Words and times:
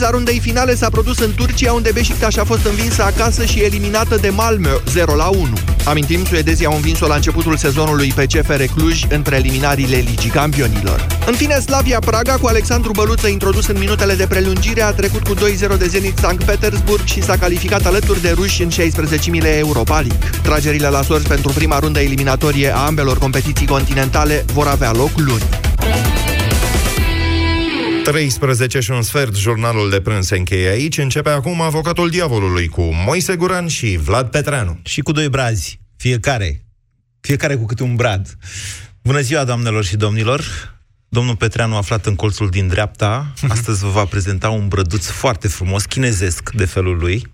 Repriza 0.00 0.18
rundei 0.18 0.40
finale 0.40 0.74
s-a 0.74 0.88
produs 0.88 1.18
în 1.18 1.32
Turcia, 1.34 1.72
unde 1.72 1.90
Beşiktaş 1.92 2.36
a 2.36 2.44
fost 2.44 2.66
învinsă 2.66 3.02
acasă 3.02 3.44
și 3.44 3.60
eliminată 3.60 4.16
de 4.16 4.28
Malmö 4.28 4.84
0 4.92 5.14
la 5.14 5.28
1. 5.28 5.48
Amintim, 5.84 6.24
suedezii 6.24 6.66
au 6.66 6.74
învins-o 6.74 7.06
la 7.06 7.14
începutul 7.14 7.56
sezonului 7.56 8.12
pe 8.14 8.26
CFR 8.26 8.62
Cluj 8.76 9.04
în 9.08 9.22
preliminariile 9.22 9.96
Ligii 9.96 10.30
Campionilor. 10.30 11.06
În 11.26 11.34
fine, 11.34 11.58
Slavia 11.58 11.98
Praga 11.98 12.36
cu 12.36 12.46
Alexandru 12.46 12.90
Băluță 12.92 13.28
introdus 13.28 13.66
în 13.66 13.78
minutele 13.78 14.14
de 14.14 14.26
prelungire 14.26 14.82
a 14.82 14.92
trecut 14.92 15.22
cu 15.22 15.34
2-0 15.34 15.78
de 15.78 15.86
Zenit 15.86 16.18
Sankt 16.18 16.44
Petersburg 16.44 17.04
și 17.04 17.22
s-a 17.22 17.36
calificat 17.36 17.86
alături 17.86 18.22
de 18.22 18.30
ruși 18.30 18.62
în 18.62 18.70
16-mile 18.70 19.58
Europa 19.58 20.00
League. 20.00 20.30
Tragerile 20.42 20.88
la 20.88 21.02
sorți 21.02 21.28
pentru 21.28 21.52
prima 21.52 21.78
rundă 21.78 22.00
eliminatorie 22.00 22.74
a 22.74 22.86
ambelor 22.86 23.18
competiții 23.18 23.66
continentale 23.66 24.44
vor 24.52 24.66
avea 24.66 24.92
loc 24.92 25.10
luni. 25.16 25.69
13 28.10 28.80
și 28.80 28.90
un 28.90 29.02
sfert, 29.02 29.36
jurnalul 29.36 29.90
de 29.90 30.00
prânz 30.00 30.26
se 30.26 30.36
încheie 30.36 30.68
aici. 30.68 30.98
Începe 30.98 31.30
acum 31.30 31.60
avocatul 31.60 32.08
diavolului 32.10 32.68
cu 32.68 32.82
Moise 32.82 33.36
Guran 33.36 33.66
și 33.66 33.96
Vlad 33.96 34.30
Petreanu. 34.30 34.80
Și 34.84 35.00
cu 35.00 35.12
doi 35.12 35.28
brazi, 35.28 35.80
fiecare. 35.96 36.64
Fiecare 37.20 37.56
cu 37.56 37.66
câte 37.66 37.82
un 37.82 37.96
brad. 37.96 38.36
Bună 39.02 39.20
ziua, 39.20 39.44
doamnelor 39.44 39.84
și 39.84 39.96
domnilor! 39.96 40.42
Domnul 41.08 41.36
Petreanu, 41.36 41.76
aflat 41.76 42.06
în 42.06 42.14
colțul 42.14 42.48
din 42.48 42.68
dreapta, 42.68 43.32
astăzi 43.48 43.80
vă 43.80 43.88
va 43.88 44.04
prezenta 44.04 44.48
un 44.48 44.68
brăduț 44.68 45.06
foarte 45.06 45.48
frumos, 45.48 45.84
chinezesc 45.84 46.50
de 46.50 46.64
felul 46.64 46.98
lui, 46.98 47.32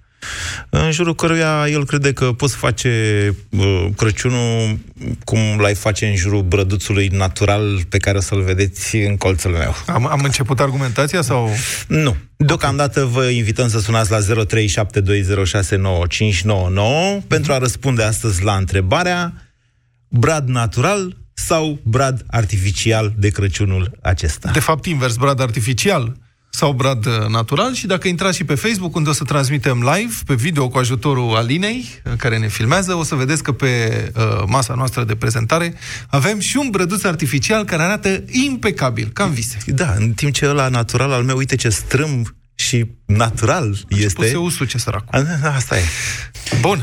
în 0.71 0.91
jurul 0.91 1.15
căruia 1.15 1.65
el 1.69 1.87
crede 1.87 2.13
că 2.13 2.33
poți 2.33 2.57
face 2.57 3.35
uh, 3.51 3.87
Crăciunul 3.97 4.79
cum 5.25 5.39
l-ai 5.59 5.75
face 5.75 6.07
în 6.07 6.17
jurul 6.17 6.43
brăduțului 6.43 7.09
natural 7.09 7.85
pe 7.89 7.99
care 7.99 8.17
o 8.17 8.21
să-l 8.21 8.43
vedeți 8.43 8.97
în 8.97 9.17
colțul 9.17 9.51
meu. 9.51 9.75
Am, 9.87 10.07
am 10.07 10.21
început 10.23 10.61
argumentația 10.61 11.23
sau... 11.23 11.51
Nu. 11.87 12.17
Deocamdată 12.37 13.05
vă 13.05 13.25
invităm 13.25 13.69
să 13.69 13.79
sunați 13.79 14.11
la 14.11 14.19
0372069599 14.19 14.23
pentru 17.27 17.53
a 17.53 17.59
răspunde 17.59 18.03
astăzi 18.03 18.43
la 18.43 18.55
întrebarea 18.55 19.33
brad 20.09 20.49
natural 20.49 21.17
sau 21.35 21.79
brad 21.83 22.25
artificial 22.27 23.15
de 23.17 23.29
Crăciunul 23.29 23.99
acesta? 24.03 24.51
De 24.53 24.61
fapt, 24.61 24.87
invers, 24.87 25.17
brad 25.17 25.41
artificial 25.41 26.17
sau 26.51 26.73
brad 26.73 27.07
uh, 27.07 27.27
natural 27.29 27.75
și 27.75 27.87
dacă 27.87 28.09
intrați 28.09 28.37
și 28.37 28.45
pe 28.45 28.55
Facebook, 28.55 28.95
unde 28.95 29.09
o 29.09 29.13
să 29.13 29.25
transmitem 29.25 29.79
live, 29.95 30.15
pe 30.27 30.35
video 30.35 30.69
cu 30.69 30.79
ajutorul 30.79 31.37
Alinei, 31.37 31.87
uh, 32.05 32.13
care 32.17 32.39
ne 32.39 32.49
filmează, 32.49 32.95
o 32.95 33.03
să 33.03 33.15
vedeți 33.15 33.43
că 33.43 33.53
pe 33.53 33.67
uh, 34.17 34.43
masa 34.47 34.75
noastră 34.75 35.05
de 35.05 35.17
prezentare 35.17 35.75
avem 36.09 36.39
și 36.39 36.57
un 36.57 36.69
brăduț 36.71 37.05
artificial 37.05 37.65
care 37.65 37.83
arată 37.83 38.25
impecabil, 38.31 39.11
ca 39.13 39.25
în 39.25 39.33
vise. 39.33 39.59
Da, 39.67 39.95
în 39.99 40.13
timp 40.13 40.33
ce 40.33 40.47
ăla 40.47 40.69
natural 40.69 41.13
al 41.13 41.23
meu, 41.23 41.37
uite 41.37 41.57
ce 41.57 41.69
strâmb 41.69 42.35
și 42.55 42.87
natural 43.05 43.77
A 43.91 43.97
este... 43.97 44.15
Puse 44.15 44.37
usul 44.37 44.67
ce 44.67 44.79
săracul. 44.79 45.27
A, 45.43 45.55
Asta 45.55 45.79
e. 45.79 45.83
Bun. 46.61 46.83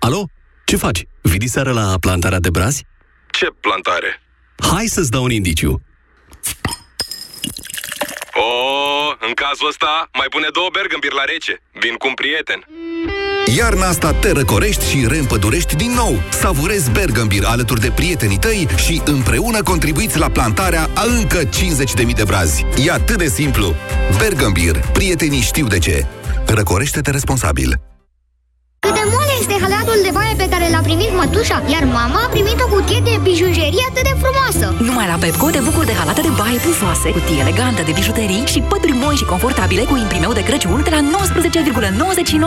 Alo? 0.00 0.28
Ce 0.64 0.76
faci? 0.76 1.04
Vii 1.22 1.48
seara 1.48 1.70
la 1.70 1.96
plantarea 2.00 2.40
de 2.40 2.50
brazi? 2.50 2.84
Ce 3.30 3.46
plantare? 3.60 4.20
Hai 4.70 4.86
să-ți 4.86 5.10
dau 5.10 5.22
un 5.22 5.30
indiciu. 5.30 5.80
O, 8.34 8.48
în 9.26 9.32
cazul 9.34 9.68
ăsta, 9.68 10.08
mai 10.12 10.26
pune 10.30 10.48
două 10.52 10.68
bergambir 10.72 11.12
la 11.12 11.24
rece. 11.24 11.60
Vin 11.72 11.94
cu 11.94 12.06
un 12.06 12.14
prieten. 12.14 12.66
Iarna 13.56 13.86
asta 13.88 14.12
te 14.12 14.32
răcorești 14.32 14.88
și 14.90 15.06
reîmpădurești 15.06 15.76
din 15.76 15.92
nou. 15.92 16.22
Savurezi 16.30 16.90
Bergambir 16.90 17.44
alături 17.44 17.80
de 17.80 17.90
prietenii 17.90 18.38
tăi 18.38 18.68
și 18.76 19.02
împreună 19.04 19.62
contribuiți 19.62 20.18
la 20.18 20.30
plantarea 20.30 20.90
a 20.94 21.02
încă 21.18 21.40
50.000 21.44 22.14
de 22.14 22.24
brazi. 22.24 22.66
E 22.84 22.90
atât 22.90 23.18
de 23.18 23.26
simplu. 23.28 23.74
Bergambir. 24.18 24.76
Prietenii 24.92 25.40
știu 25.40 25.66
de 25.66 25.78
ce. 25.78 26.06
Răcorește-te 26.46 27.10
responsabil. 27.10 27.80
Cât 28.78 28.94
de 28.94 29.00
moale 29.12 29.32
este 29.40 29.54
halatul 29.88 30.10
de 30.10 30.18
baie 30.18 30.34
pe 30.42 30.48
care 30.52 30.66
l-a 30.74 30.82
primit 30.88 31.10
mătușa, 31.20 31.58
iar 31.74 31.84
mama 31.98 32.20
a 32.26 32.28
primit 32.34 32.58
o 32.64 32.66
cutie 32.72 33.00
de 33.08 33.14
bijuterie 33.28 33.84
atât 33.90 34.04
de 34.10 34.14
frumoasă. 34.22 34.66
Numai 34.88 35.06
la 35.12 35.16
Pepco 35.22 35.46
te 35.54 35.60
bucuri 35.66 35.86
de 35.90 35.94
halate 36.00 36.20
de 36.20 36.32
baie 36.40 36.58
pufoase, 36.66 37.08
cutii 37.16 37.40
elegantă 37.44 37.82
de 37.88 37.92
bijuterii 37.98 38.42
și 38.52 38.60
pături 38.70 38.98
moi 39.02 39.16
și 39.20 39.30
confortabile 39.32 39.82
cu 39.90 39.96
imprimeu 39.96 40.32
de 40.38 40.42
Crăciun 40.48 40.80
de 40.86 40.92
la 40.96 41.00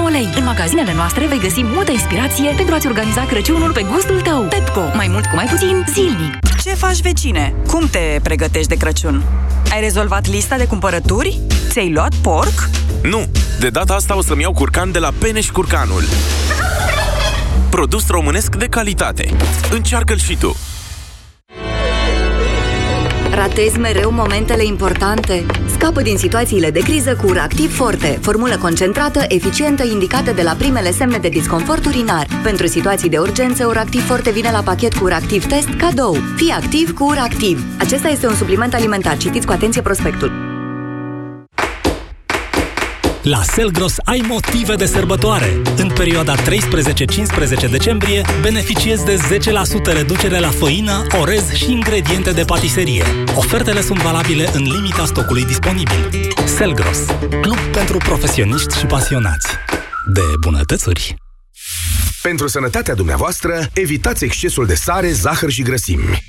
19,99 0.07 0.11
lei. 0.15 0.27
În 0.37 0.43
magazinele 0.51 0.93
noastre 0.99 1.23
vei 1.31 1.43
găsi 1.45 1.61
multă 1.75 1.91
inspirație 1.91 2.49
pentru 2.59 2.73
a-ți 2.75 2.87
organiza 2.91 3.23
Crăciunul 3.31 3.71
pe 3.77 3.83
gustul 3.91 4.19
tău. 4.21 4.41
Pepco, 4.53 4.83
mai 4.99 5.07
mult 5.13 5.25
cu 5.25 5.35
mai 5.35 5.47
puțin, 5.51 5.75
zilnic. 5.93 6.33
Ce 6.63 6.73
faci, 6.83 7.01
vecine? 7.01 7.53
Cum 7.71 7.87
te 7.95 8.19
pregătești 8.23 8.71
de 8.73 8.75
Crăciun? 8.75 9.23
Ai 9.71 9.81
rezolvat 9.81 10.27
lista 10.27 10.55
de 10.57 10.65
cumpărături? 10.65 11.39
Ți-ai 11.69 11.91
luat 11.91 12.13
porc? 12.21 12.69
Nu, 13.13 13.21
de 13.59 13.69
data 13.69 13.93
asta 13.93 14.17
o 14.17 14.21
să-mi 14.21 14.41
iau 14.41 14.53
curcan 14.53 14.91
de 14.91 14.99
la 14.99 15.11
Peneș 15.19 15.49
Curcanul. 15.49 16.03
Produs 17.71 18.07
românesc 18.09 18.55
de 18.55 18.65
calitate. 18.65 19.35
Încearcă-l 19.71 20.17
și 20.17 20.37
tu! 20.37 20.55
Ratezi 23.33 23.79
mereu 23.79 24.11
momentele 24.11 24.65
importante? 24.65 25.45
Scapă 25.65 26.01
din 26.01 26.17
situațiile 26.17 26.71
de 26.71 26.79
criză 26.79 27.15
cu 27.15 27.27
Uractiv 27.27 27.75
Forte, 27.75 28.19
formulă 28.21 28.57
concentrată, 28.57 29.25
eficientă, 29.27 29.83
indicată 29.83 30.31
de 30.31 30.41
la 30.41 30.51
primele 30.51 30.91
semne 30.91 31.17
de 31.17 31.29
disconfort 31.29 31.85
urinar. 31.85 32.27
Pentru 32.43 32.67
situații 32.67 33.09
de 33.09 33.17
urgență, 33.17 33.65
Uractiv 33.65 34.05
Forte 34.05 34.31
vine 34.31 34.51
la 34.51 34.61
pachet 34.61 34.93
cu 34.93 35.03
Uractiv 35.03 35.45
Test 35.45 35.69
cadou. 35.77 36.17
Fii 36.35 36.51
activ 36.51 36.93
cu 36.93 37.03
Uractiv. 37.03 37.63
Acesta 37.79 38.07
este 38.07 38.27
un 38.27 38.35
supliment 38.35 38.73
alimentar. 38.73 39.17
Citiți 39.17 39.45
cu 39.45 39.51
atenție 39.51 39.81
prospectul. 39.81 40.50
La 43.21 43.41
Selgros 43.43 43.95
ai 44.05 44.23
motive 44.27 44.75
de 44.75 44.85
sărbătoare. 44.85 45.61
În 45.77 45.87
perioada 45.87 46.35
13-15 46.35 47.69
decembrie 47.71 48.25
beneficiezi 48.41 49.05
de 49.05 49.17
10% 49.89 49.93
reducere 49.93 50.39
la 50.39 50.49
făină, 50.49 51.07
orez 51.19 51.51
și 51.51 51.71
ingrediente 51.71 52.31
de 52.31 52.43
patiserie. 52.43 53.03
Ofertele 53.35 53.81
sunt 53.81 54.01
valabile 54.01 54.49
în 54.53 54.61
limita 54.63 55.05
stocului 55.05 55.45
disponibil. 55.45 56.29
Selgros, 56.45 56.97
club 57.41 57.57
pentru 57.57 57.97
profesioniști 57.97 58.77
și 58.77 58.85
pasionați 58.85 59.47
de 60.13 60.21
bunătățuri. 60.39 61.15
Pentru 62.21 62.47
sănătatea 62.47 62.93
dumneavoastră, 62.93 63.67
evitați 63.73 64.23
excesul 64.23 64.65
de 64.65 64.75
sare, 64.75 65.11
zahăr 65.11 65.49
și 65.49 65.61
grăsimi. 65.61 66.23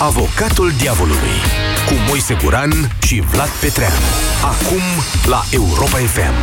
Avocatul 0.00 0.72
diavolului 0.78 1.36
cu 1.86 1.94
Moise 2.08 2.36
Guran 2.42 2.70
și 3.02 3.22
Vlad 3.30 3.48
Petreanu. 3.48 3.94
Acum 4.44 4.80
la 5.26 5.44
Europa 5.50 5.96
FM. 5.96 6.34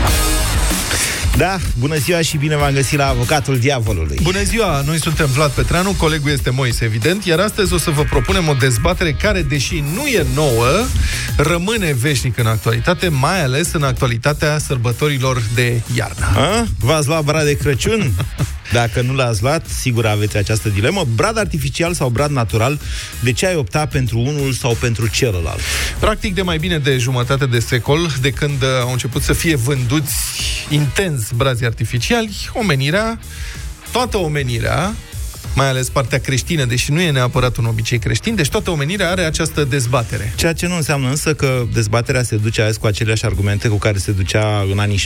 Da, 1.38 1.58
bună 1.80 1.96
ziua 1.96 2.22
și 2.22 2.38
bine 2.38 2.56
v-am 2.56 2.74
găsit 2.74 2.98
la 2.98 3.08
Avocatul 3.08 3.60
Diavolului. 3.60 4.20
Bună 4.22 4.44
ziua, 4.44 4.84
noi 4.86 5.00
suntem 5.00 5.26
Vlad 5.26 5.52
Petreanu, 5.52 5.92
colegul 5.92 6.32
este 6.32 6.50
Moise, 6.50 6.86
evident, 6.86 7.26
iar 7.26 7.40
astăzi 7.40 7.74
o 7.74 7.78
să 7.78 7.90
vă 7.90 8.04
propunem 8.04 8.48
o 8.48 8.54
dezbatere 8.54 9.12
care, 9.12 9.42
deși 9.42 9.84
nu 9.94 10.06
e 10.06 10.26
nouă, 10.34 10.86
rămâne 11.38 11.94
veșnic 11.94 12.38
în 12.38 12.46
actualitate, 12.46 13.08
mai 13.08 13.44
ales 13.44 13.74
în 13.74 13.84
actualitatea 13.84 14.58
sărbătorilor 14.58 15.42
de 15.54 15.82
iarnă. 15.96 16.26
A? 16.36 16.66
V-ați 16.80 17.08
luat 17.08 17.24
brad 17.24 17.46
de 17.46 17.58
Crăciun? 17.58 18.12
Dacă 18.72 19.02
nu 19.02 19.14
l-ați 19.14 19.42
luat, 19.42 19.66
sigur 19.80 20.06
aveți 20.06 20.38
această 20.38 20.70
dilemă. 20.70 21.06
Brad 21.16 21.38
artificial 21.38 21.94
sau 21.94 22.10
brad 22.10 22.30
natural? 22.30 22.80
De 23.20 23.32
ce 23.32 23.48
ai 23.48 23.56
opta 23.56 23.86
pentru 23.86 24.20
unul 24.20 24.52
sau 24.54 24.78
pentru 24.80 25.08
celălalt? 25.08 25.60
Practic, 26.00 26.34
de 26.34 26.42
mai 26.42 26.58
bine 26.58 26.78
de 26.78 26.98
jumătate 26.98 27.46
de 27.46 27.60
secol, 27.60 28.16
de 28.22 28.30
când 28.30 28.62
uh, 28.62 28.68
au 28.82 28.92
început 28.92 29.22
să 29.22 29.34
fie 29.34 29.56
vânduți 29.56 30.14
intens 30.70 31.25
brazi 31.34 31.66
artificiali, 31.66 32.36
omenirea, 32.54 33.20
toată 33.92 34.18
omenirea, 34.18 34.94
mai 35.56 35.70
ales 35.70 35.90
partea 35.90 36.20
creștină, 36.20 36.66
deși 36.66 36.92
nu 36.92 37.02
e 37.02 37.12
neapărat 37.12 37.58
un 37.58 37.66
obicei 37.66 38.00
creștin, 38.00 38.36
deci 38.36 38.50
toată 38.50 38.70
omenirea 38.70 39.10
are 39.10 39.22
această 39.22 39.64
dezbatere. 39.64 40.34
Ceea 40.36 40.54
ce 40.54 40.68
nu 40.68 40.76
înseamnă 40.76 41.10
însă 41.10 41.34
că 41.34 41.66
dezbaterea 41.74 42.24
se 42.24 42.36
duce 42.36 42.62
azi 42.62 42.80
cu 42.80 42.88
aceleași 42.88 43.26
argumente 43.26 43.68
cu 43.68 43.76
care 43.76 43.98
se 43.98 44.12
ducea 44.12 44.66
în 44.72 44.80
anii 44.80 44.98
70-80, 44.98 45.02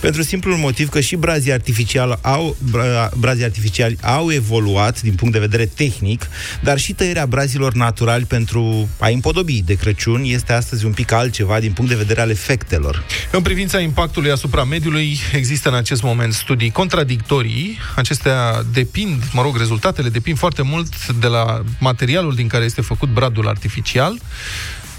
pentru 0.00 0.22
simplul 0.22 0.56
motiv 0.56 0.88
că 0.88 1.00
și 1.00 1.16
brazii 1.16 1.52
artificiali 1.52 2.18
au, 2.20 2.56
bra, 2.70 3.10
brazii 3.16 3.44
artificiali 3.44 3.98
au 4.02 4.32
evoluat 4.32 5.00
din 5.00 5.14
punct 5.14 5.32
de 5.32 5.40
vedere 5.40 5.66
tehnic, 5.66 6.26
dar 6.62 6.78
și 6.78 6.92
tăierea 6.92 7.26
brazilor 7.26 7.72
naturali 7.72 8.24
pentru 8.24 8.88
a 8.98 9.08
împodobi 9.08 9.62
de 9.62 9.74
Crăciun 9.74 10.22
este 10.24 10.52
astăzi 10.52 10.84
un 10.84 10.92
pic 10.92 11.12
altceva 11.12 11.60
din 11.60 11.72
punct 11.72 11.90
de 11.90 11.96
vedere 11.96 12.20
al 12.20 12.30
efectelor. 12.30 13.04
În 13.30 13.42
privința 13.42 13.80
impactului 13.80 14.30
asupra 14.30 14.64
mediului, 14.64 15.18
există 15.32 15.68
în 15.68 15.74
acest 15.74 16.02
moment 16.02 16.32
studii 16.32 16.70
contradictorii. 16.70 17.78
Acestea 17.96 18.64
depind, 18.84 19.22
mă 19.32 19.42
rog, 19.42 19.56
rezultatele 19.56 20.08
depind 20.08 20.38
foarte 20.38 20.62
mult 20.62 21.06
de 21.06 21.26
la 21.26 21.62
materialul 21.80 22.34
din 22.34 22.48
care 22.48 22.64
este 22.64 22.80
făcut 22.80 23.08
bradul 23.08 23.48
artificial. 23.48 24.18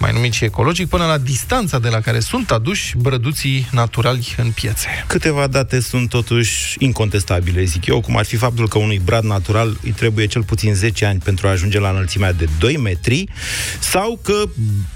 Mai 0.06 0.14
numit 0.14 0.34
și 0.34 0.44
ecologic, 0.44 0.88
până 0.88 1.06
la 1.06 1.18
distanța 1.18 1.80
de 1.80 1.90
la 1.90 2.00
care 2.00 2.20
sunt 2.20 2.52
aduși 2.52 2.98
brăduții 2.98 3.68
naturali 3.72 4.36
în 4.38 4.52
piețe. 4.52 4.88
Câteva 5.08 5.48
date 5.48 5.80
sunt 5.80 6.10
totuși 6.10 6.76
incontestabile, 6.80 7.64
zic 7.64 7.86
eu, 7.86 8.02
cum 8.02 8.18
ar 8.18 8.26
fi 8.26 8.36
faptul 8.36 8.68
că 8.68 8.78
unui 8.78 9.02
brad 9.06 9.24
natural 9.24 9.78
îi 9.84 9.92
trebuie 9.92 10.26
cel 10.26 10.44
puțin 10.44 10.74
10 10.74 11.06
ani 11.06 11.20
pentru 11.20 11.48
a 11.48 11.50
ajunge 11.50 11.80
la 11.80 11.90
înălțimea 11.90 12.34
de 12.34 12.50
2 12.60 12.78
metri, 12.78 13.26
sau 13.80 14.20
că 14.24 14.44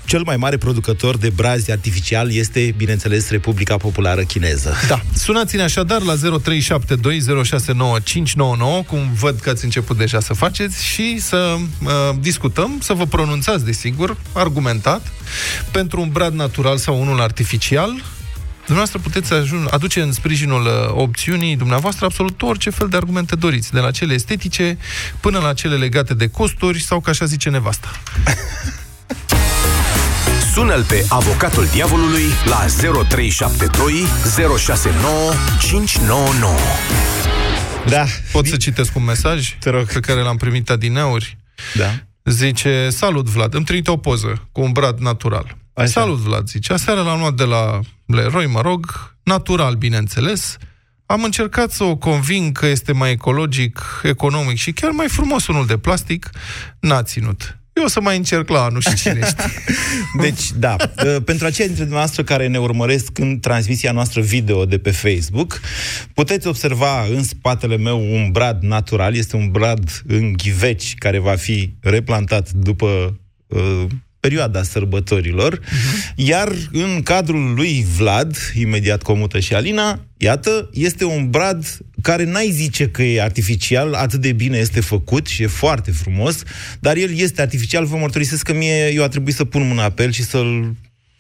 cel 0.06 0.21
mai 0.25 0.38
mare 0.38 0.57
producător 0.57 1.17
de 1.17 1.29
brazi 1.29 1.71
artificial 1.71 2.31
este, 2.31 2.73
bineînțeles, 2.77 3.29
Republica 3.29 3.77
Populară 3.77 4.21
Chineză. 4.21 4.73
Da. 4.88 5.01
Sunați-ne 5.13 5.61
așadar 5.61 6.01
la 6.01 6.15
0372069599, 6.15 6.19
cum 8.88 9.13
văd 9.19 9.39
că 9.39 9.50
ați 9.50 9.63
început 9.63 9.97
deja 9.97 10.19
să 10.19 10.33
faceți, 10.33 10.85
și 10.85 11.19
să 11.19 11.56
uh, 11.57 11.89
discutăm, 12.19 12.77
să 12.81 12.94
vă 12.94 13.06
pronunțați, 13.06 13.65
desigur, 13.65 14.17
argumentat, 15.00 15.72
pentru 15.72 16.01
un 16.01 16.10
brad 16.10 16.34
natural 16.34 16.78
sau 16.78 17.01
unul 17.01 17.22
artificial, 17.22 18.04
Dumneavoastră 18.66 19.10
puteți 19.10 19.34
ajun, 19.34 19.68
aduce 19.72 20.01
în 20.01 20.12
sprijinul 20.12 20.66
uh, 20.66 20.72
opțiunii 20.94 21.56
dumneavoastră 21.56 22.06
absolut 22.06 22.42
orice 22.42 22.69
fel 22.69 22.88
de 22.88 22.98
argumente 22.98 23.36
doriți, 23.36 23.72
de 23.72 23.80
la 23.80 23.92
cele 23.92 24.13
estetice 24.13 24.78
până 25.19 25.40
la 25.40 25.54
cele 25.54 25.75
legate 25.75 26.13
de 26.13 26.28
costuri 26.28 26.84
sau, 26.84 27.00
ca 27.00 27.12
așa 27.12 27.25
zice 27.25 27.50
nevasta. 27.50 27.92
Sună-l 30.54 30.84
pe 30.84 31.06
avocatul 31.10 31.68
diavolului 31.72 32.25
la 32.45 32.66
0372 33.07 34.06
069 34.57 35.34
599. 35.60 36.54
Da. 37.88 38.06
Pot 38.31 38.48
să 38.48 38.56
citesc 38.56 38.95
un 38.95 39.04
mesaj 39.04 39.57
Te 39.60 39.69
rog. 39.69 39.92
pe 39.92 40.00
care 40.00 40.22
l-am 40.22 40.38
primit 40.38 40.69
adineauri? 40.69 41.38
Da. 41.75 42.08
Zice, 42.30 42.90
salut 42.90 43.26
Vlad, 43.26 43.54
îmi 43.54 43.66
trimite 43.66 43.92
o 43.92 43.98
poză 43.98 44.48
cu 44.52 44.62
un 44.62 44.72
brad 44.72 45.00
natural. 45.00 45.58
Așa. 45.74 45.88
Salut 45.88 46.18
Vlad, 46.18 46.48
zice, 46.48 46.74
aseară 46.74 47.02
l-am 47.02 47.20
luat 47.20 47.34
de 47.34 47.44
la 47.44 47.80
Leroy, 48.06 48.46
mă 48.46 48.62
rog, 48.62 49.16
natural, 49.24 49.76
bineînțeles. 49.76 50.58
Am 51.06 51.24
încercat 51.24 51.72
să 51.72 51.84
o 51.84 51.96
conving 51.96 52.58
că 52.58 52.66
este 52.66 52.92
mai 52.92 53.12
ecologic, 53.12 54.02
economic 54.04 54.58
și 54.58 54.72
chiar 54.72 54.92
mai 54.92 55.08
frumos 55.08 55.48
unul 55.48 55.66
de 55.66 55.78
plastic. 55.78 56.30
N-a 56.80 57.04
ținut. 57.04 57.58
Eu 57.80 57.86
o 57.86 57.88
să 57.88 58.02
mai 58.02 58.18
încerc 58.18 58.50
la 58.50 58.64
anul 58.64 58.81
și 58.81 58.94
cine 58.96 59.20
știe. 59.28 59.64
Deci, 60.22 60.52
da, 60.52 60.76
uh, 60.80 61.16
pentru 61.26 61.46
aceia 61.46 61.68
dintre 61.68 61.84
dumneavoastră 61.84 62.24
care 62.24 62.48
ne 62.48 62.60
urmăresc 62.60 63.18
în 63.18 63.40
transmisia 63.40 63.92
noastră 63.92 64.22
video 64.22 64.66
de 64.66 64.78
pe 64.78 64.92
Facebook, 64.92 65.62
puteți 66.14 66.48
observa 66.48 67.04
în 67.04 67.24
spatele 67.24 67.78
meu 67.78 68.00
un 68.00 68.31
brad 68.31 68.62
natural, 68.62 69.16
este 69.16 69.36
un 69.36 69.52
brad 69.52 70.02
în 70.08 70.34
ghiveci 70.34 70.96
care 70.96 71.20
va 71.20 71.36
fi 71.36 71.74
replantat 71.81 72.52
după 72.52 73.20
uh, 73.48 73.86
perioada 74.19 74.63
sărbătorilor, 74.63 75.60
iar 76.16 76.51
în 76.71 77.01
cadrul 77.04 77.54
lui 77.54 77.86
Vlad, 77.98 78.38
imediat 78.54 79.01
comută 79.01 79.39
și 79.39 79.54
Alina, 79.54 80.06
iată, 80.18 80.69
este 80.74 81.06
un 81.06 81.30
brad 81.30 81.77
care 82.01 82.24
n-ai 82.24 82.50
zice 82.51 82.89
că 82.89 83.04
e 83.04 83.21
artificial, 83.21 83.94
atât 83.94 84.21
de 84.21 84.31
bine 84.31 84.57
este 84.57 84.80
făcut 84.80 85.27
și 85.27 85.44
e 85.44 85.48
foarte 85.48 85.92
frumos, 85.92 86.44
dar 86.80 86.98
el 86.98 87.18
este 87.18 87.42
artificial, 87.42 87.86
vă 87.86 87.98
mărturisesc 87.98 88.44
că 88.44 88.54
mie, 88.54 88.94
eu 88.94 89.04
a 89.04 89.07
trebuit 89.07 89.36
să 89.36 89.45
pun 89.45 89.68
mâna 89.68 89.89
pe 89.89 90.04
el 90.04 90.12
și 90.12 90.24
să-l 90.24 90.75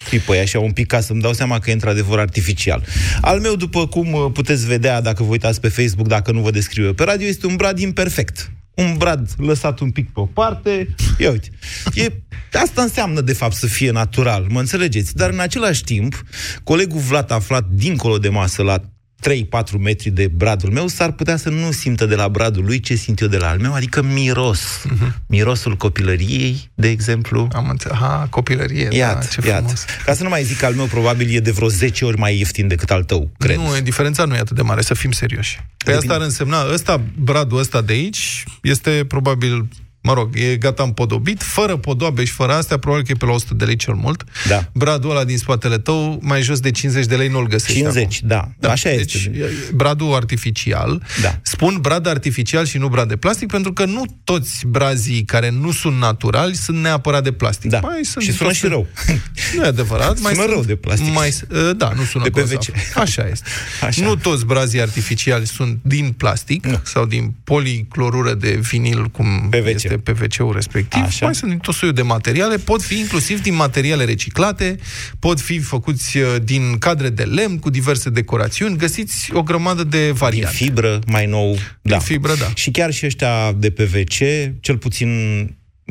pipăi 0.09 0.39
așa 0.39 0.59
un 0.59 0.71
pic 0.71 0.87
ca 0.87 0.99
să-mi 0.99 1.21
dau 1.21 1.33
seama 1.33 1.59
că 1.59 1.69
e 1.69 1.73
într-adevăr 1.73 2.19
artificial. 2.19 2.83
Al 3.21 3.39
meu, 3.39 3.55
după 3.55 3.87
cum 3.87 4.13
uh, 4.13 4.31
puteți 4.33 4.65
vedea 4.65 5.01
dacă 5.01 5.23
vă 5.23 5.29
uitați 5.29 5.59
pe 5.59 5.67
Facebook, 5.67 6.07
dacă 6.07 6.31
nu 6.31 6.41
vă 6.41 6.51
descriu 6.51 6.85
eu 6.85 6.93
pe 6.93 7.03
radio, 7.03 7.27
este 7.27 7.47
un 7.47 7.55
brad 7.55 7.79
imperfect. 7.79 8.51
Un 8.79 8.97
brad 8.97 9.29
lăsat 9.37 9.79
un 9.79 9.91
pic 9.91 10.09
pe 10.13 10.19
o 10.19 10.25
parte. 10.25 10.95
Ia 11.17 11.31
uite. 11.31 11.49
E, 11.93 12.11
asta 12.53 12.81
înseamnă, 12.81 13.21
de 13.21 13.33
fapt, 13.33 13.53
să 13.55 13.67
fie 13.67 13.91
natural, 13.91 14.45
mă 14.49 14.59
înțelegeți? 14.59 15.15
Dar 15.15 15.29
în 15.29 15.39
același 15.39 15.83
timp, 15.83 16.23
colegul 16.63 16.99
Vlad 16.99 17.31
aflat 17.31 17.65
dincolo 17.65 18.17
de 18.17 18.29
masă 18.29 18.63
la 18.63 18.81
3-4 19.27 19.79
metri 19.79 20.09
de 20.09 20.27
bradul 20.27 20.71
meu, 20.71 20.87
s-ar 20.87 21.11
putea 21.11 21.37
să 21.37 21.49
nu 21.49 21.71
simtă 21.71 22.05
de 22.05 22.15
la 22.15 22.27
bradul 22.29 22.65
lui 22.65 22.79
ce 22.79 22.95
simt 22.95 23.19
eu 23.21 23.27
de 23.27 23.37
la 23.37 23.49
al 23.49 23.59
meu, 23.59 23.73
adică 23.73 24.01
miros. 24.01 24.61
Uh-huh. 24.85 25.13
Mirosul 25.27 25.75
copilăriei, 25.75 26.69
de 26.75 26.89
exemplu. 26.89 27.47
Am 27.51 27.69
înțeles. 27.69 27.97
Ha, 27.97 28.27
copilărie, 28.29 28.87
Iată, 28.91 29.19
da, 29.19 29.41
ce 29.41 29.47
iată. 29.47 29.61
frumos. 29.61 29.85
Ca 30.05 30.13
să 30.13 30.23
nu 30.23 30.29
mai 30.29 30.43
zic 30.43 30.57
că 30.57 30.65
al 30.65 30.73
meu 30.73 30.85
probabil 30.85 31.35
e 31.35 31.39
de 31.39 31.51
vreo 31.51 31.67
10 31.67 32.05
ori 32.05 32.17
mai 32.17 32.37
ieftin 32.37 32.67
decât 32.67 32.91
al 32.91 33.03
tău, 33.03 33.31
cred. 33.37 33.55
Nu, 33.55 33.75
e- 33.75 33.81
diferența 33.81 34.25
nu 34.25 34.35
e 34.35 34.39
atât 34.39 34.55
de 34.55 34.61
mare, 34.61 34.81
să 34.81 34.93
fim 34.93 35.11
serioși. 35.11 35.59
Pe 35.85 35.93
asta 35.93 36.13
ar 36.13 36.21
însemna, 36.21 36.65
ăsta, 36.73 37.01
bradul 37.19 37.59
ăsta 37.59 37.81
de 37.81 37.93
aici, 37.93 38.43
este 38.61 39.05
probabil, 39.07 39.67
mă 40.01 40.13
rog, 40.13 40.29
e 40.35 40.55
gata 40.55 40.83
împodobit, 40.83 41.41
fără 41.43 41.77
podoabe 41.77 42.23
și 42.23 42.31
fără 42.31 42.53
astea, 42.53 42.77
probabil 42.77 43.05
că 43.05 43.11
e 43.11 43.15
pe 43.15 43.25
la 43.25 43.31
100 43.31 43.53
de 43.53 43.65
lei 43.65 43.75
cel 43.75 43.93
mult. 43.93 44.23
Da. 44.47 44.69
Bradul 44.73 45.09
ăla 45.09 45.23
din 45.23 45.37
spatele 45.37 45.77
tău, 45.77 46.19
mai 46.21 46.41
jos 46.41 46.59
de 46.59 46.71
50 46.71 47.05
de 47.05 47.15
lei 47.15 47.27
nu-l 47.27 47.47
găsești 47.47 47.79
50, 47.79 48.03
acum. 48.03 48.27
da. 48.59 48.69
Așa 48.69 48.89
deci, 48.89 49.13
este. 49.13 49.31
e- 49.37 49.73
bradul 49.73 50.13
artificial. 50.13 51.03
Da. 51.21 51.39
Spun 51.41 51.77
brad 51.81 52.07
artificial 52.07 52.65
și 52.65 52.77
nu 52.77 52.87
brad 52.87 53.07
de 53.07 53.15
plastic, 53.15 53.47
pentru 53.51 53.73
că 53.73 53.85
nu 53.85 54.05
toți 54.23 54.65
brazii 54.67 55.23
care 55.23 55.49
nu 55.49 55.71
sunt 55.71 55.97
naturali 55.97 56.55
sunt 56.55 56.77
neapărat 56.77 57.23
de 57.23 57.31
plastic. 57.31 57.69
Da. 57.69 57.79
Mai 57.79 57.99
sunt 58.03 58.23
Și 58.23 58.31
sună 58.31 58.47
tot 58.47 58.55
și 58.55 58.61
fel- 58.61 58.69
rău. 58.69 58.87
Nu 59.55 59.63
e 59.63 59.67
adevărat. 59.67 60.19
mai 60.21 60.33
Sună 60.33 60.43
sunt, 60.45 60.53
rău 60.55 60.63
de 60.63 60.75
plastic. 60.75 61.13
Mai, 61.13 61.33
uh, 61.51 61.69
da, 61.77 61.91
nu 61.95 62.03
sună 62.03 62.23
De 62.23 62.29
grozav. 62.29 62.57
PVC. 62.57 62.73
Așa 62.97 63.27
este. 63.31 63.49
Așa. 63.85 64.05
Nu 64.05 64.15
toți 64.15 64.45
brazii 64.45 64.81
artificiali 64.81 65.45
sunt 65.47 65.79
din 65.81 66.11
plastic 66.17 66.65
Nu. 66.65 66.79
sau 66.83 67.05
din 67.05 67.33
policlorură 67.43 68.33
de 68.33 68.49
vinil, 68.69 69.05
cum 69.05 69.47
PVC. 69.49 69.88
Este 69.89 70.11
PVC-ul 70.11 70.53
respectiv. 70.53 71.01
Așa. 71.01 71.25
Mai 71.25 71.35
sunt 71.35 71.49
din 71.49 71.59
tot 71.59 71.73
soiul 71.73 71.95
de 71.95 72.01
materiale. 72.01 72.57
Pot 72.57 72.81
fi 72.81 72.97
inclusiv 72.99 73.41
din 73.41 73.55
materiale 73.55 74.05
reciclate, 74.05 74.77
pot 75.19 75.39
fi 75.39 75.59
făcuți 75.59 76.17
uh, 76.17 76.35
din 76.43 76.77
cadre 76.77 77.09
de 77.09 77.23
lemn 77.23 77.59
cu 77.59 77.69
diverse 77.69 78.09
decorațiuni. 78.09 78.77
Găsiți 78.77 79.29
o 79.33 79.43
grămadă 79.43 79.83
de 79.83 80.05
Din 80.05 80.13
variante. 80.13 80.55
fibră, 80.55 80.99
mai 81.07 81.25
nou. 81.25 81.57
Da. 81.81 81.99
fibră, 81.99 82.35
da. 82.35 82.51
Și 82.53 82.71
chiar 82.71 82.91
și 82.91 83.05
ăștia 83.05 83.51
de 83.51 83.69
PVC, 83.71 84.15
cel 84.59 84.77
puțin... 84.77 85.09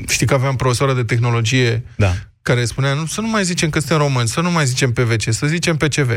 Știi 0.08 0.26
că 0.26 0.34
aveam 0.34 0.56
profesoară 0.56 0.94
de 0.94 1.02
tehnologie 1.04 1.82
Da. 1.96 2.14
Care 2.48 2.64
spunea, 2.64 2.92
nu, 2.94 3.06
să 3.06 3.20
nu 3.20 3.28
mai 3.28 3.44
zicem 3.44 3.70
că 3.70 3.78
suntem 3.78 3.96
români, 3.98 4.28
să 4.28 4.40
nu 4.40 4.50
mai 4.50 4.66
zicem 4.66 4.92
PVC, 4.92 5.32
să 5.32 5.46
zicem 5.46 5.76
PCV. 5.76 6.10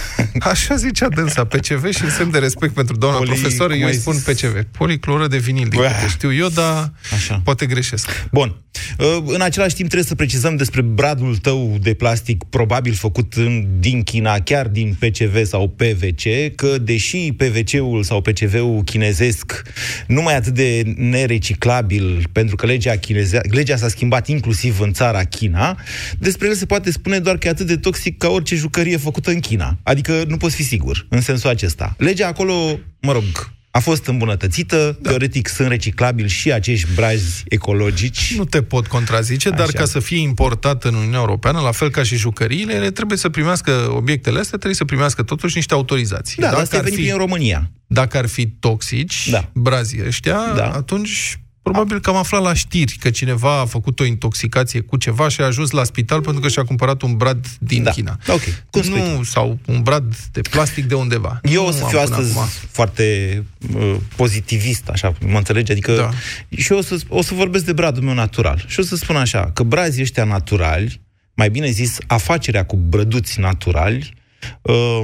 Așa 0.52 0.74
zicea 0.76 1.08
dânsa, 1.08 1.44
PCV 1.44 1.90
și 1.94 2.04
în 2.04 2.10
semn 2.10 2.30
de 2.30 2.38
respect 2.38 2.74
pentru 2.74 2.96
doamna 2.96 3.18
Poli- 3.18 3.26
profesoară, 3.26 3.72
cum 3.72 3.80
eu 3.80 3.86
ai 3.86 3.92
îi 3.94 4.00
spun 4.00 4.14
zis? 4.14 4.22
PCV. 4.22 4.62
Policloră 4.78 5.26
de 5.26 5.36
vinil, 5.38 5.68
din 5.68 5.80
Uah. 5.80 5.94
câte 5.94 6.08
știu 6.10 6.32
eu, 6.34 6.48
dar 6.48 6.92
Așa. 7.14 7.40
poate 7.44 7.66
greșesc. 7.66 8.26
Bun. 8.32 8.56
Uh, 8.98 9.16
În 9.26 9.40
același 9.40 9.74
timp 9.74 9.88
trebuie 9.88 10.08
să 10.08 10.14
precizăm 10.14 10.56
despre 10.56 10.80
bradul 10.82 11.36
tău 11.36 11.76
de 11.80 11.94
plastic, 11.94 12.44
probabil 12.44 12.92
făcut 12.94 13.32
în, 13.34 13.66
din 13.78 14.02
China, 14.02 14.38
chiar 14.40 14.68
din 14.68 14.96
PCV 14.98 15.44
sau 15.44 15.68
PVC, 15.68 16.54
că 16.54 16.78
deși 16.78 17.32
PVC-ul 17.32 18.02
sau 18.02 18.20
PCV-ul 18.20 18.82
chinezesc 18.84 19.62
nu 20.06 20.22
mai 20.22 20.32
e 20.34 20.36
atât 20.36 20.54
de 20.54 20.82
nereciclabil, 20.96 22.28
pentru 22.32 22.56
că 22.56 22.66
legea, 22.66 22.96
chineze- 22.96 23.40
legea 23.50 23.76
s-a 23.76 23.88
schimbat 23.88 24.28
inclusiv 24.28 24.80
în 24.80 24.92
țara 24.92 25.24
China, 25.24 25.75
despre 26.18 26.48
el 26.48 26.54
se 26.54 26.66
poate 26.66 26.90
spune 26.90 27.18
doar 27.18 27.36
că 27.38 27.46
e 27.46 27.50
atât 27.50 27.66
de 27.66 27.76
toxic 27.76 28.18
ca 28.18 28.28
orice 28.28 28.54
jucărie 28.56 28.96
făcută 28.96 29.30
în 29.30 29.40
China. 29.40 29.78
Adică 29.82 30.24
nu 30.28 30.36
poți 30.36 30.54
fi 30.54 30.62
sigur 30.62 31.06
în 31.08 31.20
sensul 31.20 31.50
acesta. 31.50 31.94
Legea 31.98 32.26
acolo, 32.26 32.78
mă 33.00 33.12
rog, 33.12 33.24
a 33.70 33.78
fost 33.78 34.06
îmbunătățită, 34.06 34.98
da. 35.00 35.08
teoretic 35.08 35.48
sunt 35.48 35.68
reciclabili 35.68 36.28
și 36.28 36.52
acești 36.52 36.88
brazi 36.94 37.42
ecologici. 37.48 38.34
Nu 38.36 38.44
te 38.44 38.62
pot 38.62 38.86
contrazice, 38.86 39.50
dar 39.50 39.60
Așa. 39.60 39.78
ca 39.78 39.84
să 39.84 39.98
fie 40.00 40.18
importat 40.18 40.84
în 40.84 40.94
Uniunea 40.94 41.18
Europeană, 41.18 41.60
la 41.60 41.72
fel 41.72 41.90
ca 41.90 42.02
și 42.02 42.16
jucăriile, 42.16 42.74
ele 42.74 42.90
trebuie 42.90 43.18
să 43.18 43.28
primească, 43.28 43.70
obiectele 43.96 44.36
astea 44.38 44.50
trebuie 44.56 44.74
să 44.74 44.84
primească 44.84 45.22
totuși 45.22 45.56
niște 45.56 45.74
autorizații. 45.74 46.42
Da, 46.42 46.50
dar 46.50 46.60
asta 46.60 46.78
a 46.78 46.80
venit 46.80 46.98
prin 46.98 47.16
România. 47.16 47.70
dacă 47.86 48.18
ar 48.18 48.26
fi 48.26 48.46
toxici, 48.46 49.28
Da. 49.30 49.50
brazii 49.54 50.02
ăștia, 50.06 50.52
Da. 50.56 50.70
atunci 50.70 51.40
probabil 51.70 52.00
că 52.00 52.10
am 52.10 52.16
aflat 52.16 52.42
la 52.42 52.54
știri 52.54 52.96
că 53.00 53.10
cineva 53.10 53.60
a 53.60 53.64
făcut 53.64 54.00
o 54.00 54.04
intoxicație 54.04 54.80
cu 54.80 54.96
ceva 54.96 55.28
și 55.28 55.40
a 55.40 55.44
ajuns 55.44 55.70
la 55.70 55.84
spital 55.84 56.20
pentru 56.20 56.40
că 56.42 56.48
și-a 56.48 56.64
cumpărat 56.64 57.02
un 57.02 57.16
brad 57.16 57.46
din 57.58 57.82
Da. 57.82 57.90
China. 57.90 58.18
Ok. 58.28 58.40
Cum 58.70 58.82
spui 58.82 59.00
nu, 59.16 59.22
sau 59.22 59.58
un 59.66 59.82
brad 59.82 60.16
de 60.32 60.40
plastic 60.40 60.84
de 60.84 60.94
undeva. 60.94 61.40
Eu 61.42 61.62
Nu 61.62 61.68
o 61.68 61.70
să 61.70 61.82
am 61.82 61.88
fiu 61.88 61.98
până 61.98 62.10
astăzi 62.10 62.38
acum. 62.38 62.48
foarte 62.70 63.44
uh, 63.76 63.96
pozitivist, 64.16 64.88
așa, 64.88 65.12
mă 65.26 65.36
înțelegi? 65.38 65.70
Adică 65.72 65.94
Da. 65.94 66.10
și 66.56 66.72
eu 66.72 66.78
o 66.78 66.82
să, 66.82 66.98
o 67.08 67.22
să 67.22 67.34
vorbesc 67.34 67.64
de 67.64 67.72
bradul 67.72 68.02
meu 68.02 68.14
natural. 68.14 68.64
Și 68.66 68.80
o 68.80 68.82
să 68.82 68.96
spun 68.96 69.16
așa, 69.16 69.50
că 69.54 69.62
brazii 69.62 70.02
ăștia 70.02 70.24
naturali, 70.24 71.00
mai 71.34 71.50
bine 71.50 71.70
zis, 71.70 71.96
afacerea 72.06 72.64
cu 72.64 72.76
brăduți 72.76 73.40
naturali, 73.40 74.14
uh, 74.62 75.02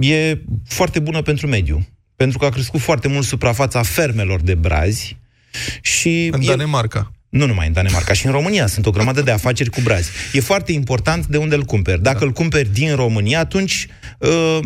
e 0.00 0.40
foarte 0.68 0.98
bună 0.98 1.22
pentru 1.22 1.46
mediu. 1.46 1.86
Pentru 2.16 2.38
că 2.38 2.44
a 2.44 2.48
crescut 2.48 2.80
foarte 2.80 3.08
mult 3.08 3.24
suprafața 3.24 3.82
fermelor 3.82 4.40
de 4.40 4.54
brazi 4.54 5.16
și... 5.80 6.28
În 6.32 6.40
e- 6.40 6.46
Danemarca. 6.46 7.10
Nu 7.28 7.46
numai 7.46 7.66
în 7.66 7.72
Danemarca, 7.72 8.12
și 8.12 8.26
în 8.26 8.32
România 8.32 8.66
sunt 8.66 8.86
o 8.86 8.90
grămadă 8.90 9.22
de 9.22 9.30
afaceri 9.30 9.70
cu 9.70 9.80
brazi. 9.80 10.10
E 10.32 10.40
foarte 10.40 10.72
important 10.72 11.26
de 11.26 11.36
unde 11.36 11.54
îl 11.54 11.62
cumperi. 11.62 12.02
Dacă 12.02 12.18
da. 12.18 12.24
îl 12.24 12.32
cumperi 12.32 12.72
din 12.72 12.94
România, 12.94 13.38
atunci 13.38 13.86
uh, 13.88 14.05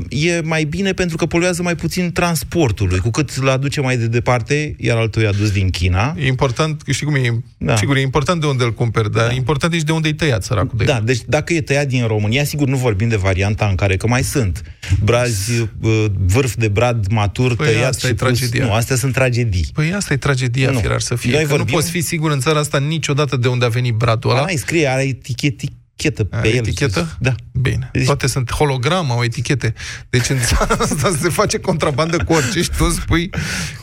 e 0.08 0.40
mai 0.44 0.64
bine 0.64 0.92
pentru 0.92 1.16
că 1.16 1.26
poluează 1.26 1.62
mai 1.62 1.74
puțin 1.74 2.12
transportul 2.12 2.88
lui. 2.88 2.98
Cu 2.98 3.10
cât 3.10 3.30
îl 3.30 3.48
aduce 3.48 3.80
mai 3.80 3.96
de 3.96 4.06
departe, 4.06 4.74
iar 4.78 4.96
altul 4.96 5.22
e 5.22 5.26
adus 5.26 5.50
din 5.50 5.70
China. 5.70 6.14
E 6.18 6.26
important, 6.26 6.82
știi 6.90 7.06
cum 7.06 7.14
e, 7.14 7.42
da. 7.58 7.76
sigur, 7.76 7.96
e 7.96 8.00
important 8.00 8.40
de 8.40 8.46
unde 8.46 8.64
îl 8.64 8.74
cumperi, 8.74 9.12
dar 9.12 9.26
da. 9.26 9.32
e 9.32 9.36
important 9.36 9.72
și 9.72 9.84
de 9.84 9.92
unde 9.92 10.08
e 10.08 10.12
tăiat 10.12 10.42
săracul 10.44 10.78
de 10.78 10.84
Da, 10.84 10.96
el. 10.96 11.02
deci 11.04 11.20
dacă 11.26 11.52
e 11.52 11.60
tăiat 11.60 11.86
din 11.86 12.06
România, 12.06 12.44
sigur 12.44 12.68
nu 12.68 12.76
vorbim 12.76 13.08
de 13.08 13.16
varianta 13.16 13.66
în 13.66 13.74
care, 13.74 13.96
că 13.96 14.06
mai 14.06 14.22
sunt 14.22 14.62
brazi, 15.04 15.50
uh, 15.80 16.04
vârf 16.26 16.54
de 16.56 16.68
brad 16.68 17.06
matur, 17.10 17.56
Păi 17.56 17.66
tăiat 17.66 17.88
asta 17.88 18.06
și 18.06 18.12
e 18.12 18.16
pus- 18.16 18.26
tragedia. 18.38 18.64
Nu, 18.64 18.72
astea 18.72 18.96
sunt 18.96 19.12
tragedii. 19.12 19.66
Păi 19.72 19.92
asta 19.92 20.12
e 20.12 20.16
tragedia, 20.16 20.70
Nu. 20.70 20.78
firar 20.78 21.00
să 21.00 21.14
fie. 21.14 21.30
Noi 21.32 21.42
că 21.42 21.48
nu 21.50 21.56
vorbim- 21.56 21.74
poți 21.74 21.90
fi 21.90 22.00
sigur 22.00 22.30
în 22.30 22.40
țara 22.40 22.58
asta 22.58 22.78
niciodată 22.78 23.36
de 23.36 23.48
unde 23.48 23.64
a 23.64 23.68
venit 23.68 23.94
bradul 23.94 24.30
ăla. 24.30 24.42
Mai 24.42 24.56
scrie, 24.56 24.86
are 24.86 25.02
etichetă, 25.02 25.64
etichetă 26.00 26.24
pe 26.24 26.36
Are 26.36 26.48
el. 26.48 26.54
etichetă? 26.56 27.16
Da. 27.20 27.34
Bine. 27.52 27.90
Toate 28.04 28.26
sunt 28.26 28.52
holograma, 28.52 29.14
au 29.14 29.22
etichete. 29.22 29.74
Deci 30.10 30.28
în 30.28 30.36
țara 30.40 30.74
asta 30.84 31.16
se 31.20 31.28
face 31.28 31.58
contrabandă 31.58 32.16
cu 32.24 32.32
orice 32.32 32.62
și 32.62 32.70
tu 32.76 32.90
spui 32.90 33.30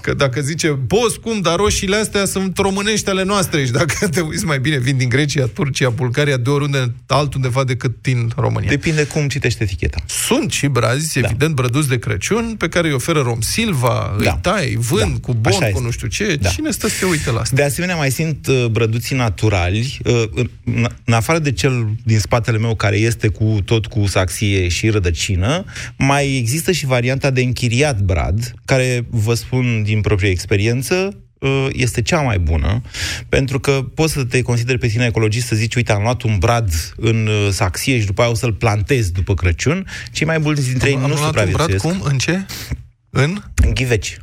că 0.02 0.14
dacă 0.14 0.42
zice, 0.42 0.68
boss, 0.70 1.16
cum, 1.16 1.42
dar 1.42 1.56
roșiile 1.56 1.96
astea 1.96 2.26
sunt 2.26 2.58
românești 2.58 3.10
ale 3.10 3.24
noastre 3.24 3.66
și 3.66 3.72
dacă 3.72 4.08
te 4.08 4.20
uiți 4.20 4.46
mai 4.46 4.60
bine, 4.60 4.78
vin 4.78 4.98
din 4.98 5.10
Grecia, 5.10 5.46
Turcia, 5.46 5.90
Bulgaria, 5.90 6.38
de 6.38 6.50
oriunde 6.50 6.94
altundeva 7.08 7.64
decât 7.64 7.96
din 8.02 8.32
România. 8.36 8.70
Depinde 8.70 9.04
cum 9.04 9.28
citește 9.28 9.64
eticheta. 9.64 9.98
Sunt 10.06 10.52
și 10.52 10.68
brazi, 10.68 11.20
da. 11.20 11.28
evident, 11.28 11.56
brăduți 11.56 11.88
de 11.88 12.00
Crăciun, 12.00 12.56
pe 12.58 12.68
care 12.70 12.88
îi 12.88 12.94
oferă 12.94 13.22
Rom 13.22 13.42
Silva, 13.42 14.16
da. 14.24 14.32
îi 14.32 14.40
tai, 14.42 14.78
vând 14.80 15.12
Da. 15.12 15.18
cu 15.22 15.34
bon, 15.34 15.52
Așa 15.52 15.60
cu 15.62 15.66
este. 15.68 15.82
nu 15.82 15.92
știu 15.92 16.08
ce. 16.08 16.38
Da. 16.42 16.50
Cine 16.50 16.72
stă 16.72 16.88
să 16.88 16.96
se 16.96 17.06
uite 17.06 17.32
la 17.32 17.40
asta? 17.40 17.56
De 17.56 17.64
asemenea, 17.64 17.96
mai 17.96 18.12
sunt 18.12 18.48
uh, 18.48 18.66
brăduții 18.72 19.16
naturali, 19.16 20.00
uh, 20.06 20.24
în, 20.64 20.88
în 21.04 21.14
afară 21.14 21.40
de 21.40 21.52
cel 21.52 21.90
din 22.08 22.20
spatele 22.20 22.58
meu 22.58 22.76
care 22.76 22.98
este 22.98 23.28
cu 23.28 23.58
tot 23.66 23.86
cu 23.86 24.06
saxie 24.06 24.68
și 24.68 24.90
rădăcină, 24.90 25.66
mai 25.98 26.38
există 26.38 26.72
și 26.72 26.86
varianta 26.86 27.30
de 27.30 27.42
închiriat 27.42 28.00
brad, 28.00 28.54
care, 28.66 29.06
vă 29.10 29.34
spun 29.34 29.84
din 29.84 30.02
proprie 30.02 30.30
experiență, 30.30 31.22
uh, 31.40 31.68
este 31.72 32.02
cea 32.02 32.22
mai 32.22 32.40
bună, 32.40 32.82
pentru 33.30 33.60
că 33.60 33.72
poți 33.94 34.14
să 34.14 34.24
te 34.24 34.42
consideri 34.42 34.78
pe 34.78 34.88
tine 34.88 35.06
ecologist 35.06 35.48
să 35.48 35.56
zici, 35.56 35.76
uite, 35.76 35.92
am 35.92 36.02
luat 36.02 36.22
un 36.22 36.38
brad 36.38 36.94
în 36.96 37.28
uh, 37.28 37.48
saxie 37.52 38.00
și 38.00 38.06
după 38.06 38.22
aia 38.22 38.30
o 38.30 38.36
să-l 38.36 38.54
plantez 38.54 39.10
după 39.10 39.34
Crăciun. 39.34 39.88
Cei 40.12 40.26
mai 40.26 40.38
mulți 40.38 40.70
dintre 40.70 40.90
ei 40.90 40.96
Am 40.96 41.02
nu 41.02 41.08
luat 41.08 41.24
un 41.24 41.32
brad 41.32 41.48
supraviețuiesc. 41.48 42.00
cum? 42.00 42.12
În 42.12 42.18
ce? 42.18 42.46
În? 43.10 43.44
În 43.56 43.74
ghiveci. 43.74 44.18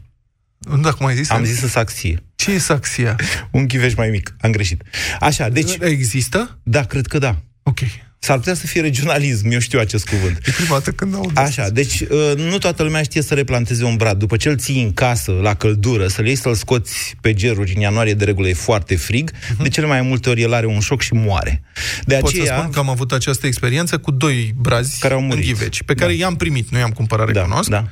Da, 0.82 0.92
cum 0.92 1.06
ai 1.06 1.14
zis? 1.14 1.30
Am 1.30 1.44
zis 1.44 1.62
în 1.62 1.68
saxie. 1.68 2.22
Ce 2.34 2.50
e 2.50 2.58
saxia? 2.58 3.16
Un 3.50 3.66
ghiveș 3.66 3.94
mai 3.94 4.10
mic. 4.10 4.36
Am 4.40 4.50
greșit. 4.50 4.82
Așa, 5.20 5.48
deci... 5.48 5.76
Există? 5.80 6.58
Da, 6.62 6.84
cred 6.84 7.06
că 7.06 7.18
da. 7.18 7.42
Ok. 7.64 8.03
S-ar 8.24 8.36
putea 8.36 8.54
să 8.54 8.66
fie 8.66 8.80
regionalism, 8.80 9.50
eu 9.50 9.58
știu 9.58 9.78
acest 9.78 10.08
cuvânt. 10.08 10.36
E 10.46 10.50
prima 10.50 10.68
dată 10.68 10.90
când 10.90 11.14
aud 11.14 11.30
Așa, 11.34 11.68
deci 11.68 12.00
uh, 12.00 12.32
nu 12.36 12.58
toată 12.58 12.82
lumea 12.82 13.02
știe 13.02 13.22
să 13.22 13.34
replanteze 13.34 13.84
un 13.84 13.96
brad. 13.96 14.18
După 14.18 14.36
ce 14.36 14.48
îl 14.48 14.56
ții 14.56 14.82
în 14.82 14.92
casă, 14.92 15.32
la 15.42 15.54
căldură, 15.54 16.06
să-l 16.06 16.26
iei 16.26 16.34
să-l 16.34 16.54
scoți 16.54 17.16
pe 17.20 17.34
geruri, 17.34 17.72
în 17.74 17.80
ianuarie 17.80 18.14
de 18.14 18.24
regulă 18.24 18.48
e 18.48 18.52
foarte 18.54 18.96
frig, 18.96 19.30
de 19.62 19.68
cele 19.68 19.86
mai 19.86 20.02
multe 20.02 20.30
ori 20.30 20.42
el 20.42 20.54
are 20.54 20.66
un 20.66 20.80
șoc 20.80 21.00
și 21.00 21.14
moare. 21.14 21.62
De 22.04 22.14
Pot 22.14 22.28
aceea, 22.28 22.44
să 22.44 22.52
spun 22.58 22.70
că 22.70 22.78
am 22.78 22.88
avut 22.88 23.12
această 23.12 23.46
experiență 23.46 23.98
cu 23.98 24.10
doi 24.10 24.54
brazi 24.56 24.98
Care 24.98 25.14
au 25.14 25.20
murit. 25.20 25.36
în 25.36 25.52
ghiveci, 25.52 25.82
pe 25.82 25.94
care 25.94 26.12
i-am 26.12 26.36
primit, 26.36 26.70
nu 26.70 26.78
i-am 26.78 26.90
cumpărat, 26.90 27.26
recunosc, 27.26 27.68
da. 27.68 27.84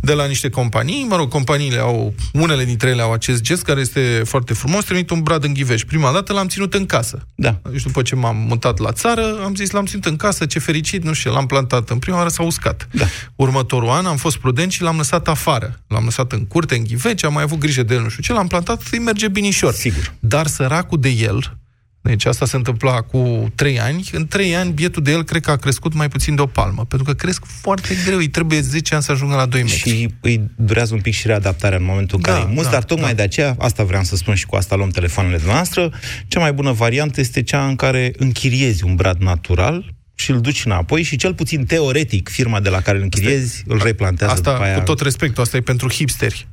de 0.00 0.12
la 0.12 0.26
niște 0.26 0.48
companii. 0.48 1.06
Mă 1.08 1.16
rog, 1.16 1.28
companiile 1.28 1.78
au, 1.78 2.14
unele 2.32 2.64
dintre 2.64 2.88
ele 2.88 3.02
au 3.02 3.12
acest 3.12 3.40
gest 3.40 3.62
care 3.62 3.80
este 3.80 4.22
foarte 4.24 4.54
frumos, 4.54 4.84
trimit 4.84 5.10
un 5.10 5.22
brad 5.22 5.44
în 5.44 5.52
ghiveci. 5.52 5.84
Prima 5.84 6.12
dată 6.12 6.32
l-am 6.32 6.48
ținut 6.48 6.74
în 6.74 6.86
casă. 6.86 7.26
Da. 7.34 7.60
Deci 7.70 7.82
după 7.82 8.02
ce 8.02 8.14
m-am 8.14 8.36
mutat 8.36 8.78
la 8.78 8.92
țară, 8.92 9.40
am 9.44 9.54
zis 9.54 9.70
l-am 9.74 9.86
ținut 9.86 10.04
în 10.04 10.16
casă, 10.16 10.46
ce 10.46 10.58
fericit, 10.58 11.04
nu 11.04 11.12
știu, 11.12 11.32
l-am 11.32 11.46
plantat. 11.46 11.90
În 11.90 11.98
prima 11.98 12.16
oară 12.16 12.28
s-a 12.28 12.42
uscat. 12.42 12.88
Da. 12.92 13.04
Următorul 13.36 13.88
an 13.88 14.06
am 14.06 14.16
fost 14.16 14.36
prudent 14.36 14.72
și 14.72 14.82
l-am 14.82 14.96
lăsat 14.96 15.28
afară. 15.28 15.80
L-am 15.88 16.04
lăsat 16.04 16.32
în 16.32 16.46
curte, 16.46 16.74
în 16.74 16.84
ghiveci, 16.84 17.24
am 17.24 17.32
mai 17.32 17.42
avut 17.42 17.58
grijă 17.58 17.82
de 17.82 17.94
el, 17.94 18.02
nu 18.02 18.08
știu 18.08 18.22
ce, 18.22 18.32
l-am 18.32 18.46
plantat, 18.46 18.82
îi 18.90 18.98
merge 18.98 19.28
binișor. 19.28 19.72
Sigur. 19.72 20.14
Dar 20.18 20.46
săracul 20.46 21.00
de 21.00 21.08
el, 21.08 21.56
deci 22.02 22.24
asta 22.24 22.46
se 22.46 22.56
întâmpla 22.56 23.00
cu 23.00 23.52
trei 23.54 23.80
ani. 23.80 24.08
În 24.12 24.26
trei 24.26 24.56
ani, 24.56 24.72
bietul 24.72 25.02
de 25.02 25.10
el 25.10 25.22
cred 25.24 25.42
că 25.42 25.50
a 25.50 25.56
crescut 25.56 25.94
mai 25.94 26.08
puțin 26.08 26.34
de 26.34 26.40
o 26.40 26.46
palmă. 26.46 26.84
Pentru 26.84 27.06
că 27.06 27.14
cresc 27.14 27.44
foarte 27.60 27.88
greu. 28.04 28.18
Îi 28.18 28.28
trebuie 28.28 28.60
10 28.60 28.94
ani 28.94 29.02
să 29.02 29.12
ajungă 29.12 29.34
la 29.34 29.46
2 29.46 29.60
metri. 29.62 29.76
și 29.78 30.08
îi 30.20 30.50
durează 30.56 30.94
un 30.94 31.00
pic 31.00 31.14
și 31.14 31.26
readaptarea 31.26 31.78
în 31.78 31.84
momentul 31.84 32.16
în 32.16 32.22
Da, 32.22 32.32
care 32.38 32.50
e 32.50 32.54
mus, 32.54 32.64
da, 32.64 32.70
dar 32.70 32.84
tocmai 32.84 33.08
da. 33.10 33.16
de 33.16 33.22
aceea, 33.22 33.54
asta 33.58 33.84
vreau 33.84 34.02
să 34.02 34.16
spun 34.16 34.34
și 34.34 34.46
cu 34.46 34.56
asta 34.56 34.76
luăm 34.76 34.88
telefoanele 34.88 35.40
noastre, 35.46 35.90
cea 36.28 36.40
mai 36.40 36.52
bună 36.52 36.72
variantă 36.72 37.20
este 37.20 37.42
cea 37.42 37.66
în 37.66 37.76
care 37.76 38.12
închiriezi 38.16 38.84
un 38.84 38.94
brad 38.94 39.20
natural 39.20 39.94
și 40.14 40.30
îl 40.30 40.40
duci 40.40 40.64
înapoi 40.64 41.02
și 41.02 41.16
cel 41.16 41.34
puțin 41.34 41.64
teoretic 41.66 42.28
firma 42.28 42.60
de 42.60 42.68
la 42.68 42.80
care 42.80 42.96
îl 42.96 43.02
închiriezi 43.02 43.62
îl 43.66 43.80
replantează 43.82 44.32
Asta, 44.32 44.52
după 44.52 44.64
aia. 44.64 44.74
cu 44.74 44.80
tot 44.80 45.00
respectul, 45.00 45.42
asta 45.42 45.56
e 45.56 45.60
pentru 45.60 45.90
hipsteri. 45.90 46.48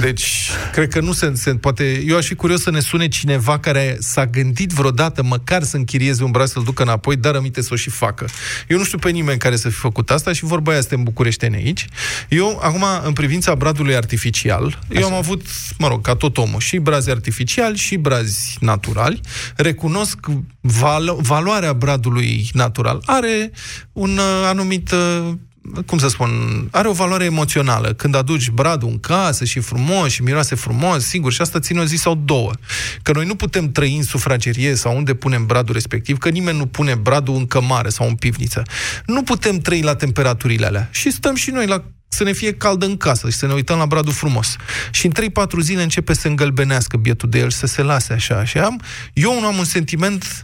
Deci, 0.00 0.50
cred 0.72 0.88
că 0.88 1.00
nu 1.00 1.12
se, 1.12 1.32
se 1.34 1.54
poate... 1.54 2.02
Eu 2.06 2.16
aș 2.16 2.26
fi 2.26 2.34
curios 2.34 2.62
să 2.62 2.70
ne 2.70 2.80
sune 2.80 3.08
cineva 3.08 3.58
care 3.58 3.96
s-a 4.00 4.26
gândit 4.26 4.70
vreodată 4.70 5.22
măcar 5.22 5.62
să 5.62 5.76
închirieze 5.76 6.24
un 6.24 6.30
braț 6.30 6.50
să-l 6.50 6.62
ducă 6.62 6.82
înapoi, 6.82 7.16
dar 7.16 7.32
rămite 7.32 7.62
să 7.62 7.68
o 7.72 7.76
și 7.76 7.90
facă. 7.90 8.28
Eu 8.68 8.78
nu 8.78 8.84
știu 8.84 8.98
pe 8.98 9.10
nimeni 9.10 9.38
care 9.38 9.56
să 9.56 9.68
fi 9.68 9.74
făcut 9.74 10.10
asta 10.10 10.32
și 10.32 10.44
vorba 10.44 10.70
aia 10.70 10.80
suntem 10.80 11.02
bucureșteni 11.02 11.56
aici. 11.56 11.86
Eu, 12.28 12.60
acum, 12.62 12.84
în 13.04 13.12
privința 13.12 13.54
bradului 13.54 13.96
artificial, 13.96 14.78
Așa. 14.90 15.00
eu 15.00 15.06
am 15.06 15.14
avut, 15.14 15.42
mă 15.78 15.88
rog, 15.88 16.00
ca 16.00 16.14
tot 16.14 16.38
omul, 16.38 16.60
și 16.60 16.76
brazi 16.78 17.10
artificiali 17.10 17.76
și 17.76 17.96
brazi 17.96 18.56
naturali. 18.60 19.20
Recunosc 19.56 20.18
valo- 20.60 21.16
valoarea 21.20 21.72
bradului 21.72 22.50
natural. 22.52 23.02
Are 23.06 23.50
un 23.92 24.10
uh, 24.10 24.44
anumit... 24.44 24.90
Uh, 24.90 25.32
cum 25.86 25.98
să 25.98 26.08
spun, 26.08 26.30
are 26.70 26.88
o 26.88 26.92
valoare 26.92 27.24
emoțională. 27.24 27.92
Când 27.92 28.14
aduci 28.14 28.50
bradul 28.50 28.88
în 28.88 29.00
casă 29.00 29.44
și 29.44 29.58
e 29.58 29.60
frumos 29.60 30.12
și 30.12 30.22
miroase 30.22 30.54
frumos, 30.54 31.04
sigur, 31.04 31.32
și 31.32 31.40
asta 31.40 31.60
ține 31.60 31.80
o 31.80 31.84
zi 31.84 31.96
sau 31.96 32.14
două. 32.24 32.52
Că 33.02 33.12
noi 33.12 33.26
nu 33.26 33.34
putem 33.34 33.72
trăi 33.72 33.96
în 33.96 34.02
sufragerie 34.02 34.74
sau 34.74 34.96
unde 34.96 35.14
punem 35.14 35.46
bradul 35.46 35.74
respectiv, 35.74 36.18
că 36.18 36.28
nimeni 36.28 36.58
nu 36.58 36.66
pune 36.66 36.94
bradul 36.94 37.34
în 37.34 37.46
cămară 37.46 37.88
sau 37.88 38.08
în 38.08 38.14
pivniță. 38.14 38.62
Nu 39.06 39.22
putem 39.22 39.58
trăi 39.58 39.82
la 39.82 39.94
temperaturile 39.94 40.66
alea. 40.66 40.88
Și 40.90 41.10
stăm 41.10 41.34
și 41.34 41.50
noi 41.50 41.66
la 41.66 41.84
să 42.08 42.24
ne 42.24 42.32
fie 42.32 42.52
cald 42.54 42.82
în 42.82 42.96
casă 42.96 43.30
și 43.30 43.36
să 43.36 43.46
ne 43.46 43.52
uităm 43.52 43.78
la 43.78 43.86
bradul 43.86 44.12
frumos. 44.12 44.56
Și 44.90 45.06
în 45.06 45.12
3-4 45.12 45.58
zile 45.60 45.82
începe 45.82 46.14
să 46.14 46.28
îngălbenească 46.28 46.96
bietul 46.96 47.28
de 47.28 47.38
el, 47.38 47.50
să 47.50 47.66
se 47.66 47.82
lase 47.82 48.12
așa. 48.12 48.44
Și 48.44 48.58
am, 48.58 48.80
eu 49.12 49.40
nu 49.40 49.46
am 49.46 49.58
un 49.58 49.64
sentiment 49.64 50.42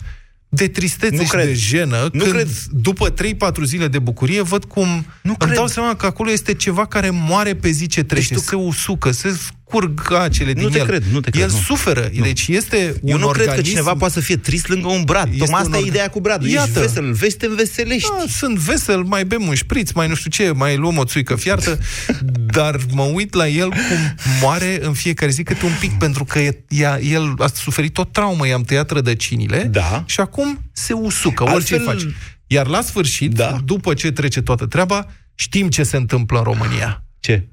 de 0.49 0.69
tristețe 0.69 1.17
Nu 1.17 1.23
și 1.23 1.29
cred. 1.29 1.45
de 1.47 1.55
jenă, 1.55 2.09
Nu 2.13 2.23
când 2.23 2.33
cred. 2.35 2.49
după 2.71 3.11
3-4 3.11 3.63
zile 3.65 3.89
de 3.89 3.99
bucurie 3.99 4.41
văd 4.43 4.65
cum 4.65 4.87
Nu 4.89 5.05
îmi 5.23 5.37
cred. 5.39 5.55
dau 5.55 5.67
seama 5.67 5.95
că 5.95 6.07
acolo 6.07 6.31
este 6.31 6.55
ceva 6.55 6.87
care 6.87 7.11
moare 7.11 7.55
pe 7.55 7.71
zi 7.71 7.87
ce 7.87 8.03
trece, 8.03 8.35
tu- 8.35 8.41
se 8.41 8.55
usucă, 8.57 9.11
se 9.11 9.39
scurg 9.69 10.13
acele 10.13 10.53
din 10.53 10.63
Nu 10.63 10.69
te 10.69 10.79
el. 10.79 10.87
cred, 10.87 11.05
nu 11.13 11.21
te 11.21 11.31
cred, 11.31 11.43
El 11.43 11.51
nu. 11.51 11.57
suferă, 11.57 12.11
deci 12.23 12.47
este 12.49 13.01
Eu 13.05 13.15
un 13.17 13.21
nu 13.21 13.29
cred 13.29 13.45
că 13.45 13.51
organism... 13.51 13.69
cineva 13.71 13.95
poate 13.95 14.15
să 14.15 14.21
fie 14.21 14.37
trist 14.37 14.69
lângă 14.69 14.89
un 14.89 15.03
brad. 15.05 15.27
Este 15.27 15.39
Tocmai 15.39 15.61
asta 15.61 15.77
un 15.77 15.83
e 15.83 15.85
organ- 15.87 15.89
ideea 15.89 16.09
cu 16.11 16.21
bradul. 16.21 16.47
Ești 16.47 16.57
Iată. 16.59 16.81
vesel, 16.81 17.13
vezi, 17.13 17.37
te 17.37 17.47
înveselești. 17.47 18.09
Da, 18.19 18.25
sunt 18.29 18.59
vesel, 18.59 19.03
mai 19.03 19.25
bem 19.25 19.47
un 19.49 19.55
șpriț, 19.55 19.91
mai 19.91 20.09
nu 20.09 20.15
știu 20.15 20.31
ce, 20.31 20.51
mai 20.51 20.77
luăm 20.77 20.97
o 20.97 21.05
țuică 21.05 21.37
fiartă, 21.37 21.79
dar 22.57 22.77
mă 22.93 23.03
uit 23.03 23.35
la 23.35 23.49
el 23.49 23.69
cum 23.69 24.15
moare 24.41 24.79
în 24.85 24.93
fiecare 24.93 25.31
zi 25.31 25.43
câte 25.43 25.65
un 25.65 25.73
pic, 25.81 25.93
pentru 25.99 26.25
că 26.25 26.39
e- 26.39 26.65
ea, 26.69 27.01
el 27.01 27.35
a 27.39 27.47
suferit 27.47 27.99
o 27.99 28.05
traumă, 28.05 28.47
i-am 28.47 28.63
tăiat 28.63 28.91
rădăcinile 28.91 29.63
Da. 29.63 30.03
și 30.07 30.21
acum 30.21 30.59
se 30.73 30.93
usucă, 30.93 31.43
orice 31.43 31.75
Altfel- 31.75 31.95
faci. 31.95 32.13
Iar 32.47 32.67
la 32.67 32.81
sfârșit, 32.81 33.33
Da. 33.35 33.57
după 33.65 33.95
ce 33.95 34.11
trece 34.13 34.41
toată 34.43 34.67
treaba, 34.67 35.07
știm 35.35 35.69
ce 35.69 35.83
se 35.83 35.97
întâmplă 35.97 36.39
în 36.39 36.45
România. 36.45 37.05
Ce? 37.21 37.49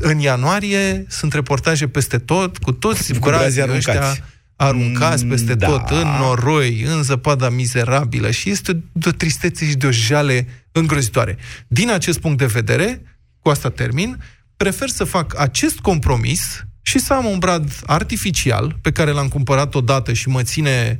În 0.00 0.18
ianuarie 0.18 1.04
sunt 1.08 1.32
reportaje 1.32 1.88
peste 1.88 2.18
tot, 2.18 2.58
cu 2.58 2.72
toți 2.72 3.12
Cu 3.12 3.18
brazii 3.18 3.62
brazii 3.62 3.76
ăștia 3.76 3.92
aruncați. 3.92 4.22
aruncați 4.56 5.24
Mm, 5.24 5.30
peste 5.30 5.54
da. 5.54 5.66
tot, 5.66 5.90
în 5.90 6.08
noroi, 6.18 6.82
în 6.82 7.02
zăpada 7.02 7.48
mizerabilă 7.48 8.30
și 8.30 8.50
este 8.50 8.72
de 8.92 9.08
o 9.08 9.12
tristețe 9.12 9.64
și 9.68 9.76
de 9.76 9.86
o 9.86 9.90
jale 9.90 10.46
îngrozitoare. 10.72 11.36
Din 11.68 11.90
acest 11.90 12.18
punct 12.20 12.38
de 12.38 12.46
vedere, 12.46 13.02
cu 13.40 13.48
asta 13.48 13.70
termin, 13.70 14.22
prefer 14.56 14.88
să 14.88 15.04
fac 15.04 15.40
acest 15.40 15.78
compromis 15.78 16.62
și 16.82 16.98
să 16.98 17.12
am 17.14 17.24
un 17.24 17.38
brad 17.38 17.72
artificial 17.86 18.78
pe 18.80 18.92
care 18.92 19.10
l-am 19.10 19.28
cumpărat 19.28 19.74
odată 19.74 20.12
și 20.12 20.28
mă 20.28 20.42
ține 20.42 20.98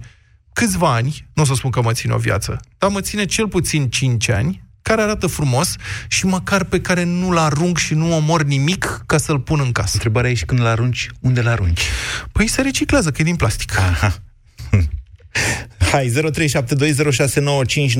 câțiva 0.53 0.93
ani, 0.95 1.29
nu 1.35 1.43
o 1.43 1.47
să 1.47 1.55
spun 1.55 1.71
că 1.71 1.83
mă 1.83 1.93
ține 1.93 2.13
o 2.13 2.19
viață, 2.19 2.61
dar 2.79 2.91
mă 2.91 3.01
ține 3.01 3.25
cel 3.25 3.49
puțin 3.49 3.89
5 3.91 4.29
ani, 4.29 4.65
care 4.83 5.03
arată 5.03 5.27
frumos 5.27 5.75
și 6.09 6.27
măcar 6.27 6.65
pe 6.65 6.81
care 6.81 7.03
nu-l 7.05 7.37
arunc 7.37 7.79
și 7.79 7.95
nu 7.95 8.17
omor 8.17 8.43
nimic 8.43 9.03
ca 9.07 9.19
să-l 9.19 9.41
pun 9.41 9.61
în 9.61 9.73
casă. 9.73 9.91
Întrebarea 9.93 10.31
e 10.31 10.35
și 10.35 10.45
când 10.45 10.61
îl 10.61 10.67
arunci, 10.67 11.09
unde 11.21 11.41
îl 11.41 11.49
arunci? 11.49 11.81
Păi 12.33 12.47
se 12.47 12.63
reciclează, 12.63 13.11
că 13.11 13.21
e 13.21 13.25
din 13.25 13.37
plastic. 13.37 13.79
Aha. 13.79 14.15
Hai, 15.91 16.11
0372069599. 16.11 17.95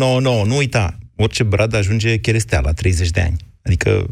Nu 0.45 0.57
uita, 0.57 0.99
orice 1.17 1.43
brad 1.43 1.75
ajunge 1.75 2.19
cherestea 2.19 2.61
la 2.61 2.73
30 2.73 3.11
de 3.11 3.21
ani. 3.21 3.37
Adică, 3.63 4.07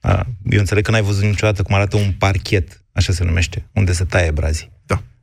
a, 0.00 0.26
eu 0.50 0.58
înțeleg 0.58 0.84
că 0.84 0.90
n-ai 0.90 1.02
văzut 1.02 1.22
niciodată 1.22 1.62
cum 1.62 1.74
arată 1.74 1.96
un 1.96 2.12
parchet, 2.18 2.84
așa 2.92 3.12
se 3.12 3.24
numește, 3.24 3.68
unde 3.72 3.92
se 3.92 4.04
taie 4.04 4.30
brazii. 4.30 4.70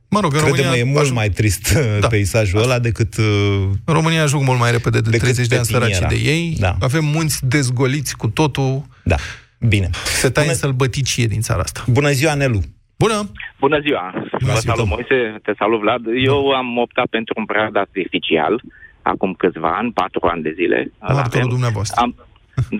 Da. 0.08 0.16
Mă 0.16 0.20
rog, 0.20 0.32
în 0.34 0.38
Crede-mă, 0.40 0.56
România 0.62 0.80
e 0.80 0.84
mult 0.84 0.98
ajung- 1.02 1.16
mai 1.16 1.28
trist 1.28 1.72
da. 2.00 2.06
peisajul 2.06 2.62
ăla 2.62 2.78
decât... 2.78 3.16
Uh, 3.16 3.24
În 3.84 3.94
România 3.94 4.22
ajung 4.22 4.42
mult 4.46 4.58
mai 4.58 4.70
repede 4.70 5.00
de 5.00 5.10
Decât 5.10 5.22
30 5.22 5.46
de 5.46 5.56
ani 5.56 5.64
săraci 5.64 5.88
pepiniera. 5.98 6.08
de 6.24 6.30
ei. 6.30 6.56
Da. 6.58 6.76
Avem 6.80 7.04
munți 7.04 7.46
dezgoliți 7.46 8.16
cu 8.16 8.28
totul. 8.28 8.82
Da, 9.04 9.16
bine. 9.60 9.90
Se 10.04 10.28
taie 10.30 10.48
în 10.48 10.54
sălbăticie 10.54 11.26
din 11.26 11.40
țara 11.40 11.60
asta. 11.60 11.84
Bună 11.86 12.10
ziua, 12.10 12.34
Nelu! 12.34 12.60
Bună! 12.98 13.30
Bună 13.60 13.80
ziua! 13.80 14.14
Vă 14.38 14.54
salut, 14.54 14.86
Moise, 14.86 15.38
te 15.42 15.52
salut, 15.58 15.80
Vlad. 15.80 16.00
Eu 16.24 16.50
am 16.50 16.76
optat 16.78 17.06
pentru 17.06 17.34
un 17.36 17.44
brad 17.44 17.76
artificial 17.76 18.62
acum 19.02 19.32
câțiva 19.32 19.76
ani, 19.76 19.92
patru 19.92 20.26
ani 20.32 20.42
de 20.42 20.52
zile. 20.54 20.78
Îl 20.80 21.14
Martorul 21.14 21.24
avem. 21.38 21.48
dumneavoastră. 21.48 22.00
Am, 22.00 22.14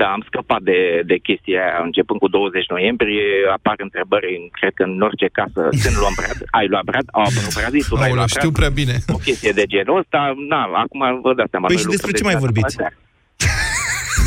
da, 0.00 0.06
am 0.16 0.23
scăpat 0.28 0.61
de, 0.70 0.78
de 1.11 1.16
chestia 1.26 1.61
aia. 1.64 1.78
Începând 1.88 2.18
cu 2.20 2.28
20 2.28 2.66
noiembrie, 2.75 3.25
apar 3.56 3.75
întrebări, 3.87 4.28
în- 4.38 4.49
cred 4.58 4.73
că 4.78 4.82
în 4.90 5.00
orice 5.08 5.28
casă, 5.38 5.61
când 5.82 5.94
luăm 6.02 6.14
brad, 6.20 6.38
ai 6.58 6.66
luat 6.73 6.85
brad, 6.90 7.06
au 7.18 7.23
apărut 7.28 7.54
bradii, 7.58 7.85
tu 7.88 7.94
ai 7.94 8.00
Aoleu, 8.02 8.14
luat 8.20 8.28
știu 8.37 8.50
brad. 8.50 8.58
prea 8.61 8.73
bine. 8.80 8.94
O 9.16 9.18
chestie 9.26 9.52
de 9.61 9.64
genul 9.75 9.99
ăsta, 10.02 10.20
na, 10.52 10.61
acum 10.85 11.02
vă 11.25 11.30
dați 11.38 11.50
seama. 11.54 11.66
Păi 11.66 11.75
noi 11.76 11.85
și 11.85 11.90
despre 11.94 12.11
lucrăm 12.11 12.20
ce 12.20 12.28
mai 12.30 12.37
de 12.38 12.44
vorbiți? 12.47 12.73
asta. 12.80 12.88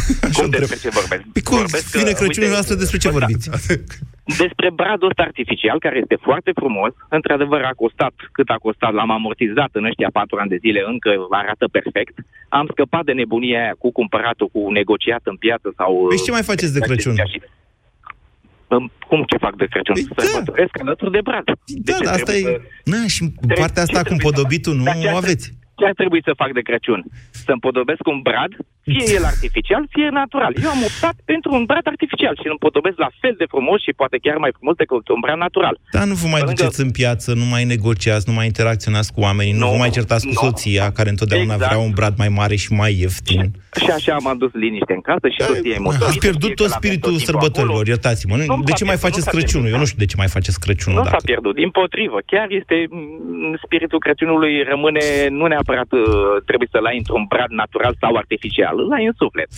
Cum 0.37 0.49
despre 0.49 0.77
ce 0.83 0.89
vorbesc? 0.99 1.23
Păi 1.35 1.41
cum 1.47 1.57
Vorbesc 1.57 1.91
că, 1.91 1.97
vine 1.97 2.11
Crăciunul 2.19 2.47
uite, 2.49 2.57
noastră, 2.57 2.75
despre 2.83 2.97
ce 2.97 3.07
ăsta- 3.07 3.19
vorbiți? 3.19 3.45
despre 4.43 4.67
bradul 4.81 5.07
ăsta 5.11 5.23
artificial, 5.29 5.79
care 5.85 5.97
este 6.03 6.17
foarte 6.27 6.51
frumos. 6.59 6.91
Într-adevăr, 7.17 7.61
a 7.71 7.73
costat 7.83 8.13
cât 8.31 8.49
a 8.49 8.57
costat, 8.65 8.91
l-am 8.93 9.11
amortizat 9.11 9.69
în 9.79 9.85
ăștia 9.85 10.09
patru 10.19 10.35
ani 10.41 10.49
de 10.49 10.59
zile, 10.65 10.81
încă 10.93 11.09
arată 11.41 11.65
perfect. 11.77 12.15
Am 12.49 12.67
scăpat 12.71 13.03
de 13.05 13.11
nebunia 13.21 13.59
aia 13.63 13.75
cu 13.83 13.91
cumpăratul, 13.91 14.47
cu 14.55 14.61
negociat 14.79 15.21
în 15.23 15.35
piață 15.35 15.67
sau... 15.79 15.91
Păi 16.07 16.17
și 16.17 16.23
ce 16.23 16.31
mai 16.31 16.43
faceți 16.51 16.73
de 16.73 16.79
Crăciun? 16.79 17.15
Îm- 18.75 18.91
Cum 19.07 19.23
ce 19.31 19.37
fac 19.45 19.55
de 19.55 19.65
Crăciun? 19.73 19.95
Păi, 20.15 20.25
Sărbătoresc 20.25 20.79
alături 20.81 21.11
de 21.11 21.21
brad. 21.23 21.43
Da, 21.89 21.97
da, 22.03 22.11
asta 22.11 22.33
e... 22.35 22.61
Na, 22.83 23.07
și 23.07 23.21
partea 23.59 23.81
asta 23.83 24.01
cu 24.03 24.13
împodobitul 24.17 24.75
nu 24.75 24.83
o 25.13 25.15
aveți. 25.15 25.45
Ce 25.75 25.85
ar 25.87 25.93
trebui 25.93 26.21
să 26.23 26.33
fac 26.41 26.51
de 26.53 26.61
Crăciun? 26.61 27.01
Să 27.31 27.51
împodobesc 27.51 28.07
un 28.07 28.19
brad, 28.21 28.51
fie 28.83 29.05
el 29.17 29.23
artificial, 29.33 29.83
fie 29.95 30.09
natural. 30.21 30.53
Eu 30.63 30.69
am 30.69 30.81
optat 30.89 31.15
pentru 31.31 31.49
un 31.57 31.63
brad 31.69 31.85
artificial 31.93 32.33
și 32.39 32.45
îl 32.47 32.51
împodobesc 32.57 32.97
la 33.05 33.09
fel 33.21 33.35
de 33.37 33.45
frumos 33.53 33.79
și 33.85 33.91
poate 34.01 34.17
chiar 34.25 34.37
mai 34.37 34.51
frumos 34.57 34.75
decât 34.75 35.07
un 35.15 35.19
brad 35.25 35.37
natural. 35.47 35.75
Dar 35.95 36.05
nu 36.11 36.13
vă 36.21 36.27
mai 36.27 36.39
Pe 36.39 36.45
lângă- 36.45 36.61
duceți 36.61 36.81
în 36.81 36.91
piață, 36.91 37.33
nu 37.41 37.45
mai 37.53 37.63
negociați, 37.73 38.25
nu 38.29 38.35
mai 38.37 38.45
interacționați 38.51 39.13
cu 39.13 39.19
oamenii, 39.27 39.53
nu, 39.53 39.59
Nu, 39.65 39.71
vă 39.71 39.77
mai 39.83 39.89
certați 39.97 40.23
cu 40.27 40.33
nu. 40.35 40.41
soția, 40.47 40.85
care 40.97 41.09
întotdeauna 41.09 41.53
Exact. 41.53 41.71
vrea 41.71 41.83
un 41.87 41.91
brad 41.99 42.15
mai 42.17 42.29
mare 42.39 42.55
și 42.63 42.69
mai 42.81 42.91
ieftin. 43.03 43.41
Și 43.83 43.89
așa 43.97 44.13
am 44.19 44.27
adus 44.27 44.51
liniște 44.53 44.93
în 44.93 45.01
casă 45.09 45.27
și 45.33 45.39
soția 45.49 45.73
e 45.75 45.79
mulțumită. 45.79 46.09
Ați 46.09 46.19
pierdut 46.25 46.55
tot 46.55 46.69
spiritul 46.69 47.15
sărbătorilor, 47.17 47.87
iertați-mă. 47.87 48.35
Nu- 48.35 48.45
Nu 48.45 48.63
De 48.63 48.71
s-a 48.71 48.77
ce 48.79 48.83
mai 48.83 48.95
pierdut, 48.95 49.05
faceți 49.07 49.25
nu 49.25 49.31
s-a 49.31 49.37
Crăciunul? 49.37 49.69
Eu 49.73 49.77
nu 49.83 49.85
știu 49.89 50.01
de 50.03 50.09
ce 50.11 50.15
mai 50.21 50.27
faceți 50.35 50.59
Crăciunul. 50.65 50.97
Nu 50.99 51.03
s-a 51.05 51.11
Dacă... 51.11 51.23
pierdut, 51.31 51.55
din 51.55 51.69
potrivă. 51.79 52.17
Chiar 52.31 52.47
este 52.61 52.75
mm, 52.89 53.55
spiritul 53.65 53.99
Crăciunului 54.05 54.53
rămâne, 54.71 55.03
nu 55.39 55.45
neapărat 55.53 55.89
uh, 55.91 56.01
trebuie 56.49 56.67
să-l 56.71 56.85
ai 56.89 56.97
într-un 57.01 57.23
brad 57.33 57.51
natural 57.61 57.93
sau 58.03 58.15
artificial, 58.23 58.70
îl 58.83 58.91
ai 58.97 59.05
în 59.05 59.15
suflet. 59.21 59.49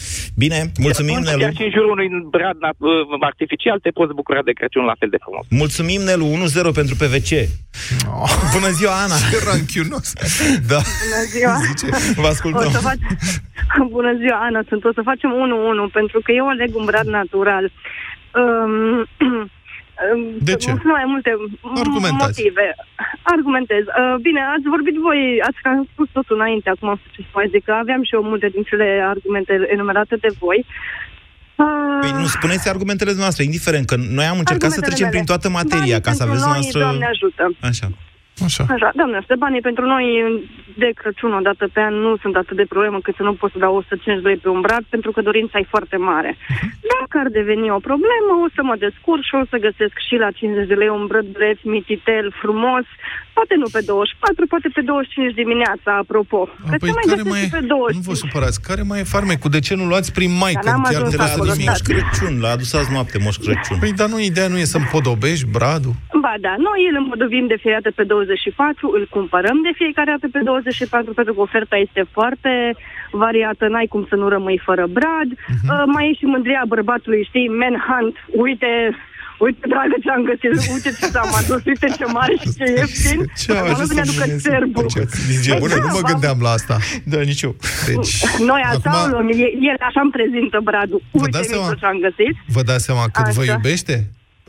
Bine, 0.43 0.57
mulțumim, 0.85 1.17
Atunci, 1.17 1.29
Nelu. 1.29 1.41
Chiar 1.43 1.53
și 1.59 1.63
în 1.67 1.71
jurul 1.75 1.91
unui 1.91 2.07
brad 2.35 2.57
nat- 2.65 2.79
uh, 2.79 2.91
artificial 3.31 3.77
te 3.79 3.89
poți 3.89 4.13
bucura 4.13 4.41
de 4.47 4.51
Crăciun 4.51 4.85
la 4.91 4.95
fel 4.99 5.09
de 5.09 5.17
frumos. 5.23 5.45
Mulțumim, 5.49 6.01
Nelu. 6.01 6.25
1-0 6.25 6.71
pentru 6.79 6.95
PVC. 7.01 7.31
Bună 8.55 8.69
ziua, 8.79 8.93
Ana! 9.03 9.17
Ce 9.31 9.37
ranchiunos! 9.49 10.07
Da. 10.71 10.79
Bună 11.03 11.21
ziua! 11.33 11.55
Vă 12.23 12.27
ascultăm. 12.27 12.67
O 12.67 12.69
să 12.77 12.81
fac... 12.89 12.97
Bună 13.97 14.11
ziua, 14.21 14.37
Ana, 14.47 14.61
sunt. 14.69 14.83
O 14.83 14.93
să 14.93 15.01
facem 15.03 15.29
1-1, 15.89 15.91
pentru 15.93 16.19
că 16.23 16.31
eu 16.31 16.47
aleg 16.49 16.75
un 16.75 16.85
brad 16.85 17.07
natural. 17.19 17.65
Um, 18.41 19.07
De 20.49 20.53
ce? 20.61 20.69
Sunt 20.69 20.83
mai 20.99 21.05
multe 21.13 21.31
Argumentați. 21.83 22.41
motive. 22.41 22.65
Argumentez. 23.35 23.83
Uh, 23.87 24.15
bine, 24.27 24.41
ați 24.55 24.67
vorbit 24.75 24.95
voi, 25.07 25.21
ați 25.47 25.59
cam 25.61 25.87
spus 25.93 26.07
totul 26.17 26.35
înainte, 26.39 26.67
acum 26.69 26.87
am 26.89 26.99
spus 27.01 27.11
ce 27.15 27.21
să 27.21 27.33
mai 27.39 27.47
zic, 27.53 27.63
că 27.67 27.71
aveam 27.83 28.01
și 28.07 28.13
eu 28.17 28.23
multe 28.31 28.47
din 28.55 28.63
cele 28.69 28.87
argumente 29.13 29.53
enumerate 29.75 30.15
de 30.25 30.31
voi. 30.43 30.59
Uh, 31.55 31.99
Păi 32.03 32.11
nu, 32.21 32.25
spuneți 32.37 32.69
argumentele 32.73 33.13
noastre, 33.23 33.43
indiferent, 33.43 33.85
că 33.91 33.95
noi 33.95 34.25
am 34.33 34.39
încercat 34.43 34.71
să 34.71 34.79
Argumentele 34.79 34.87
trecem 34.87 35.07
mele. 35.07 35.15
prin 35.15 35.25
toată 35.31 35.47
materia, 35.59 35.97
Banii 35.97 36.05
ca 36.07 36.11
să 36.19 36.23
pentru 36.23 36.27
aveți 36.29 36.45
noi, 36.45 36.53
noastră... 36.53 36.79
Doamne 36.79 37.09
ajută. 37.15 37.43
Așa. 37.71 37.87
Așa. 38.45 38.65
Așa, 38.69 38.91
doamne, 38.95 39.17
ăștia 39.17 39.35
banii 39.35 39.61
pentru 39.61 39.85
noi 39.85 40.05
de 40.77 40.89
Crăciun 40.95 41.33
o 41.33 41.39
dată 41.39 41.67
pe 41.73 41.79
an 41.79 41.93
nu 41.93 42.17
sunt 42.17 42.35
atât 42.35 42.55
de 42.55 42.65
problemă 42.65 42.99
cât 42.99 43.15
să 43.15 43.23
nu 43.23 43.33
poți 43.33 43.53
să 43.53 43.59
dau 43.59 43.75
150 43.75 44.23
de 44.23 44.29
lei 44.29 44.37
pe 44.37 44.49
un 44.49 44.61
brad 44.61 44.83
pentru 44.89 45.11
că 45.11 45.21
dorința 45.21 45.59
e 45.59 45.75
foarte 45.75 45.97
mare. 45.97 46.37
Dacă 46.93 47.17
ar 47.23 47.29
deveni 47.29 47.69
o 47.69 47.79
problemă, 47.79 48.31
o 48.45 48.47
să 48.55 48.63
mă 48.63 48.75
descurc 48.75 49.23
și 49.23 49.35
o 49.35 49.45
să 49.49 49.57
găsesc 49.57 49.95
și 50.07 50.15
la 50.15 50.31
50 50.31 50.67
de 50.67 50.73
lei 50.73 50.89
un 50.89 51.05
brăduleț 51.05 51.59
mititel 51.61 52.33
frumos, 52.41 52.85
poate 53.37 53.53
nu 53.61 53.67
pe 53.75 53.81
24, 53.85 54.47
poate 54.53 54.67
pe 54.77 54.81
25 54.81 55.33
dimineața, 55.41 55.89
apropo. 56.03 56.39
Că 56.69 56.75
Păi 56.83 56.89
se 56.89 56.97
mai 56.97 57.05
care 57.09 57.21
găsesc 57.21 57.33
mai 57.33 57.43
și 57.43 57.51
e? 57.53 57.57
pe 57.59 57.65
25. 57.65 57.95
Nu 57.97 58.09
vă 58.09 58.15
supărați. 58.23 58.57
Care 58.69 58.81
mai 58.89 58.99
e 59.03 59.13
farmecul? 59.15 59.49
De 59.55 59.61
ce 59.67 59.73
nu 59.79 59.85
luați 59.91 60.09
prin 60.17 60.31
mai? 60.43 60.53
Dar 60.53 60.63
Când 60.63 60.73
n-am 60.73 60.83
chiar 60.83 61.01
ajuns 61.01 61.11
trebuie 61.13 61.33
să 61.35 61.39
acolo, 61.39 61.51
nimic. 61.53 61.69
Moș 61.69 61.81
Crăciun, 61.89 62.33
l-a 62.43 62.51
adus 62.55 62.71
azi 62.79 62.91
noapte 62.95 63.17
Moș 63.25 63.37
Crăciun. 63.43 63.77
Păi, 63.83 63.93
dar 63.99 64.07
nu, 64.13 64.17
ideea 64.31 64.49
nu 64.53 64.57
e 64.63 64.73
să 64.73 64.77
împodobești 64.83 65.45
bradul? 65.57 65.93
Ba 66.25 66.33
da, 66.45 66.53
noi 66.67 66.79
îl 66.89 66.95
împodobim 67.01 67.45
de 67.51 67.57
fiecare 67.61 67.81
dată 67.83 67.91
pe 67.99 68.03
24, 68.03 68.97
îl 68.97 69.03
cumpărăm 69.15 69.57
de 69.67 69.71
fiecare 69.81 70.09
dată 70.15 70.27
pe 70.35 70.41
24, 70.43 71.13
pentru 71.19 71.33
că 71.33 71.39
oferta 71.47 71.75
este 71.85 72.01
foarte 72.17 72.51
variată, 73.23 73.63
n-ai 73.67 73.87
cum 73.93 74.03
să 74.09 74.15
nu 74.15 74.27
rămâi 74.35 74.59
fără 74.67 74.85
brad. 74.97 75.29
Uh-huh. 75.33 75.69
Uh, 75.71 75.83
mai 75.93 76.09
e 76.09 76.17
și 76.19 76.25
mândria 76.25 76.63
bărbatului, 76.67 77.27
știi, 77.29 77.47
manhunt, 77.61 78.15
uite, 78.45 78.71
uite, 79.43 79.63
dragă, 79.73 79.95
ce 80.03 80.09
am 80.15 80.21
găsit, 80.29 80.51
uite 80.75 80.89
ce 80.99 81.05
ți-am 81.13 81.31
adus, 81.39 81.61
uite 81.71 81.87
ce 81.97 82.05
mare 82.17 82.33
și 82.41 82.49
ce 82.57 82.65
ieftin. 82.79 83.19
Ce 83.41 83.49
au 83.51 83.57
Acum 83.57 83.71
ajuns 83.73 83.89
nu 83.89 83.93
vine 83.93 84.03
să 84.03 84.09
aducă 84.09 84.23
mâneze? 84.25 84.49
cerbul. 84.49 84.85
Zice, 85.33 85.51
bună, 85.63 85.75
nu 85.85 85.89
mă 85.97 86.01
Da, 86.03 86.09
gândeam 86.11 86.37
la 86.45 86.51
asta. 86.59 86.75
Da, 87.11 87.17
nici 87.31 87.41
eu. 87.47 87.53
Deci, 87.89 88.13
Noi 88.49 88.61
așa 88.71 88.79
acum, 88.89 88.95
o 89.05 89.07
luăm, 89.13 89.27
e- 89.45 89.55
el 89.71 89.77
așa 89.89 89.99
îmi 90.05 90.13
prezintă 90.17 90.57
bradul. 90.69 91.01
Vă 91.11 91.23
Uite 91.25 91.35
dați 91.37 91.47
seama? 91.51 91.67
tot 91.71 91.79
ce 91.83 91.85
am 91.93 91.99
găsit. 92.07 92.35
vă 92.55 92.61
dați 92.69 92.83
seama 92.87 93.03
cât 93.15 93.27
vă 93.37 93.41
Așa. 93.45 93.51
iubește? 93.55 93.95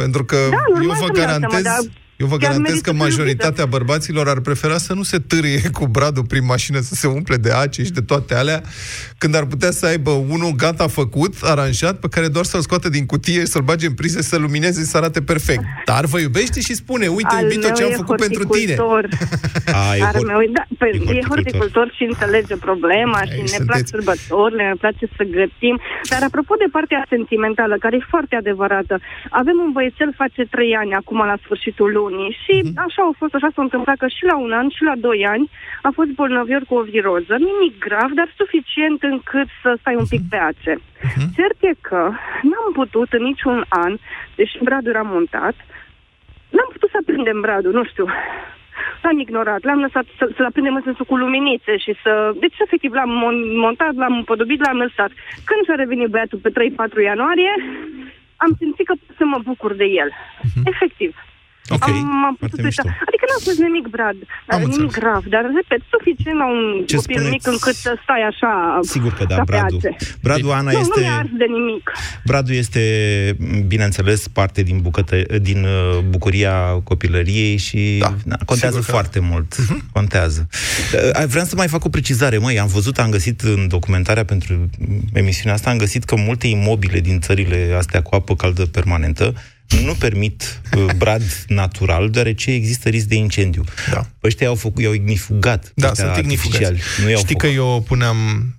Pentru 0.03 0.23
că 0.31 0.37
Da, 0.57 0.61
normal 0.69 0.83
eu 0.83 0.89
vă 0.93 0.95
să-mi 1.03 1.07
dau 1.07 1.17
seama, 1.17 1.31
garantez... 1.33 1.63
dar 1.71 1.81
Eu 2.17 2.27
vă 2.27 2.37
chiar 2.37 2.49
garantez 2.51 2.71
merită 2.73 2.91
că 2.91 2.97
să 2.97 3.03
majoritatea 3.03 3.67
bărbaților 3.67 4.29
ar 4.29 4.41
prefera 4.41 4.77
să 4.79 4.93
nu 4.95 5.03
se 5.03 5.19
târie 5.19 5.61
cu 5.73 5.87
bradul 5.87 6.25
prin 6.25 6.45
mașină, 6.45 6.81
să 6.81 6.95
se 6.95 7.07
umple 7.07 7.37
de 7.37 7.51
ace 7.51 7.83
și 7.85 7.91
de 7.91 8.01
toate 8.01 8.35
alea, 8.35 8.63
când 9.19 9.35
ar 9.35 9.45
putea 9.45 9.71
să 9.71 9.87
aibă 9.87 10.11
unul 10.11 10.53
gata 10.57 10.87
făcut, 10.89 11.35
aranjat, 11.43 11.99
pe 11.99 12.09
care 12.09 12.29
doar 12.29 12.45
să-l 12.45 12.61
scoată 12.61 12.89
din 12.89 13.07
cutie 13.07 13.41
și 13.41 13.47
să-l 13.47 13.63
bage 13.63 13.87
în 13.87 13.95
prize, 13.95 14.23
să 14.23 14.37
lumineze 14.37 14.81
și 14.81 14.87
să 14.87 14.97
arate 14.97 15.23
perfect. 15.23 15.63
Dar 15.85 16.05
vă 16.05 16.19
iubește 16.21 16.61
și 16.61 16.75
spune, 16.75 17.07
uite, 17.07 17.35
Al 17.35 17.43
iubito, 17.43 17.67
meu 17.67 17.77
ce 17.77 17.83
am 17.85 17.91
e 17.91 17.95
făcut 17.95 18.17
pentru 18.17 18.45
tine. 18.45 18.75
horticultor. 18.77 19.09
A, 19.83 19.97
e 19.99 20.03
Al 20.03 20.15
hor- 20.15 20.27
meu, 20.27 20.41
e- 20.41 20.51
da, 20.59 20.65
pe, 20.79 20.87
e 20.87 20.89
e 20.89 20.99
horticultor. 20.99 21.29
horticultor 21.29 21.87
și 21.97 22.03
înțelege 22.11 22.57
problema 22.69 23.19
și 23.29 23.33
Aici 23.39 23.51
ne 23.57 23.65
plac 23.69 23.77
sunteți. 23.87 23.91
sărbătorile, 23.95 24.63
ne 24.73 24.77
place 24.85 25.05
să 25.17 25.23
gătim. 25.39 25.75
Dar 26.13 26.21
apropo 26.29 26.55
de 26.63 26.69
partea 26.77 27.01
sentimentală, 27.15 27.75
care 27.85 27.95
e 27.97 28.13
foarte 28.15 28.35
adevărată, 28.43 28.95
avem 29.41 29.57
un 29.67 29.71
băiețel 29.77 30.11
face 30.23 30.43
trei 30.55 30.73
ani 30.83 30.93
acum 31.01 31.19
la 31.33 31.37
sfârșitul 31.45 31.89
lunii 32.05 32.37
și 32.45 32.55
Mhm. 32.65 32.79
așa 32.87 33.03
a 33.03 33.15
fost, 33.21 33.35
așa 33.35 33.49
s-a 33.55 33.63
întâmplat 33.63 33.97
că 33.97 34.07
și 34.17 34.25
la 34.31 34.37
un 34.45 34.53
an 34.53 34.69
și 34.77 34.83
la 34.83 34.97
doi 35.07 35.27
ani 35.35 35.51
a 35.83 35.91
fost 35.95 36.11
bolnavior 36.21 36.63
cu 36.69 36.75
o 36.75 36.83
viroză, 36.83 37.35
nimic 37.49 37.75
grav, 37.87 38.11
dar 38.19 38.29
suficient 38.37 39.03
încât 39.03 39.49
să 39.63 39.77
stai 39.81 39.95
un 40.03 40.07
pic 40.13 40.21
Mhm. 40.21 40.29
pe 40.31 40.37
ace. 40.37 40.75
Cert 41.37 41.59
e 41.71 41.71
că 41.81 42.03
n-am 42.51 42.71
putut 42.73 43.13
în 43.13 43.23
niciun 43.23 43.65
an, 43.69 43.93
deși 44.35 44.57
bradul 44.63 44.91
era 44.95 45.03
montat, 45.03 45.55
n-am 46.55 46.69
putut 46.73 46.91
să 46.91 46.97
aprindem 47.01 47.41
bradul, 47.41 47.73
nu 47.73 47.85
știu. 47.85 48.07
L-am 49.03 49.19
ignorat, 49.19 49.63
l-am 49.65 49.81
lăsat 49.81 50.05
să, 50.19 50.31
să-l 50.37 50.45
aprindem 50.45 50.75
în 50.75 50.83
sensul 50.85 51.05
cu 51.05 51.17
luminițe 51.17 51.77
și 51.77 51.93
să... 52.03 52.33
Deci, 52.41 52.59
efectiv, 52.65 52.93
l-am 52.93 53.11
mon- 53.23 53.57
montat, 53.65 53.95
l-am 53.95 54.15
împodobit, 54.17 54.61
l-am 54.65 54.77
lăsat. 54.77 55.11
Când 55.49 55.61
și-a 55.65 55.75
revenit 55.75 56.09
băiatul 56.09 56.39
pe 56.43 56.51
3-4 56.51 57.01
ianuarie, 57.03 57.53
am 58.37 58.51
simțit 58.59 58.87
că 58.87 58.95
pot 59.07 59.17
să 59.17 59.25
mă 59.25 59.39
bucur 59.45 59.73
de 59.75 59.85
el. 59.85 60.11
Efectiv. 60.65 61.17
Ok, 61.69 61.83
Am, 61.89 62.25
am 62.25 62.37
putut 62.39 62.39
foarte 62.39 62.57
uita. 62.57 62.67
mișto. 62.69 62.83
Adică 63.09 63.25
n-a 63.31 63.41
fost 63.49 63.59
nimic, 63.69 63.87
Brad, 63.97 64.17
dar 64.49 64.59
nimic 64.59 64.73
înțeles. 64.75 64.95
grav, 64.99 65.23
dar, 65.35 65.43
repet, 65.59 65.81
suficient 65.95 66.39
la 66.43 66.47
un 66.55 66.61
Ce 66.91 66.97
copil 66.97 67.15
spuneți? 67.15 67.35
mic 67.37 67.45
încât 67.55 67.75
să 67.87 67.91
stai 68.03 68.23
așa 68.31 68.53
Sigur 68.95 69.13
că 69.19 69.25
da, 69.25 69.35
ca 69.37 69.45
pe 69.45 69.51
Bradu. 69.53 69.77
ace. 69.77 69.91
Bradu, 70.27 70.49
Ana, 70.59 70.71
nu, 70.73 70.79
este... 70.83 70.93
nu 71.01 71.03
mi-a 71.07 71.17
ars 71.23 71.33
de 71.43 71.47
nimic. 71.57 71.85
Bradu 72.31 72.53
este, 72.63 72.83
bineînțeles, 73.73 74.21
parte 74.29 74.61
din, 74.63 74.79
bucătă, 74.87 75.17
din 75.49 75.61
uh, 75.65 75.99
bucuria 76.15 76.55
copilăriei 76.91 77.57
și 77.57 77.81
Da, 78.05 78.11
na, 78.25 78.37
contează 78.51 78.75
sigur 78.81 78.87
că 78.87 78.93
da. 78.93 78.99
foarte 78.99 79.19
mult. 79.31 79.49
Contează. 79.99 80.41
Uh, 81.17 81.25
Vreau 81.27 81.45
să 81.45 81.57
mai 81.57 81.69
fac 81.69 81.85
o 81.85 81.89
precizare. 81.89 82.39
Măi, 82.39 82.59
am 82.61 82.67
văzut, 82.67 82.99
am 82.99 83.11
găsit 83.11 83.41
în 83.41 83.69
documentarea 83.69 84.25
pentru 84.25 84.71
emisiunea 85.13 85.55
asta, 85.55 85.71
am 85.71 85.77
găsit 85.79 86.05
că 86.05 86.15
multe 86.17 86.47
imobile 86.47 87.01
din 87.01 87.21
țările 87.21 87.75
astea 87.79 88.03
cu 88.03 88.15
apă 88.15 88.35
caldă 88.37 88.67
permanentă 88.67 89.35
nu 89.85 89.93
permit 89.95 90.61
uh, 90.77 90.87
brad 90.97 91.23
natural, 91.47 92.11
deoarece 92.11 92.51
există 92.51 92.89
risc 92.89 93.07
de 93.07 93.15
incendiu. 93.15 93.65
Da. 93.91 94.07
Ăștia 94.25 94.49
au 94.49 94.55
făcut, 94.55 94.83
i-au 94.83 94.93
ignifugat. 94.93 95.73
Da, 95.75 95.89
ăștia 95.89 96.05
sunt 96.05 96.17
ignifugați. 96.17 96.65
artificiali. 96.65 97.03
Nu 97.05 97.11
i-au 97.11 97.21
Știi 97.21 97.35
făcut. 97.41 97.49
că 97.49 97.55
eu 97.55 97.85
puneam... 97.87 98.17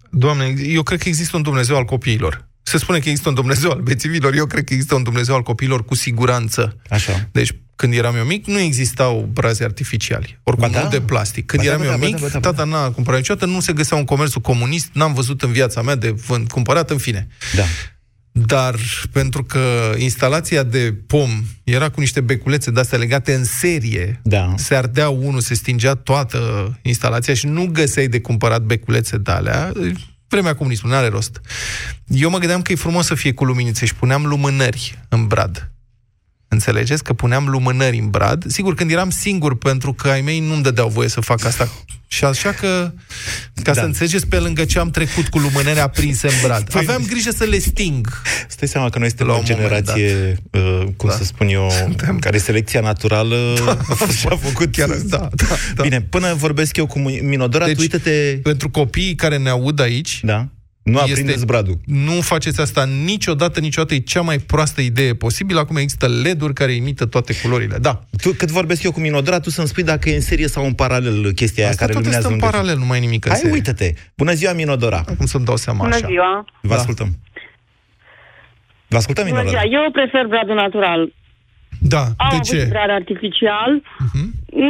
Doamne, 0.10 0.54
eu 0.67 0.84
cred 0.84 0.99
că 1.01 1.08
există 1.08 1.36
un 1.38 1.41
Dumnezeu 1.43 1.75
al 1.75 1.84
copiilor. 1.86 2.47
Se 2.63 2.78
spune 2.78 2.99
că 2.99 3.10
există 3.10 3.30
un 3.30 3.36
Dumnezeu 3.36 3.71
al 3.71 3.80
bețivilor, 3.82 4.34
eu 4.36 4.45
cred 4.45 4.63
că 4.63 4.73
există 4.73 4.95
un 4.95 5.04
Dumnezeu 5.04 5.36
al 5.36 5.41
copiilor 5.41 5.86
cu 5.86 5.95
siguranță. 5.95 6.78
Așa. 6.89 7.28
Deci, 7.32 7.51
când 7.75 7.93
eram 7.93 8.15
eu 8.15 8.23
mic, 8.23 8.45
nu 8.45 8.60
existau 8.60 9.30
brazi 9.34 9.63
artificiali. 9.63 10.39
Oricum, 10.43 10.67
Ba 10.71 10.78
da. 10.78 10.84
nu 10.84 10.89
de 10.89 11.01
plastic. 11.01 11.45
Când 11.45 11.63
Ba 11.63 11.69
da, 11.69 11.73
eram 11.75 11.86
ba 11.88 11.91
eu 11.93 11.99
da, 11.99 12.06
ba 12.06 12.06
mic, 12.06 12.15
da, 12.15 12.21
ba 12.21 12.28
da, 12.32 12.39
ba 12.39 12.49
tata 12.49 12.63
n-a 12.63 12.91
cumpărat 12.91 13.19
niciodată, 13.19 13.45
nu 13.45 13.60
se 13.60 13.73
găsea 13.73 13.97
un 13.97 14.04
comerțul 14.06 14.41
comunist, 14.41 14.89
n-am 14.93 15.13
văzut 15.13 15.41
în 15.41 15.51
viața 15.51 15.82
mea 15.82 15.95
de 15.95 16.10
vând, 16.10 16.51
cumpărat, 16.51 16.89
în 16.89 16.97
fine. 16.97 17.28
Da. 17.56 17.63
Dar 18.38 18.76
pentru 19.12 19.43
că 19.43 19.93
instalația 19.98 20.63
de 20.63 20.95
pom 21.08 21.30
era 21.63 21.89
cu 21.89 22.00
niște 22.00 22.21
beculețe 22.21 22.71
de-astea 22.71 22.98
legate 22.98 23.34
în 23.34 23.43
serie, 23.43 24.19
Da. 24.24 24.54
se 24.58 24.76
ardea 24.76 25.10
unul, 25.10 25.39
se 25.39 25.54
stingea 25.54 25.93
toată 25.93 26.39
instalația 26.82 27.34
și 27.34 27.48
nu 27.48 27.65
găseai 27.71 28.08
de 28.08 28.19
cumpărat 28.19 28.62
beculețe 28.62 29.17
de 29.17 29.32
alea, 29.32 29.71
vremea 30.28 30.56
comunismului, 30.56 30.95
n-are 30.95 31.10
rost. 31.10 31.41
Eu 32.08 32.30
mă 32.30 32.38
gândeam 32.38 32.62
că 32.62 32.71
e 32.71 32.76
frumos 32.76 33.06
să 33.06 33.15
fie 33.15 33.34
cu 33.34 33.45
luminițe 33.45 33.86
și 33.86 33.95
puneam 33.95 34.26
lumânări 34.26 35.00
în 35.10 35.28
brad. 35.28 35.71
Înțelegeți? 36.55 37.03
Că 37.03 37.13
puneam 37.13 37.47
lumânări 37.47 37.97
în 37.97 38.09
brad. 38.09 38.43
Sigur, 38.47 38.75
când 38.75 38.91
eram 38.91 39.09
singur, 39.09 39.57
pentru 39.57 39.93
că 39.93 40.07
ai 40.09 40.21
mei 40.21 40.39
nu-mi 40.39 40.63
dădeau 40.63 40.87
voie 40.89 41.07
să 41.09 41.21
fac 41.21 41.45
asta. 41.45 41.71
Și 42.07 42.23
așa 42.23 42.51
că, 42.51 42.91
ca 43.63 43.73
da. 43.73 43.73
să 43.73 43.79
înțelegeți 43.85 44.27
pe 44.27 44.37
lângă 44.37 44.65
ce 44.65 44.79
am 44.79 44.89
trecut 44.89 45.27
cu 45.27 45.37
lumânări 45.39 45.79
aprinse 45.79 46.27
în 46.27 46.33
brad. 46.43 46.63
Păi- 46.69 46.77
Aveam 46.81 47.03
grijă 47.07 47.31
să 47.31 47.43
le 47.43 47.57
sting. 47.59 48.21
Stai 48.47 48.67
seama 48.67 48.89
că 48.89 48.99
noi 48.99 49.07
suntem 49.07 49.27
La 49.27 49.33
o 49.33 49.37
un 49.37 49.43
moment 49.49 49.67
generație, 49.67 50.35
uh, 50.51 50.83
cum 50.97 51.09
Da. 51.09 51.15
să 51.15 51.23
spun 51.23 51.47
eu, 51.47 51.71
în 52.07 52.19
care 52.19 52.37
selecția 52.37 52.81
naturală 52.81 53.55
și-a 54.19 54.35
făcut 54.41 54.71
Chiar, 54.71 54.89
da, 54.89 55.17
da, 55.17 55.45
da. 55.75 55.83
Bine, 55.83 56.01
până 56.01 56.33
vorbesc 56.33 56.77
eu 56.77 56.85
cu 56.85 56.99
Minodora, 56.99 57.65
Deci, 57.65 57.75
tu 57.75 57.81
uite-te... 57.81 58.39
Pentru 58.43 58.69
copiii 58.69 59.15
care 59.15 59.37
ne 59.37 59.49
aud 59.49 59.79
aici, 59.79 60.19
Da? 60.23 60.47
Nu 60.86 61.00
aprindeți 61.00 61.45
bradul. 61.45 61.78
Nu 61.86 62.21
faceți 62.21 62.62
asta 62.62 62.86
niciodată, 62.86 63.60
niciodată. 63.60 63.93
E 63.93 64.00
cea 64.00 64.21
mai 64.21 64.38
proastă 64.38 64.82
idee 64.82 65.13
posibilă. 65.15 65.60
Acum 65.60 65.76
există 65.76 66.08
LED-uri 66.24 66.54
care 66.54 66.71
imită 66.71 67.06
toate 67.06 67.34
culorile. 67.41 67.78
Da. 67.78 68.00
Tu, 68.21 68.32
cât 68.32 68.50
vorbesc 68.52 68.84
eu 68.84 68.91
cu 68.91 69.00
Minodora, 69.00 69.39
tu 69.39 69.50
să-mi 69.50 69.67
spui 69.67 69.84
dacă 69.84 70.10
e 70.10 70.15
în 70.15 70.21
serie 70.21 70.48
sau 70.48 70.65
în 70.65 70.74
paralel 70.74 71.32
chestia 71.32 71.63
aia 71.63 71.71
Asta 71.71 71.82
care 71.86 71.93
toate 71.93 72.08
luminează 72.08 72.28
sunt 72.28 72.34
în 72.34 72.39
lângă 72.41 72.45
paralel, 72.58 72.78
nu 72.78 72.86
mai 72.86 72.98
e 72.98 73.02
nimic 73.08 73.26
în 73.26 73.32
Hai, 73.32 73.39
serie. 73.39 73.56
uite-te! 73.56 73.93
Bună 74.15 74.32
ziua, 74.34 74.54
Minodora! 74.54 75.02
Acum 75.08 75.26
să-mi 75.26 75.45
dau 75.45 75.56
seama 75.56 75.84
Bună 75.84 75.95
așa. 75.95 76.08
ziua! 76.08 76.45
Vă 76.62 76.67
Da. 76.74 76.76
ascultăm. 76.76 77.10
Vă 78.88 78.98
ascultăm, 78.98 79.24
Bună 79.28 79.36
Minodora. 79.38 79.62
ziua! 79.67 79.82
Eu 79.84 79.91
prefer 79.91 80.26
bradul 80.28 80.56
natural. 80.56 81.02
Da, 81.80 82.00
Am 82.02 82.30
de 82.30 82.36
avut 82.36 82.43
ce? 82.43 82.60
și 82.60 82.65
brad 82.67 82.89
artificial. 82.89 83.71
Mhm. 84.06 84.24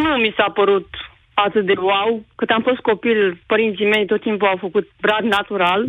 Nu 0.03 0.09
mi 0.23 0.33
s-a 0.37 0.49
părut 0.59 0.87
atât 1.33 1.65
de 1.65 1.73
wow. 1.89 2.25
Cât 2.35 2.49
am 2.49 2.61
fost 2.69 2.79
copil, 2.89 3.19
părinții 3.51 3.85
mei 3.93 4.05
tot 4.05 4.21
timpul 4.21 4.47
au 4.47 4.57
făcut 4.65 4.85
brad 5.01 5.23
natural. 5.37 5.81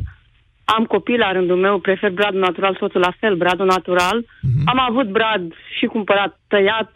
Am 0.75 0.85
copil 0.85 1.19
la 1.19 1.33
rândul 1.33 1.57
meu, 1.57 1.79
prefer 1.79 2.11
bradul 2.11 2.41
natural, 2.41 2.77
soțul 2.81 3.01
la 3.01 3.13
fel, 3.21 3.35
bradul 3.37 3.67
natural. 3.67 4.25
Mhm. 4.41 4.63
Am 4.73 4.79
avut 4.89 5.09
brad 5.11 5.53
și 5.79 5.87
cumpărat 5.87 6.41
tăiat. 6.49 6.91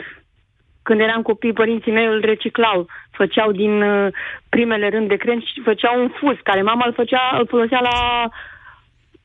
Când 0.82 1.00
eram 1.00 1.22
copii, 1.22 1.52
părinții 1.52 1.92
mei 1.92 2.06
îl 2.06 2.20
reciclau. 2.20 2.86
Făceau 3.10 3.52
din 3.52 3.82
uh, 3.82 4.12
primele 4.48 4.88
rând 4.88 5.08
de 5.08 5.16
crengi 5.16 5.46
și 5.46 5.60
făceau 5.64 6.00
un 6.02 6.10
fus, 6.20 6.36
care 6.42 6.62
mama 6.62 6.86
îl, 6.86 6.92
făcea, 6.92 7.36
îl 7.38 7.46
folosea 7.48 7.80
la 7.80 8.28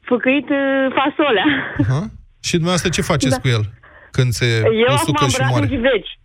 făcăit 0.02 0.50
uh, 0.50 0.86
fasolea. 1.00 1.46
Aha. 1.84 2.02
Și 2.44 2.52
dumneavoastră 2.52 2.90
ce 2.90 3.02
faceți 3.02 3.36
Da. 3.36 3.42
cu 3.42 3.48
el? 3.48 3.64
Când 4.12 4.32
se 4.32 4.46
Eu 4.64 4.84
acum 4.84 4.94
usucă 4.94 5.24
am 5.24 5.30
și 5.30 5.36
brad 5.38 5.50
în 5.50 5.56
moare. 5.56 5.68
ghiveci. 5.68 6.20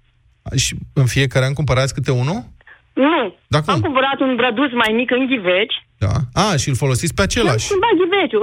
Și 0.56 0.74
în 0.94 1.06
fiecare 1.06 1.44
an 1.44 1.52
cumpărați 1.52 1.94
câte 1.94 2.10
unul? 2.12 2.44
Nu. 3.06 3.18
Da, 3.52 3.58
cum? 3.62 3.72
Am 3.74 3.80
cumpărat 3.86 4.18
un 4.26 4.32
brăduț 4.40 4.72
mai 4.82 4.90
mic 5.00 5.08
în 5.18 5.22
ghiveci. 5.30 5.76
Da. 6.04 6.14
A, 6.44 6.48
și 6.62 6.68
îl 6.70 6.76
folosiți 6.84 7.14
pe 7.14 7.22
Am 7.22 7.28
același. 7.30 7.64
schimbat 7.68 7.94
ghiveciul. 8.00 8.42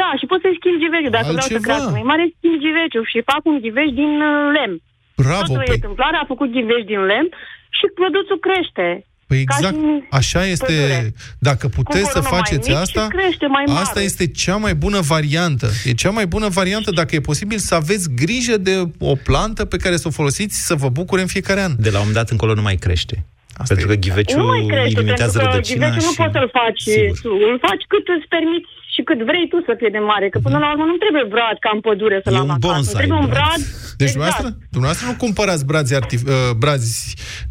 Da, 0.00 0.08
și 0.18 0.24
pot 0.30 0.38
să-i 0.44 0.56
schimb 0.60 0.76
ghiveciul. 0.82 1.14
Dacă 1.18 1.28
vreau 1.34 1.46
să 1.46 1.52
Altceva. 1.54 1.66
crească 1.68 1.90
mai 1.98 2.06
mare, 2.10 2.24
schimb 2.36 2.56
ghiveciul 2.64 3.04
și 3.12 3.18
fac 3.30 3.42
un 3.50 3.56
ghiveci 3.64 3.94
din 4.02 4.12
uh, 4.30 4.34
lemn. 4.56 4.76
Bravo, 5.22 5.40
Totul 5.46 5.62
păi- 5.62 5.72
e 5.74 5.78
întâmplare, 5.80 6.16
a 6.22 6.30
făcut 6.32 6.48
ghiveci 6.56 6.88
din 6.92 7.02
lemn 7.10 7.28
și 7.76 7.84
produsul 7.98 8.38
crește. 8.46 8.88
Păi 9.30 9.44
Ca 9.44 9.54
exact, 9.56 9.74
și 9.76 9.80
în 9.84 10.00
așa 10.20 10.42
este. 10.54 10.64
pădure. 10.72 11.12
Dacă 11.48 11.64
puteți 11.78 12.10
să 12.14 12.18
Cumpăr 12.18 12.20
unul 12.22 12.30
mai 12.32 12.40
faceți 12.42 12.68
mic 12.70 12.78
asta, 12.84 13.02
și 13.02 13.08
crește 13.16 13.46
mai 13.56 13.64
mare. 13.66 13.80
asta 13.84 14.00
este 14.08 14.24
cea 14.42 14.56
mai 14.64 14.74
bună 14.84 15.00
variantă. 15.14 15.66
E 15.90 15.92
cea 16.02 16.10
mai 16.18 16.26
bună 16.34 16.48
variantă 16.58 16.90
dacă 17.00 17.14
e 17.14 17.20
posibil 17.32 17.58
să 17.68 17.74
aveți 17.82 18.06
grijă 18.22 18.56
de 18.68 18.74
o 18.98 19.14
plantă 19.28 19.62
pe 19.72 19.76
care 19.84 19.96
să 20.02 20.08
o 20.08 20.10
folosiți 20.20 20.56
să 20.68 20.74
vă 20.82 20.88
bucure 20.88 21.20
în 21.20 21.30
fiecare 21.34 21.60
an. 21.66 21.72
De 21.86 21.90
la 21.94 21.98
un 22.00 22.04
moment 22.06 22.16
dat 22.20 22.28
încolo 22.34 22.54
nu 22.54 22.62
mai 22.62 22.76
crește. 22.76 23.24
Asta 23.60 23.74
pentru 23.74 23.86
că 23.90 23.94
ghiveciul 24.04 24.38
Nu 24.40 24.46
mai 24.52 24.62
crește, 24.72 24.82
pentru 24.84 25.02
limitează 25.02 25.38
că 25.38 25.44
rădăcina 25.44 25.86
ghiveciul 25.86 26.06
nu 26.08 26.14
și... 26.14 26.20
poți 26.22 26.34
să-l 26.36 26.50
faci 26.60 26.80
Sigur. 26.80 27.18
tu. 27.24 27.32
Îl 27.48 27.56
faci 27.66 27.82
cât 27.92 28.06
îți 28.14 28.26
permiți 28.34 28.68
și 28.94 29.00
cât 29.08 29.18
vrei 29.30 29.46
tu 29.52 29.58
să 29.68 29.72
fie 29.80 29.90
de 29.96 30.02
mare. 30.10 30.26
Că 30.32 30.38
până 30.46 30.58
la 30.64 30.68
urmă 30.72 30.84
nu 30.92 30.96
trebuie 31.04 31.24
brad 31.34 31.56
ca 31.64 31.70
în 31.74 31.80
pădure 31.86 32.18
să-l 32.24 32.34
E 32.34 32.36
am 32.36 32.44
un 32.44 32.50
acasă. 32.56 32.66
bonsai, 32.72 33.00
Trebuie 33.02 33.18
un 33.26 33.30
brad. 33.34 33.44
brad... 33.46 33.62
Deci 34.00 34.08
exact. 34.10 34.14
dumneavoastră, 34.16 34.48
dumneavoastră 34.76 35.04
nu 35.10 35.16
cumpărați 35.24 35.64
brazi, 35.70 35.92
artif- 36.00 36.26
uh, 36.34 36.50
brazi 36.62 36.96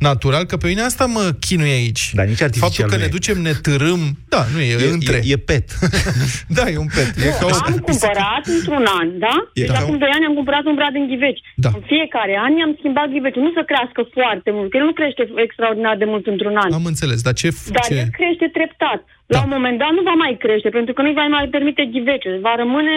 natural, 0.08 0.44
că 0.50 0.56
pe 0.62 0.68
mine 0.72 0.82
asta 0.90 1.06
mă 1.16 1.24
chinuie 1.46 1.76
aici. 1.82 2.04
Dar 2.18 2.26
nici 2.34 2.42
artificial 2.50 2.70
Faptul 2.70 2.90
că 2.92 2.96
nu 2.98 3.02
ne 3.06 3.10
e. 3.12 3.16
ducem, 3.18 3.38
ne 3.48 3.54
târâm, 3.66 4.02
da, 4.34 4.42
nu 4.54 4.60
e, 4.72 4.74
e, 4.86 4.92
între. 4.98 5.18
E, 5.24 5.32
e 5.36 5.38
pet. 5.50 5.68
da, 6.58 6.64
e 6.74 6.78
un 6.86 6.90
pet. 6.98 7.10
E 7.26 7.30
ca 7.40 7.46
o... 7.50 7.54
Am 7.70 7.76
cumpărat 7.90 8.44
într-un 8.58 8.86
an, 9.00 9.08
da? 9.26 9.36
E 9.54 9.62
Deci 9.62 9.72
ca 9.74 9.80
acum 9.82 9.94
un- 9.98 10.04
2 10.06 10.10
ani 10.16 10.26
am 10.30 10.36
cumpărat 10.40 10.64
un 10.72 10.76
brad 10.80 10.94
în 11.02 11.06
ghiveci. 11.12 11.42
Da. 11.66 11.70
În 11.78 11.84
fiecare 11.94 12.34
an 12.46 12.52
i-am 12.60 12.74
schimbat 12.80 13.08
ghiveciul. 13.14 13.44
Nu 13.48 13.52
să 13.60 13.64
crească 13.72 14.02
foarte 14.18 14.50
mult, 14.56 14.68
că 14.72 14.76
el 14.82 14.86
nu 14.90 14.96
crește 15.00 15.24
extraordinar 15.46 15.96
de 16.04 16.08
mult 16.12 16.26
într-un 16.34 16.56
an. 16.64 16.70
Am 16.80 16.86
înțeles, 16.94 17.20
dar 17.28 17.34
ce... 17.42 17.48
Dar 17.78 17.84
ce... 17.88 17.94
el 18.04 18.10
crește 18.20 18.48
treptat. 18.58 19.02
La 19.32 19.38
Da. 19.38 19.44
un 19.44 19.50
moment 19.58 19.78
dat 19.78 19.92
nu 19.98 20.02
va 20.10 20.16
mai 20.24 20.34
crește, 20.44 20.70
pentru 20.70 20.94
că 20.94 21.02
nu 21.02 21.12
va 21.20 21.26
mai 21.38 21.48
permite 21.56 21.90
ghiveciul. 21.92 22.40
Va 22.42 22.54
rămâne... 22.58 22.96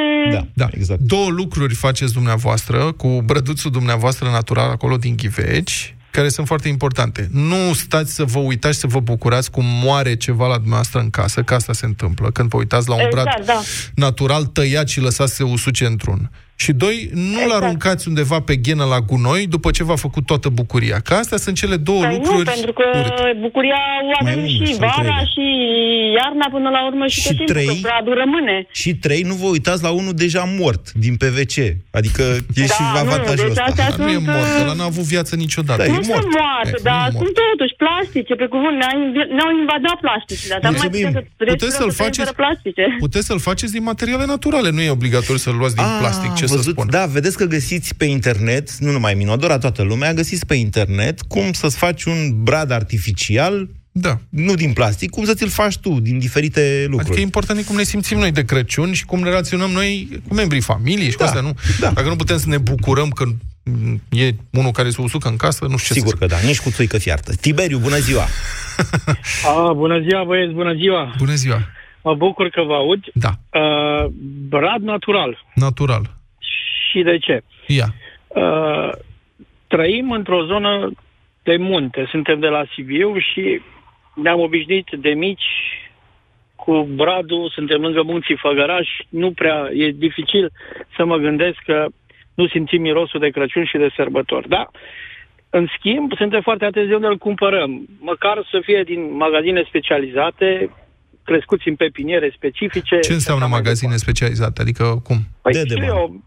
Da, 0.55 0.67
exact. 0.71 1.01
Două 1.01 1.29
lucruri 1.31 1.75
faceți 1.75 2.13
dumneavoastră 2.13 2.93
cu 2.93 3.09
brăduțul 3.25 3.71
dumneavoastră 3.71 4.29
natural 4.39 4.71
acolo 4.71 4.97
din 4.97 5.15
ghiveci, 5.17 5.95
care 6.11 6.29
sunt 6.29 6.47
foarte 6.47 6.69
importante. 6.69 7.29
Nu 7.33 7.73
stați 7.73 8.15
să 8.15 8.25
vă 8.25 8.39
uitați 8.39 8.75
și 8.75 8.81
să 8.81 8.87
vă 8.87 9.01
bucurați 9.01 9.51
cum 9.51 9.65
moare 9.85 10.17
ceva 10.17 10.47
la 10.47 10.55
dumneavoastră 10.65 11.01
în 11.01 11.11
casă, 11.11 11.43
că 11.43 11.55
asta 11.55 11.73
se 11.73 11.87
întâmplă. 11.87 12.31
Când 12.31 12.49
vă 12.49 12.57
uitați 12.57 12.89
la 12.89 12.95
un 12.95 13.07
brad 13.11 13.27
Exact, 13.27 13.47
da. 13.47 13.61
natural 13.95 14.45
tăiat 14.45 14.89
și 14.89 15.01
lăsat 15.01 15.29
să 15.29 15.35
se 15.35 15.43
usuce 15.43 15.85
într-un. 15.85 16.31
Și 16.57 16.73
doi, 16.73 17.11
nu-l 17.15 17.43
Exact. 17.43 17.63
aruncați 17.63 18.09
undeva 18.09 18.41
pe 18.41 18.57
ghenă 18.57 18.85
la 18.85 19.01
gunoi 19.01 19.47
după 19.47 19.71
ce 19.71 19.85
v-a 19.85 19.95
făcut 20.07 20.27
toată 20.27 20.49
bucuria. 20.49 20.99
Că 21.01 21.15
astea 21.15 21.39
sunt 21.39 21.57
cele 21.57 21.77
două 21.77 22.03
Păi 22.05 22.15
lucruri 22.15 22.37
nu, 22.45 22.51
pentru 22.55 22.73
că 22.73 22.85
urâte. 22.99 23.37
bucuria 23.41 23.81
o 24.11 24.13
avem 24.21 24.39
unul 24.39 24.49
și 24.49 24.67
sau 24.75 24.77
vara 24.87 25.17
trei. 25.19 25.31
și 25.35 25.45
iarna 26.19 26.47
până 26.57 26.69
la 26.77 26.81
urmă 26.89 27.05
și, 27.07 27.21
Și 27.21 27.27
tot 27.27 27.37
timpul, 27.37 27.55
trei. 27.55 27.67
că 27.67 27.75
bradul 27.89 28.15
rămâne. 28.25 28.57
Și 28.81 28.91
trei, 29.05 29.23
nu 29.31 29.35
vă 29.43 29.47
uitați 29.57 29.83
la 29.87 29.91
unul 30.01 30.15
deja 30.25 30.43
mort, 30.61 30.83
din 31.05 31.15
PVC. 31.23 31.55
Adică 31.99 32.23
e 32.61 32.67
Da, 32.71 32.75
și 32.77 32.83
nu, 32.93 32.99
avantajul 33.05 33.37
deci 33.49 33.51
ăsta. 33.51 33.63
astea 33.69 33.89
Dar 33.91 33.99
nu 33.99 34.09
e 34.11 34.19
sunt, 34.21 34.27
mort, 34.37 34.53
uh, 34.57 34.63
ăla 34.63 34.75
n-a 34.79 34.89
avut 34.93 35.07
viață 35.15 35.33
niciodată. 35.45 35.79
Da, 35.83 35.87
E 35.89 35.91
nu 35.95 36.01
e 36.03 36.03
sunt 36.03 36.15
mort. 36.15 36.29
moarte, 36.39 36.77
E, 36.81 36.87
dar 36.91 37.01
nu 37.01 37.07
e 37.09 37.13
mort. 37.15 37.21
sunt 37.23 37.35
totuși 37.53 37.75
plastice, 37.85 38.33
pe 38.43 38.47
cuvânt, 38.55 38.75
ne-au, 38.81 38.95
inv- 39.05 39.31
ne-au 39.37 39.51
invadat 39.63 39.97
plasticile. 40.05 40.55
Dar 40.65 40.71
mai 40.71 40.81
Mulțumim. 40.81 41.07
putem 41.07 41.13
să 41.19 41.23
Puteți 41.37 41.51
respirăm 41.51 41.75
să-l 41.79 41.91
să 41.91 41.97
trăim 41.97 42.05
faceți- 42.09 42.29
fără 42.31 42.41
plastice. 42.43 42.85
Puteți 43.07 43.27
să-l 43.31 43.41
faceți 43.49 43.73
din 43.77 43.85
materiale 43.93 44.25
naturale, 44.35 44.69
nu 44.77 44.81
e 44.87 44.91
obligatoriu 45.01 45.43
să-l 45.47 45.57
luați 45.63 45.77
din 45.81 45.89
Ah, 45.91 45.97
plastic, 46.03 46.31
ce 46.45 46.51
să 46.51 46.57
văzut? 46.57 46.73
spun. 46.73 46.87
Da, 46.91 47.07
vedeți 47.07 47.37
că 47.37 47.45
găsiți 47.45 47.95
pe 47.97 48.05
internet, 48.05 48.75
nu 48.77 48.91
numai 48.91 49.15
Minodora, 49.15 49.59
toată 49.59 49.83
lumea, 49.83 50.13
găsiți 50.15 50.47
pe 50.47 50.55
internet 50.55 51.21
cum 51.21 51.53
să-ți 51.53 51.77
faci 51.77 52.05
un 52.05 52.43
brad 52.43 52.71
artificial, 52.71 53.69
Da. 53.93 54.19
nu 54.29 54.55
din 54.55 54.73
plastic, 54.73 55.11
cum 55.11 55.25
să 55.25 55.35
ți-l 55.35 55.49
faci 55.49 55.77
tu, 55.79 56.01
din 56.01 56.19
diferite 56.19 56.81
lucruri. 56.83 57.01
Adică 57.05 57.19
e 57.21 57.23
important 57.23 57.59
e 57.59 57.63
cum 57.63 57.77
ne 57.77 57.83
simțim 57.83 58.19
noi 58.19 58.33
de 58.33 58.45
Crăciun 58.45 58.93
și 58.93 59.05
cum 59.05 59.19
ne 59.19 59.29
relaționăm 59.29 59.71
noi 59.71 60.09
cu 60.29 60.35
membrii 60.35 60.61
familiei 60.61 61.11
și 61.11 61.17
cu 61.17 61.23
Da, 61.23 61.25
astea, 61.29 61.41
nu? 61.41 61.55
da. 61.81 61.91
Dacă 61.91 62.09
nu 62.09 62.17
putem 62.17 62.39
să 62.39 62.49
ne 62.49 62.59
bucurăm 62.59 63.09
că 63.09 63.25
mm, 63.65 64.03
e 64.11 64.31
unul 64.51 64.71
care 64.71 64.91
se 64.91 65.01
usucă 65.01 65.29
în 65.29 65.37
casă, 65.37 65.65
nu 65.69 65.77
știu 65.77 65.95
ce 65.95 66.01
Sigur 66.01 66.13
să 66.13 66.19
că 66.19 66.27
da, 66.27 66.37
nici 66.47 66.61
cu 66.61 66.71
țuică 66.71 66.99
fiartă. 66.99 67.33
Tiberiu, 67.41 67.79
bună 67.79 67.97
ziua! 67.99 68.27
A, 69.69 69.73
bună 69.73 70.01
ziua, 70.09 70.25
băieți, 70.25 70.53
bună 70.53 70.75
ziua! 70.75 71.15
Bună 71.19 71.35
ziua! 71.35 71.61
Mă 72.03 72.15
bucur 72.15 72.49
că 72.49 72.63
vă 72.63 72.73
aud. 72.75 73.01
Da, 73.15 73.39
Uh, 73.61 74.11
brad 74.49 74.83
natural. 74.83 75.45
natural. 75.55 76.17
Și 76.95 77.03
de 77.03 77.19
ce? 77.19 77.43
Ia. 77.67 77.95
Uh, 78.29 78.91
trăim 79.67 80.11
într-o 80.11 80.45
zonă 80.45 80.91
de 81.43 81.57
munte. 81.57 82.07
Suntem 82.11 82.41
de 82.41 82.47
la 82.47 82.65
Sibiu 82.75 83.19
și 83.19 83.61
ne-am 84.15 84.41
obișnuit 84.41 84.89
de 84.91 85.09
mici 85.09 85.51
cu 86.55 86.89
bradul, 86.95 87.51
suntem 87.55 87.81
lângă 87.81 88.03
munții 88.03 88.37
Făgăraș, 88.37 88.89
nu 89.09 89.33
prea, 89.33 89.69
e 89.73 89.91
dificil 89.91 90.53
să 90.97 91.05
mă 91.05 91.17
gândesc 91.17 91.59
că 91.67 91.87
nu 92.35 92.49
simțim 92.49 92.81
mirosul 92.81 93.21
de 93.21 93.29
Crăciun 93.29 93.65
și 93.65 93.77
de 93.77 93.93
sărbători. 93.97 94.49
Da? 94.49 94.71
În 95.51 95.67
schimb, 95.79 96.13
suntem 96.17 96.41
foarte 96.41 96.65
atenți 96.65 96.89
de 96.89 96.95
unde 96.95 97.07
îl 97.07 97.19
cumpărăm. 97.19 97.87
Măcar 98.01 98.47
să 98.51 98.61
fie 98.65 98.83
din 98.83 99.17
magazine 99.17 99.65
specializate, 99.69 100.71
crescuți 101.25 101.69
în 101.69 101.75
pepiniere 101.75 102.33
specifice. 102.37 102.99
Ce 102.99 103.13
înseamnă 103.13 103.47
magazine 103.47 103.97
specializate? 103.97 104.61
Adică 104.61 105.01
cum? 105.05 105.17
Păi 105.43 105.53
Dedeman. 105.53 105.85
știu 105.85 105.95
eu, 105.95 106.23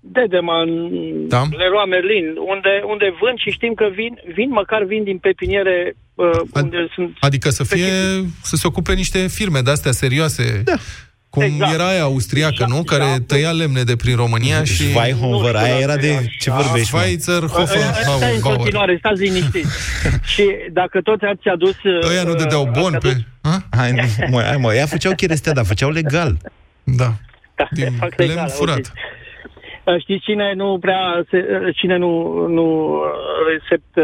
Dedeman, 0.00 0.68
Da. 1.28 1.42
Leroy 1.50 1.86
Merlin, 1.88 2.26
unde, 2.52 2.68
unde 2.86 3.06
vând 3.20 3.38
și 3.38 3.50
știm 3.50 3.74
că 3.74 3.86
vin, 3.94 4.18
vin 4.34 4.50
măcar 4.50 4.82
vin 4.84 5.04
din 5.04 5.18
pepiniere 5.18 5.96
uh, 6.14 6.26
Ad- 6.58 6.62
unde 6.62 6.76
sunt... 6.94 7.16
Adică 7.20 7.50
să 7.50 7.64
fie, 7.64 7.92
să 8.42 8.56
se 8.56 8.66
ocupe 8.66 8.92
niște 8.94 9.26
firme 9.28 9.60
de-astea 9.60 9.92
serioase. 9.92 10.62
Da. 10.64 10.74
Cum 11.30 11.42
Exact. 11.42 11.72
era 11.74 11.88
aia 11.88 12.02
austriacă, 12.02 12.64
nu? 12.68 12.82
Care 12.82 13.04
tăia 13.26 13.50
lemne 13.50 13.82
de 13.82 13.96
prin 13.96 14.16
România 14.16 14.64
și... 14.64 14.88
Schweinhofer, 14.90 15.54
aia 15.54 15.78
era 15.78 15.96
de 15.96 16.26
ce 16.38 16.50
vorbești, 16.50 16.94
mă? 16.94 17.00
Schweizer, 17.00 17.34
Stai 17.34 17.44
în 17.44 17.48
Hoffenhauer. 17.48 18.56
continuare, 18.56 18.96
stați 18.98 19.20
liniștiți. 19.22 19.68
și 20.34 20.44
dacă 20.72 21.00
toți 21.00 21.24
ați 21.24 21.48
adus... 21.48 21.74
Ăia 22.10 22.22
nu 22.22 22.34
dădeau 22.34 22.62
uh, 22.62 22.70
bon 22.80 22.94
ați 22.94 23.06
pe... 23.06 23.08
adus- 23.40 23.64
Hai, 23.70 23.90
nu, 23.92 24.02
mă, 24.30 24.42
hai, 24.42 24.56
mă, 24.56 24.74
ea 24.74 24.86
făceau 24.86 25.12
cherestea, 25.14 25.52
dar 25.52 25.64
făceau 25.64 25.90
legal. 25.90 26.36
Da. 26.84 27.12
Da, 27.56 27.68
Din 27.70 27.92
fac 28.00 28.12
lemn 28.16 28.30
legal, 28.30 28.48
furat. 28.48 28.74
auziți. 28.76 28.90
Uh, 29.84 30.00
Știți 30.00 30.24
cine 30.24 30.52
nu 30.54 30.78
prea 30.80 31.24
se, 31.30 31.60
uh, 31.64 31.74
cine 31.76 31.96
nu, 31.96 32.46
nu 32.46 32.94
recept, 33.52 33.94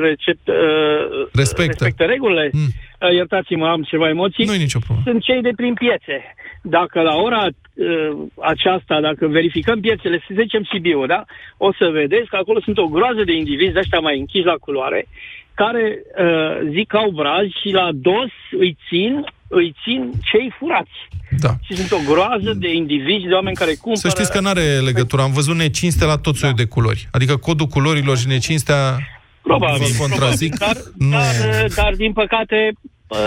recept, 0.00 0.48
uh, 0.48 1.28
Respectă. 1.32 1.84
respectă 1.84 2.04
regulile? 2.04 2.50
Mm. 2.52 2.60
Uh, 3.00 3.14
Iertați-mă, 3.14 3.66
am 3.68 3.82
ceva 3.82 4.08
emoții. 4.08 4.44
Nu-i 4.44 4.58
nicio 4.58 4.78
problemă. 4.78 5.02
Sunt 5.10 5.22
cei 5.22 5.42
de 5.42 5.50
prin 5.56 5.74
piețe. 5.74 6.34
Dacă 6.62 7.00
la 7.00 7.14
ora 7.14 7.46
uh, 7.46 8.10
aceasta, 8.40 9.00
dacă 9.00 9.26
verificăm 9.26 9.80
piețele, 9.80 10.24
să 10.28 10.34
zicem 10.40 10.62
Sibiu, 10.72 11.06
da? 11.06 11.24
O 11.56 11.72
să 11.72 11.88
vedeți 11.92 12.28
că 12.28 12.36
acolo 12.36 12.60
sunt 12.60 12.78
o 12.78 12.86
groază 12.86 13.22
de 13.24 13.32
indivizi, 13.32 13.72
de 13.72 13.78
ăștia 13.78 13.98
mai 13.98 14.18
închiși 14.18 14.44
la 14.44 14.56
culoare, 14.60 15.06
care 15.54 15.98
uh, 16.18 16.68
zic 16.70 16.86
că 16.86 16.96
au 16.96 17.10
brazi 17.10 17.58
și 17.60 17.70
la 17.72 17.88
dos 17.92 18.32
îi 18.50 18.76
țin, 18.88 19.24
îi 19.48 19.74
țin 19.82 20.10
cei 20.24 20.52
furați. 20.58 21.08
Da. 21.38 21.56
Și 21.62 21.76
sunt 21.76 21.90
o 21.92 21.96
groază 22.12 22.52
de 22.56 22.74
indivizi, 22.74 23.26
de 23.28 23.34
oameni 23.34 23.56
care 23.56 23.74
cumpără... 23.74 24.08
Să 24.08 24.08
știți 24.08 24.32
că 24.32 24.40
nu 24.40 24.48
are 24.48 24.62
legătură. 24.80 25.22
Am 25.22 25.32
văzut 25.32 25.56
necinste 25.56 26.04
la 26.04 26.16
tot 26.18 26.36
soiul 26.36 26.56
de 26.56 26.64
culori. 26.64 27.08
Adică 27.10 27.36
codul 27.36 27.66
culorilor 27.66 28.18
și 28.18 28.26
necininstea 28.26 28.98
Probabil, 29.42 29.86
vă 29.90 29.98
contrazic. 29.98 30.56
probabil, 30.56 30.92
Nu... 30.98 31.10
dar, 31.10 31.26
dar, 31.50 31.66
dar, 31.74 31.94
din 31.96 32.12
păcate, 32.12 32.72
uh, 33.06 33.18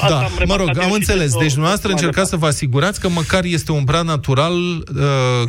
asta 0.00 0.08
Da, 0.08 0.16
am 0.16 0.30
mă 0.32 0.38
remarcat 0.38 0.66
rog, 0.66 0.76
eu 0.76 0.82
am 0.82 0.88
și 0.88 0.94
înțeles. 0.94 1.20
pentru- 1.20 1.38
Deci 1.40 1.50
dumneavoastră 1.50 1.88
mai 1.90 1.96
încercați 2.00 2.28
să 2.30 2.34
departe. 2.36 2.56
vă 2.56 2.64
asigurați 2.66 3.00
că 3.00 3.08
măcar 3.08 3.44
este 3.44 3.72
un 3.72 3.84
brad 3.84 4.04
natural 4.06 4.54
uh, 4.54 4.82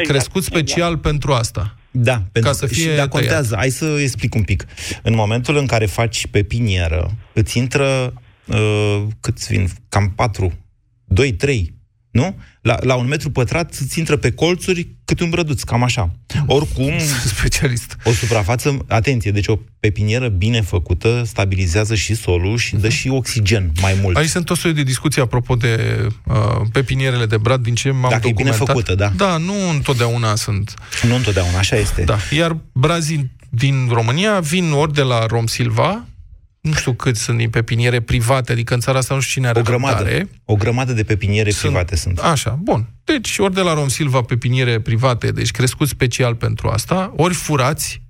crescut 0.07 0.43
special 0.43 0.97
pentru 0.97 1.33
asta. 1.33 1.75
Da, 1.91 2.21
pentru 2.31 2.53
să 2.53 2.65
că- 2.65 2.73
fie 2.73 2.89
și 2.89 2.95
da, 2.95 3.07
contează. 3.07 3.55
Hai 3.57 3.69
să 3.69 3.85
explic 4.01 4.35
un 4.35 4.43
pic. 4.43 4.65
În 5.03 5.15
momentul 5.15 5.57
în 5.57 5.65
care 5.65 5.85
faci 5.85 6.27
pepinieră, 6.27 7.11
îți 7.33 7.57
intră 7.57 8.13
uh, 8.45 9.01
câți 9.19 9.47
vin? 9.53 9.67
Cam 9.89 10.13
4, 10.15 10.53
2, 11.05 11.33
3, 11.33 11.73
nu? 12.11 12.35
La, 12.61 12.77
la 12.81 12.95
un 12.95 13.07
metru 13.07 13.29
pătrat 13.31 13.77
îți 13.79 13.99
intră 13.99 14.15
pe 14.17 14.31
colțuri 14.31 14.87
cât 15.05 15.19
un 15.19 15.29
brăduț, 15.29 15.61
cam 15.61 15.83
așa. 15.83 16.11
Oricum, 16.45 16.91
specialist. 17.35 17.95
O 18.03 18.11
suprafață, 18.11 18.77
atenție, 18.87 19.31
deci 19.31 19.47
o 19.47 19.57
pepinieră 19.79 20.27
bine 20.27 20.61
făcută 20.61 21.23
stabilizează 21.25 21.95
și 21.95 22.15
solul 22.15 22.57
și 22.57 22.75
dă 22.75 22.89
și 22.89 23.07
oxigen 23.09 23.71
mai 23.81 23.97
mult. 24.01 24.17
Aici 24.17 24.29
sunt 24.29 24.45
tot 24.45 24.57
soiul 24.57 24.77
de 24.77 24.83
discuții 24.83 25.21
apropo 25.21 25.55
de 25.55 26.07
uh, 26.25 26.35
pepinierele 26.71 27.25
de 27.25 27.37
brad, 27.37 27.63
din 27.63 27.75
ce 27.75 27.91
m-am 27.91 28.09
Dacă 28.09 28.27
e 28.27 28.31
bine 28.31 28.49
documentat. 28.49 28.67
făcută, 28.67 28.95
da. 28.95 29.11
Da, 29.15 29.37
nu 29.37 29.69
întotdeauna 29.69 30.35
sunt. 30.35 30.73
Nu 31.07 31.15
întotdeauna, 31.15 31.57
așa 31.57 31.75
este. 31.75 32.03
Da, 32.03 32.17
iar 32.35 32.57
brazii 32.71 33.31
din 33.49 33.87
România 33.91 34.39
vin 34.39 34.71
ori 34.71 34.93
de 34.93 35.01
la 35.01 35.25
Rom 35.25 35.45
Silva, 35.45 36.05
nu 36.61 36.73
știu 36.73 36.93
cât 36.93 37.15
sunt 37.15 37.37
din 37.37 37.49
pepiniere 37.49 37.99
private, 37.99 38.51
adică 38.51 38.73
în 38.73 38.79
țara 38.79 38.97
asta 38.97 39.13
nu 39.13 39.19
știu 39.19 39.33
cine 39.33 39.47
are 39.47 39.59
O 39.59 39.63
grămadă. 39.63 39.95
răbdare. 39.95 40.29
O 40.45 40.55
grămadă 40.55 40.93
de 40.93 41.03
pepiniere 41.03 41.49
Sunt- 41.51 41.71
private 41.71 41.95
sunt. 41.95 42.19
Așa, 42.19 42.59
bun. 42.61 42.87
Deci, 43.03 43.37
ori 43.37 43.53
de 43.53 43.61
la 43.61 43.73
Rom 43.73 43.87
Silva 43.87 44.21
pepiniere 44.21 44.79
private, 44.79 45.31
deci 45.31 45.51
crescut 45.51 45.87
special 45.87 46.35
pentru 46.35 46.67
asta, 46.69 47.13
ori 47.15 47.33
furați, 47.33 48.01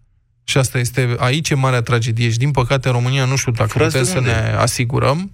și 0.44 0.58
asta 0.58 0.78
este, 0.80 1.16
aici 1.20 1.50
e 1.50 1.56
marea 1.56 1.82
tragedie 1.82 2.30
și 2.32 2.38
din 2.38 2.52
păcate 2.52 2.88
în 2.88 2.94
România 2.94 3.26
nu 3.26 3.36
știu 3.36 3.52
dacă 3.52 3.70
Furați 3.70 3.98
putem 3.98 4.06
de 4.06 4.12
să 4.12 4.18
unde? 4.18 4.50
ne 4.50 4.56
asigurăm. 4.58 5.32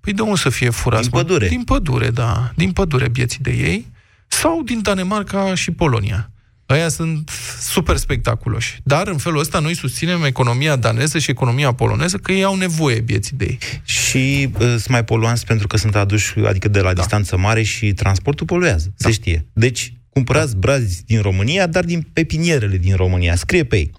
Păi 0.00 0.12
de 0.12 0.22
unde 0.22 0.36
să 0.36 0.48
fie 0.50 0.70
furați? 0.70 1.02
Din 1.02 1.10
mă? 1.14 1.22
pădure. 1.22 1.48
Din 1.48 1.62
pădure, 1.64 2.10
da. 2.10 2.50
Din 2.54 2.72
pădure 2.72 3.08
bieții 3.08 3.38
de 3.42 3.50
ei. 3.50 3.86
Sau 4.26 4.62
din 4.62 4.82
Danemarca 4.82 5.54
și 5.54 5.70
Polonia. 5.70 6.30
Aia 6.70 6.88
sunt 6.88 7.30
super 7.60 7.96
spectaculoși. 7.96 8.78
Dar 8.84 9.08
în 9.08 9.16
felul 9.16 9.38
ăsta 9.38 9.58
noi 9.58 9.74
susținem 9.74 10.24
economia 10.24 10.76
daneză 10.76 11.18
și 11.18 11.30
economia 11.30 11.72
poloneză 11.72 12.16
că 12.16 12.32
ei 12.32 12.44
au 12.44 12.54
nevoie 12.54 13.00
bieții 13.00 13.36
de 13.36 13.44
ei. 13.44 13.58
Și 13.84 14.48
uh, 14.54 14.60
sunt 14.60 14.88
mai 14.88 15.04
poluanți 15.04 15.46
pentru 15.46 15.66
că 15.66 15.76
sunt 15.76 15.96
aduși, 15.96 16.38
adică 16.38 16.68
de 16.68 16.80
la 16.80 16.86
da. 16.86 16.92
distanță 16.92 17.36
mare 17.36 17.62
și 17.62 17.92
transportul 17.92 18.46
poluează, 18.46 18.92
da. 18.96 19.08
se 19.08 19.10
știe. 19.12 19.46
Deci, 19.52 19.92
cumpărați 20.12 20.56
brazi 20.56 21.04
din 21.04 21.20
România, 21.20 21.66
dar 21.66 21.84
din 21.84 22.06
pepinierele 22.12 22.76
din 22.76 22.96
România. 22.96 23.34
Scrie 23.34 23.64
pe 23.64 23.76
ei. 23.76 23.90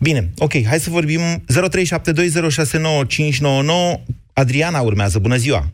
Bine, 0.00 0.30
ok, 0.38 0.52
hai 0.52 0.78
să 0.78 0.90
vorbim 0.90 1.20
0372069599. 1.20 1.40
Adriana 4.32 4.80
urmează. 4.80 5.18
Bună 5.18 5.36
ziua! 5.36 5.64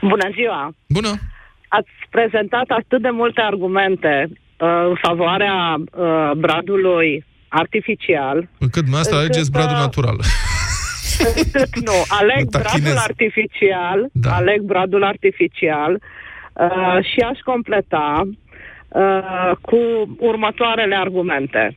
Bună 0.00 0.30
ziua! 0.34 0.74
Bună! 0.86 1.20
Ați 1.68 1.90
prezentat 2.10 2.68
atât 2.68 3.02
de 3.02 3.10
multe 3.10 3.40
argumente 3.40 4.28
uh, 4.28 4.36
în 4.60 4.94
favoarea 5.02 5.76
uh, 5.76 6.30
bradului 6.36 7.24
artificial, 7.48 8.48
Încât 8.58 8.82
dumneavoastră 8.82 9.16
Încât, 9.16 9.30
alegeți 9.30 9.50
bradul 9.50 9.76
uh, 9.76 9.80
natural. 9.80 10.16
încât 11.36 11.76
nu, 11.80 11.92
aleg 12.08 12.44
Vă 12.50 12.58
tachinez. 12.58 12.82
bradul 12.82 13.02
artificial, 13.08 14.08
da. 14.12 14.30
aleg 14.34 14.60
bradul 14.60 15.04
artificial 15.04 15.92
uh, 16.52 17.04
și 17.12 17.20
aș 17.20 17.38
completa 17.38 18.28
uh, 18.88 19.50
cu 19.60 19.78
următoarele 20.18 20.96
argumente. 20.96 21.76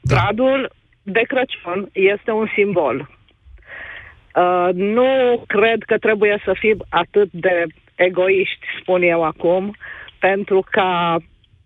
Da. 0.00 0.14
Bradul 0.14 0.72
de 1.02 1.20
Crăciun 1.20 1.88
este 1.92 2.30
un 2.30 2.48
simbol. 2.54 3.10
Uh, 4.34 4.68
nu 4.72 5.42
cred 5.46 5.82
că 5.86 5.98
trebuie 5.98 6.42
să 6.44 6.54
fim 6.58 6.84
atât 6.88 7.28
de 7.30 7.66
egoiști, 7.94 8.66
spun 8.80 9.02
eu 9.02 9.22
acum, 9.22 9.76
pentru 10.18 10.64
ca 10.70 11.16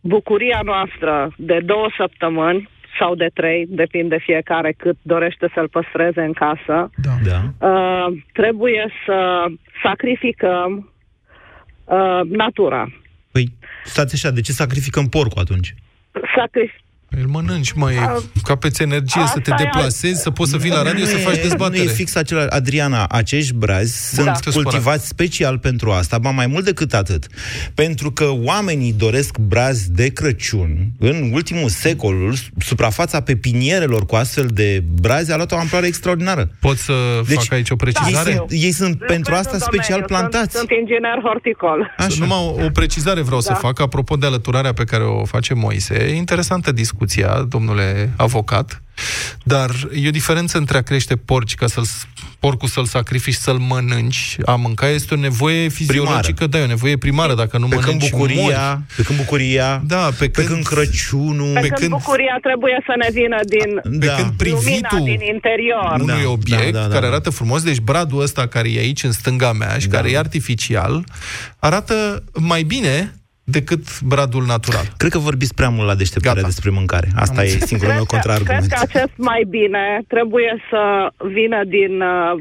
bucuria 0.06 0.60
noastră 0.64 1.32
de 1.36 1.58
două 1.64 1.88
săptămâni 1.96 2.68
sau 2.98 3.14
de 3.14 3.28
trei, 3.34 3.66
depinde 3.68 4.18
fiecare 4.18 4.72
cât 4.76 4.96
dorește 5.02 5.50
să-l 5.54 5.68
păstreze 5.68 6.20
în 6.20 6.32
casă, 6.32 6.90
Da. 6.96 7.66
uh, 7.68 8.18
trebuie 8.32 8.92
să 9.06 9.44
sacrificăm 9.82 10.92
uh, 11.84 12.20
natura. 12.28 12.88
Păi, 13.32 13.44
stați 13.84 14.14
așa, 14.14 14.34
de 14.34 14.40
ce 14.40 14.52
sacrificăm 14.52 15.06
porcul 15.06 15.40
atunci? 15.40 15.74
Sacrif- 16.12 16.84
Îl 17.10 17.26
mănânci, 17.26 17.72
măi, 17.72 17.94
capeți 18.42 18.82
energie, 18.82 19.22
să 19.26 19.38
te 19.38 19.50
Asta 19.50 19.62
e 19.62 19.64
deplasezi, 19.64 20.20
să 20.22 20.30
poți 20.30 20.50
să 20.50 20.56
vii 20.56 20.70
la 20.70 20.82
radio 20.82 21.04
Nu 21.04 21.10
să 21.10 21.16
e- 21.16 21.20
faci 21.20 21.40
dezbatere. 21.40 21.82
Nu 21.84 21.90
e 21.90 21.92
fix 21.92 22.14
acela. 22.14 22.46
Adriana, 22.48 23.06
acești 23.06 23.52
brazi 23.54 24.16
Da. 24.24 24.34
sunt 24.34 24.54
cultivați 24.54 25.06
special 25.06 25.58
pentru 25.58 25.90
asta, 25.90 26.18
ba 26.18 26.30
mai 26.30 26.46
mult 26.46 26.64
decât 26.64 26.94
atât. 26.94 27.26
Pentru 27.74 28.10
că 28.12 28.28
oamenii 28.32 28.92
doresc 28.92 29.38
brazi 29.38 29.90
de 29.90 30.08
Crăciun. 30.08 30.90
În 30.98 31.30
ultimul 31.32 31.68
secol, 31.68 32.34
suprafața 32.58 33.20
pepinierelor 33.20 34.06
cu 34.06 34.14
astfel 34.14 34.46
de 34.52 34.84
brazi 35.00 35.32
a 35.32 35.36
luat 35.36 35.52
o 35.52 35.56
amploare 35.56 35.86
extraordinară. 35.86 36.50
Pot 36.60 36.76
să 36.76 36.92
Deci, 37.28 37.36
fac 37.36 37.52
aici 37.52 37.70
o 37.70 37.76
precizare? 37.76 38.30
Ei 38.30 38.36
sunt, 38.36 38.50
ei 38.50 38.72
sunt 38.72 38.98
pentru 38.98 39.16
Lucrez 39.34 39.38
asta 39.38 39.52
în 39.56 39.60
special 39.60 40.00
domeniu, 40.00 40.06
plantați. 40.06 40.56
Sunt, 40.56 40.68
sunt 40.68 40.80
inginer 40.80 41.18
horticol. 41.22 41.94
Așa. 41.98 42.16
Numai 42.18 42.38
o, 42.38 42.64
o 42.64 42.70
precizare 42.70 43.20
vreau 43.20 43.40
Da. 43.40 43.54
să 43.54 43.60
fac, 43.60 43.80
apropo 43.80 44.16
de 44.16 44.26
alăturarea 44.26 44.72
pe 44.72 44.84
care 44.84 45.02
o 45.02 45.24
face 45.24 45.54
Moise. 45.54 45.94
E 45.94 46.14
interesantă 46.14 46.72
discuția, 46.96 47.46
domnule 47.48 48.12
avocat, 48.16 48.82
dar 49.42 49.70
e 49.94 50.08
o 50.08 50.10
diferență 50.10 50.58
între 50.58 50.76
a 50.76 50.82
crește 50.82 51.16
porci 51.16 51.54
ca 51.54 51.66
să-l, 51.66 51.84
porcul 52.38 52.68
să-l 52.68 52.84
sacrifici, 52.84 53.34
să-l 53.34 53.58
mănânci. 53.58 54.36
A 54.44 54.54
mânca 54.54 54.88
este 54.88 55.14
o 55.14 55.16
nevoie 55.16 55.68
fiziologică, 55.68 56.46
da, 56.46 56.58
e 56.58 56.62
o 56.62 56.66
nevoie 56.66 56.96
primară. 56.96 57.34
Dacă 57.34 57.58
nu 57.58 57.66
Pe 57.68 57.74
când 57.74 57.86
mănânci, 57.86 58.10
bucuria, 58.10 58.68
mori. 58.68 58.80
pe 58.96 59.02
când 59.02 59.18
bucuria, 59.18 59.82
da, 59.86 60.08
pe, 60.18 60.28
pe 60.28 60.44
când 60.44 60.64
Crăciunul, 60.64 61.52
Pe 61.60 61.68
când 61.68 61.90
bucuria 61.90 62.38
trebuie 62.42 62.78
să 62.86 62.92
ne 62.98 63.08
vină 63.12 63.36
din 63.48 63.98
Pe 64.00 64.06
când 64.06 64.08
lumina 64.08 64.34
privitul 64.36 65.04
din 65.04 65.20
interior. 65.34 65.96
unui 66.00 66.24
obiect 66.24 66.72
da, 66.72 66.80
da, 66.80 66.88
care 66.88 67.00
da. 67.00 67.06
arată 67.06 67.30
frumos, 67.30 67.62
deci 67.62 67.78
bradul 67.78 68.20
ăsta 68.22 68.46
care 68.46 68.72
e 68.72 68.78
aici 68.78 69.02
în 69.02 69.12
stânga 69.12 69.52
mea 69.52 69.78
și 69.78 69.88
Da. 69.88 69.96
care 69.96 70.10
e 70.10 70.18
artificial, 70.18 71.04
arată 71.58 72.24
mai 72.38 72.62
bine 72.62 73.14
decât 73.48 74.00
bradul 74.00 74.44
natural. 74.44 74.86
Cred 74.96 75.10
că 75.10 75.18
vorbiți 75.18 75.54
prea 75.54 75.68
mult 75.68 75.86
la 75.86 75.94
deșteptarea 75.94 76.42
despre 76.42 76.70
mâncare. 76.70 77.08
Asta 77.16 77.42
e 77.42 77.48
singurul 77.48 77.94
meu 77.94 78.04
Cred 78.04 78.08
că, 78.08 78.14
contraargument. 78.14 78.66
cred 78.66 78.78
că 78.78 78.86
acest 78.88 79.16
mai 79.16 79.42
bine 79.48 80.02
trebuie 80.08 80.62
să 80.70 80.82
vină 81.38 81.64
din 81.64 82.00
uh, 82.00 82.34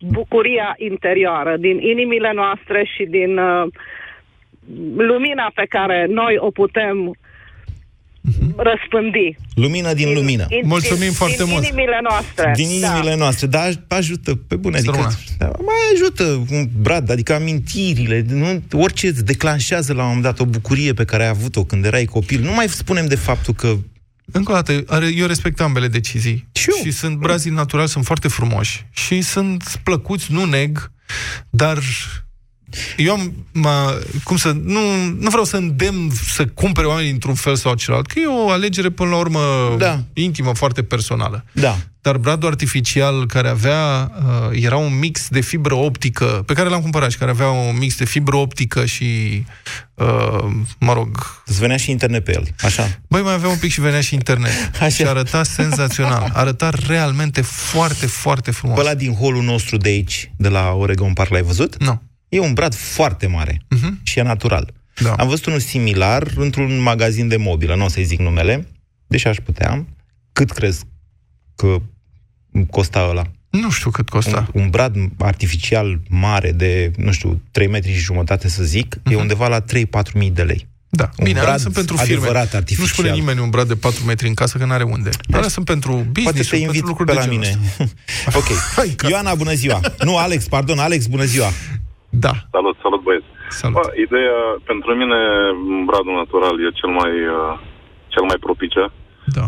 bucuria 0.00 0.74
interioară, 0.76 1.56
din 1.56 1.78
inimile 1.80 2.32
noastre 2.34 2.84
și 2.94 3.04
din 3.04 3.38
uh, 3.38 3.66
lumina 4.96 5.50
pe 5.54 5.66
care 5.68 6.06
noi 6.08 6.36
o 6.38 6.50
putem 6.50 7.16
răspândi. 8.56 9.36
Lumină 9.54 9.92
din 9.92 10.12
lumină. 10.12 10.46
Din, 10.48 10.68
din, 10.98 11.12
din 11.36 11.46
inimile 11.46 11.98
noastre. 12.02 12.52
Din 12.54 12.68
inimile 12.68 13.10
da. 13.10 13.16
noastre, 13.16 13.46
dar 13.46 13.72
ajută, 13.88 14.34
pe 14.34 14.56
bune, 14.56 14.76
adică, 14.76 14.92
Rămână. 14.92 15.14
da, 15.38 15.46
mai 15.46 15.74
ajută 15.94 16.24
un 16.50 16.68
brad, 16.80 17.10
adică 17.10 17.34
amintirile, 17.34 18.24
nu, 18.28 18.62
orice 18.72 19.06
îți 19.06 19.24
declanșează 19.24 19.92
la 19.92 20.00
un 20.00 20.06
moment 20.06 20.24
dat 20.24 20.40
o 20.40 20.44
bucurie 20.44 20.92
pe 20.92 21.04
care 21.04 21.22
ai 21.22 21.28
avut-o 21.28 21.64
când 21.64 21.84
erai 21.84 22.04
copil. 22.04 22.40
Nu 22.40 22.52
mai 22.52 22.68
spunem 22.68 23.06
de 23.06 23.16
faptul 23.16 23.54
că 23.54 23.76
Încă 24.32 24.50
o 24.50 24.54
dată, 24.54 24.84
are- 24.86 25.12
eu 25.14 25.26
respect 25.26 25.60
ambele 25.60 25.88
decizii. 25.88 26.48
Și, 26.52 26.70
și 26.82 26.90
sunt 26.90 27.16
brazii 27.16 27.50
naturali, 27.50 27.88
sunt 27.88 28.04
foarte 28.04 28.28
frumoși 28.28 28.86
și 28.92 29.22
sunt 29.22 29.80
plăcuți, 29.82 30.32
nu 30.32 30.44
neg, 30.44 30.90
dar 31.50 31.78
Eu 32.96 33.12
am, 33.12 33.32
mă, 33.52 34.02
cum 34.24 34.36
să, 34.36 34.50
nu, 34.62 34.80
nu 35.18 35.28
vreau 35.30 35.44
să 35.44 35.56
îndemn 35.56 36.10
să 36.32 36.46
cumpere 36.46 36.86
oamenii 36.86 37.10
într-un 37.10 37.34
fel 37.34 37.56
sau 37.56 37.74
celălalt, 37.74 38.06
că 38.06 38.18
e 38.18 38.26
o 38.26 38.50
alegere 38.50 38.90
până 38.90 39.10
la 39.10 39.16
urmă 39.16 39.40
Da. 39.78 40.02
intimă, 40.12 40.54
foarte 40.54 40.82
personală. 40.82 41.44
Da. 41.52 41.76
Dar 42.00 42.16
bradul 42.16 42.48
artificial 42.48 43.26
care 43.26 43.48
avea, 43.48 44.12
uh, 44.18 44.62
era 44.62 44.76
un 44.76 44.98
mix 44.98 45.28
de 45.28 45.40
fibră 45.40 45.74
optică, 45.74 46.42
pe 46.46 46.52
care 46.54 46.68
l-am 46.68 46.80
cumpărat 46.80 47.10
și 47.10 47.18
care 47.18 47.30
avea 47.30 47.48
un 47.50 47.76
mix 47.78 47.96
de 47.96 48.04
fibră 48.04 48.36
optică 48.36 48.84
și, 48.84 49.04
uh, 49.94 50.44
mă 50.78 50.92
rog... 50.92 51.40
Îți 51.46 51.58
venea 51.58 51.76
și 51.76 51.90
internet 51.90 52.24
pe 52.24 52.32
el, 52.32 52.48
așa. 52.60 52.98
Băi, 53.08 53.22
mai 53.22 53.32
avea 53.32 53.48
un 53.48 53.56
pic 53.58 53.70
și 53.70 53.80
venea 53.80 54.00
și 54.00 54.14
internet. 54.14 54.52
Așa. 54.74 54.88
Și 54.88 55.02
arăta 55.02 55.42
senzațional. 55.42 56.30
Arăta 56.34 56.70
realmente 56.86 57.40
foarte, 57.42 58.06
foarte 58.06 58.50
frumos. 58.50 58.76
Pe 58.76 58.82
ăla 58.84 58.94
din 58.94 59.14
holul 59.14 59.42
nostru 59.42 59.76
de 59.76 59.88
aici, 59.88 60.30
de 60.36 60.48
la 60.48 60.72
Oregon 60.72 61.12
Park, 61.12 61.30
l-ai 61.30 61.42
văzut? 61.42 61.82
Nu. 61.82 62.02
E 62.28 62.38
un 62.40 62.52
brad 62.52 62.74
foarte 62.74 63.26
mare 63.26 63.60
Mhm. 63.68 64.00
și 64.02 64.18
e 64.18 64.22
natural. 64.22 64.72
Da. 65.02 65.12
Am 65.14 65.28
văzut 65.28 65.44
unul 65.46 65.60
similar 65.60 66.26
într-un 66.36 66.78
magazin 66.78 67.28
de 67.28 67.36
mobilă, 67.36 67.74
nu 67.74 67.84
o 67.84 67.88
să-i 67.88 68.04
zic 68.04 68.18
numele, 68.18 68.68
deși 69.06 69.26
aș 69.26 69.36
putea. 69.44 69.84
Cât 70.32 70.50
crezi 70.50 70.84
că 71.56 71.76
costa 72.70 73.06
ăla? 73.10 73.24
Nu 73.50 73.70
știu 73.70 73.90
cât 73.90 74.08
costa. 74.08 74.48
Un, 74.52 74.62
un 74.62 74.70
brad 74.70 74.94
artificial 75.18 76.00
mare 76.08 76.52
de, 76.52 76.90
nu 76.96 77.12
știu, 77.12 77.42
3 77.50 77.66
metri 77.68 77.92
și 77.92 77.98
jumătate 77.98 78.48
să 78.48 78.64
zic, 78.64 78.96
e 79.10 79.14
undeva 79.14 79.48
la 79.48 79.60
3-4 79.60 79.64
mii 80.14 80.30
de 80.30 80.42
lei. 80.42 80.66
Da, 80.88 81.10
Un 81.18 81.24
bine, 81.24 81.38
alea 81.38 81.50
brad 81.50 81.60
sunt 81.60 81.74
pentru 81.74 81.96
firme. 81.96 82.14
adevărat 82.16 82.54
artificial. 82.54 82.80
Nu-și 82.86 82.94
pune 82.94 83.10
nimeni 83.10 83.40
un 83.40 83.50
brad 83.50 83.68
de 83.68 83.74
4 83.76 84.04
metri 84.04 84.28
în 84.28 84.34
casă, 84.34 84.58
că 84.58 84.64
n-are 84.64 84.82
unde. 84.82 85.10
Alea 85.32 85.48
sunt 85.48 85.64
pentru 85.64 85.92
business, 85.92 86.22
Poate 86.22 86.38
te 86.42 86.48
pentru 86.48 86.66
invit 86.66 86.82
lucruri 86.86 87.08
pe 87.08 87.12
de 87.14 87.18
la 87.18 87.24
genul 87.24 87.38
mine. 87.38 87.58
ăsta. 87.80 88.38
ok. 88.38 89.08
Ioana, 89.10 89.34
bună 89.34 89.52
ziua. 89.54 89.80
Nu, 90.04 90.16
Alex, 90.16 90.46
pardon, 90.48 90.78
Alex, 90.78 91.06
bună 91.06 91.24
ziua. 91.24 91.50
Da. 92.24 92.32
Salut, 92.54 92.76
salut 92.84 93.00
băieți. 93.06 93.28
Salut. 93.60 93.76
Bă, 93.78 93.84
ideea, 94.06 94.38
pentru 94.70 94.90
mine, 95.00 95.18
bradul 95.88 96.14
natural 96.22 96.54
e 96.66 96.78
cel 96.80 96.92
mai, 97.00 97.12
uh, 97.38 97.52
cel 98.14 98.24
mai 98.30 98.38
propice. 98.46 98.82
Da. 99.38 99.46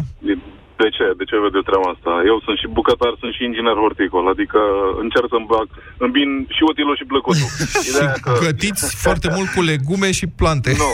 De 0.83 0.89
ce? 0.97 1.07
De 1.21 1.25
ce 1.31 1.37
vedeți 1.47 1.69
treaba 1.71 1.89
asta? 1.95 2.13
Eu 2.31 2.37
sunt 2.47 2.57
și 2.63 2.69
bucătar, 2.79 3.13
sunt 3.23 3.33
și 3.37 3.43
inginer 3.49 3.77
horticol, 3.85 4.25
adică 4.35 4.61
încerc 5.05 5.29
să-mi 5.35 5.51
bag, 5.55 5.67
îmbin 6.07 6.29
și 6.57 6.63
utilul 6.71 6.97
și 7.01 7.11
plăcutul. 7.13 7.49
Ideea 7.91 8.15
că... 8.25 8.31
Gătiți 8.49 8.85
foarte 9.05 9.29
mult 9.37 9.49
cu 9.55 9.61
legume 9.71 10.09
și 10.19 10.27
plante. 10.41 10.71
Nu, 10.83 10.91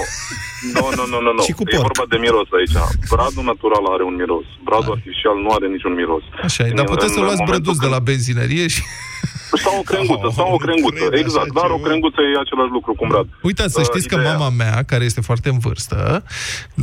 nu, 0.77 0.85
nu, 0.98 1.05
nu, 1.12 1.18
nu, 1.27 1.31
nu. 1.37 1.42
Și 1.48 1.55
cu 1.59 1.64
E 1.66 1.70
porc. 1.72 1.85
vorba 1.88 2.05
de 2.12 2.18
miros 2.27 2.48
aici. 2.59 2.77
Bradul 3.14 3.44
natural 3.53 3.85
are 3.94 4.05
un 4.11 4.16
miros. 4.22 4.46
Bradul 4.68 4.92
artificial 4.96 5.37
nu 5.44 5.50
are 5.57 5.66
niciun 5.77 5.94
miros. 6.00 6.24
Așa 6.48 6.62
e, 6.68 6.70
dar 6.79 6.85
În- 6.87 6.92
puteți 6.94 7.12
să 7.16 7.18
în 7.20 7.24
luați 7.27 7.40
momentul 7.42 7.55
brăduț 7.55 7.77
de 7.85 7.90
la 7.94 8.00
benzinărie 8.11 8.66
și... 8.74 8.83
Sau 9.52 9.78
o 9.78 9.83
crenguță, 9.83 10.28
sau 10.38 10.52
o 10.52 10.57
crenguță, 10.64 11.04
exact. 11.22 11.52
Dar 11.52 11.70
o 11.70 11.76
crenguță 11.76 12.20
e 12.20 12.40
același 12.40 12.70
lucru 12.70 12.92
cu 12.94 13.02
un 13.04 13.09
brad. 13.09 13.26
Uitați, 13.42 13.72
să 13.72 13.80
Uh, 13.80 13.87
știți 13.90 14.09
că 14.09 14.14
ideea- 14.14 14.33
mama 14.37 14.48
mea, 14.50 14.83
care 14.87 15.04
este 15.04 15.20
foarte 15.20 15.48
în 15.48 15.59
vârstă, 15.59 16.24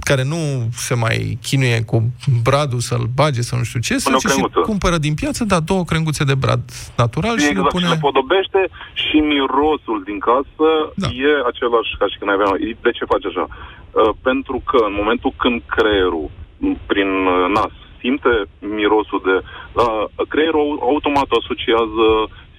care 0.09 0.23
nu 0.23 0.41
se 0.87 0.93
mai 0.95 1.37
chinuie 1.47 1.83
cu 1.91 1.97
bradul 2.43 2.79
să-l 2.79 3.05
bage 3.15 3.41
sau 3.41 3.57
nu 3.57 3.63
știu 3.63 3.79
ce, 3.79 3.93
se 3.97 4.03
Pune 4.03 4.15
o 4.15 4.19
duce 4.19 4.27
și 4.33 4.39
crenguță. 4.39 4.59
cumpără 4.71 4.97
din 4.97 5.13
piață, 5.21 5.41
da, 5.43 5.59
două 5.59 5.83
crenguțe 5.83 6.23
de 6.23 6.35
brad 6.43 6.63
natural 6.97 7.35
și 7.37 7.43
le 7.45 7.49
Exact, 7.49 7.71
pune... 7.75 7.85
și 7.85 7.91
le 7.91 8.05
podobește 8.07 8.61
și 9.03 9.17
mirosul 9.33 9.99
din 10.09 10.19
casă 10.29 10.67
da. 11.03 11.07
e 11.27 11.31
același 11.51 11.91
ca 11.99 12.05
și 12.11 12.17
când 12.19 12.31
aveam. 12.31 12.53
De 12.85 12.91
ce 12.97 13.11
face 13.13 13.25
așa? 13.31 13.45
Uh, 13.49 14.11
pentru 14.29 14.57
că 14.69 14.77
în 14.89 14.95
momentul 15.01 15.31
când 15.43 15.57
creierul, 15.75 16.27
m, 16.57 16.71
prin 16.91 17.09
uh, 17.33 17.45
nas, 17.57 17.73
simte 18.01 18.33
mirosul 18.79 19.21
de... 19.29 19.35
Uh, 19.81 20.03
creierul 20.33 20.69
automat 20.91 21.29
asociază 21.39 22.07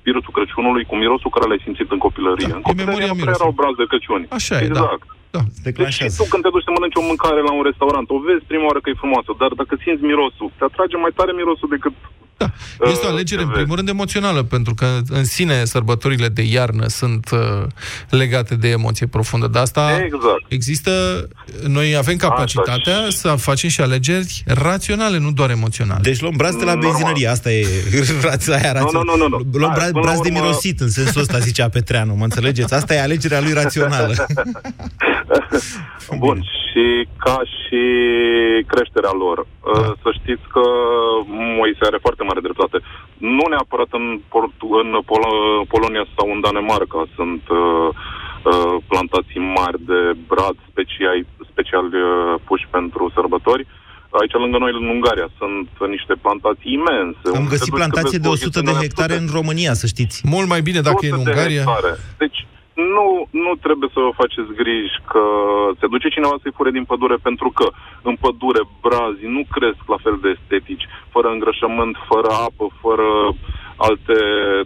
spiritul 0.02 0.32
Crăciunului 0.36 0.84
cu 0.90 0.94
mirosul 1.02 1.34
care 1.34 1.46
l-ai 1.48 1.64
simțit 1.66 1.88
în 1.94 2.00
copilărie. 2.06 2.50
Da, 2.52 2.58
în 2.60 2.66
copilărie 2.70 3.10
nu 3.12 3.20
prea 3.22 3.38
erau 3.38 3.52
brazi 3.58 3.80
de 3.82 3.86
Crăciun. 3.90 4.22
Așa 4.38 4.56
e, 4.64 4.66
da. 4.66 4.66
exact. 4.70 5.06
Da. 5.36 5.42
Deci 5.64 5.96
și 5.98 6.06
tu 6.18 6.24
când 6.32 6.42
te 6.44 6.50
duci 6.54 6.66
să 6.66 6.72
mănânci 6.76 7.00
o 7.02 7.08
mâncare 7.10 7.40
la 7.48 7.52
un 7.58 7.64
restaurant, 7.70 8.06
o 8.16 8.18
vezi 8.26 8.48
prima 8.50 8.66
oară 8.68 8.80
că 8.80 8.88
e 8.90 9.02
frumoasă, 9.02 9.30
dar 9.42 9.50
dacă 9.60 9.74
simți 9.82 10.06
mirosul, 10.10 10.48
te 10.58 10.64
atrage 10.70 10.96
mai 11.04 11.12
tare 11.18 11.32
mirosul 11.40 11.68
decât... 11.76 11.94
Da. 12.36 12.52
Este 12.90 13.06
o 13.06 13.08
alegere, 13.08 13.42
în 13.42 13.48
primul 13.48 13.76
rând, 13.76 13.88
emoțională, 13.88 14.42
pentru 14.42 14.74
că 14.74 14.86
în 15.08 15.24
sine 15.24 15.64
sărbătorile 15.64 16.28
de 16.28 16.42
iarnă 16.42 16.86
sunt 16.88 17.30
uh, 17.32 17.38
legate 18.10 18.54
de 18.54 18.68
emoție 18.68 19.06
profundă. 19.06 19.46
Dar 19.46 19.62
asta 19.62 19.90
exact. 20.04 20.44
există, 20.48 20.90
noi 21.66 21.96
avem 21.96 22.16
capacitatea 22.16 22.96
să 23.08 23.28
facem 23.28 23.68
și 23.68 23.80
alegeri 23.80 24.42
raționale, 24.46 25.18
nu 25.18 25.30
doar 25.32 25.50
emoționale. 25.50 26.00
Deci 26.02 26.20
luăm 26.20 26.34
braț 26.36 26.54
de 26.54 26.64
la 26.64 26.74
benzinărie, 26.76 27.26
asta 27.28 27.52
e 27.52 27.66
rața 28.22 28.52
aia 28.54 28.72
Nu, 28.72 28.78
rațională. 28.80 29.16
nu, 29.16 29.28
nu, 29.28 29.36
nu. 29.50 29.58
Luăm 29.58 29.70
Hai, 29.70 29.78
braț, 29.78 29.90
până 29.90 30.04
la 30.04 30.10
braț 30.10 30.20
de 30.22 30.28
urmă- 30.28 30.40
mirosit, 30.40 30.80
în 30.80 30.90
sensul 30.90 31.20
ăsta, 31.20 31.38
zicea 31.38 31.68
Petreanu, 31.68 32.14
mă 32.14 32.24
înțelegeți? 32.24 32.74
Asta 32.74 32.94
e 32.94 33.00
alegerea 33.02 33.40
lui 33.40 33.52
rațională. 33.52 34.14
Bun, 36.18 36.44
și 36.72 36.84
ca 37.24 37.38
și 37.58 37.82
creșterea 38.72 39.14
lor. 39.24 39.38
Da. 39.74 39.82
Să 40.04 40.08
știți 40.20 40.44
că 40.54 40.64
Moise 41.58 41.82
are 41.88 41.98
foarte 42.06 42.22
mare 42.28 42.40
dreptate. 42.46 42.76
Nu 43.38 43.44
neapărat 43.52 43.90
în, 44.00 44.06
Portu- 44.32 44.74
în 44.82 44.90
Pol- 45.10 45.66
Polonia 45.72 46.04
sau 46.16 46.26
în 46.34 46.40
Danemarca 46.46 47.00
sunt 47.16 47.44
uh, 47.60 47.88
uh, 48.50 48.74
plantații 48.90 49.42
mari 49.58 49.78
de 49.90 50.00
brad 50.30 50.56
special, 50.70 51.16
special 51.52 51.86
uh, 51.86 52.34
puși 52.48 52.66
pentru 52.76 53.02
sărbători. 53.16 53.64
Aici, 54.20 54.36
lângă 54.44 54.58
noi, 54.58 54.72
în 54.80 54.86
Ungaria, 54.96 55.28
sunt 55.40 55.68
niște 55.94 56.14
plantații 56.24 56.72
imense. 56.78 57.26
Am 57.26 57.42
unde 57.42 57.54
găsit 57.54 57.64
te 57.64 57.70
duci 57.70 57.78
să 57.78 57.80
plantație 57.80 58.18
vezi 58.18 58.26
de 58.26 58.28
o 58.32 58.36
100 58.36 58.60
de 58.60 58.64
chestie 58.64 58.84
hectare 58.86 59.14
în 59.22 59.28
România, 59.38 59.72
să 59.82 59.86
știți. 59.94 60.16
Mult 60.34 60.48
mai 60.54 60.62
bine 60.68 60.80
dacă 60.88 61.02
e 61.06 61.08
în 61.08 61.14
100 61.14 61.24
de 61.24 61.30
Ungaria. 61.30 61.64
hectare. 61.64 61.92
Deci 62.22 62.38
nu, 62.96 63.06
nu 63.44 63.52
trebuie 63.66 63.90
să 63.94 64.00
vă 64.06 64.12
faceți 64.22 64.56
griji 64.60 64.96
că 65.12 65.24
se 65.80 65.86
duce 65.94 66.08
cineva 66.08 66.36
să-i 66.42 66.56
fure 66.58 66.70
din 66.70 66.84
pădure 66.90 67.16
pentru 67.28 67.48
că 67.58 67.66
în 68.02 68.14
pădure 68.24 68.62
brazii 68.86 69.34
nu 69.36 69.42
cresc 69.54 69.82
la 69.94 69.98
fel 70.04 70.16
de 70.24 70.28
estetici, 70.36 70.88
fără 71.14 71.28
îngrășământ, 71.30 71.94
fără 72.10 72.30
apă, 72.46 72.66
fără 72.84 73.08
alte 73.88 74.18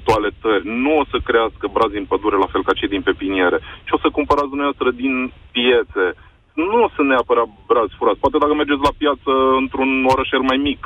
toaletări. 0.07 0.65
Nu 0.85 0.93
o 1.01 1.05
să 1.11 1.19
crească 1.29 1.65
brazii 1.77 2.03
în 2.03 2.11
pădure 2.12 2.37
la 2.37 2.53
fel 2.53 2.62
ca 2.65 2.79
cei 2.79 2.95
din 2.95 3.03
pepiniere. 3.09 3.59
Și 3.87 3.95
o 3.97 4.03
să 4.05 4.17
cumpărați 4.17 4.53
dumneavoastră 4.53 4.89
din 5.03 5.15
piețe. 5.55 6.07
Nu 6.53 6.81
sunt 6.95 7.09
neapărat 7.09 7.49
brazi 7.69 7.99
furați. 7.99 8.23
Poate 8.23 8.39
dacă 8.39 8.55
mergeți 8.55 8.87
la 8.89 8.99
piață 9.03 9.33
într-un 9.62 9.91
orășel 10.12 10.43
mai 10.51 10.59
mic, 10.69 10.81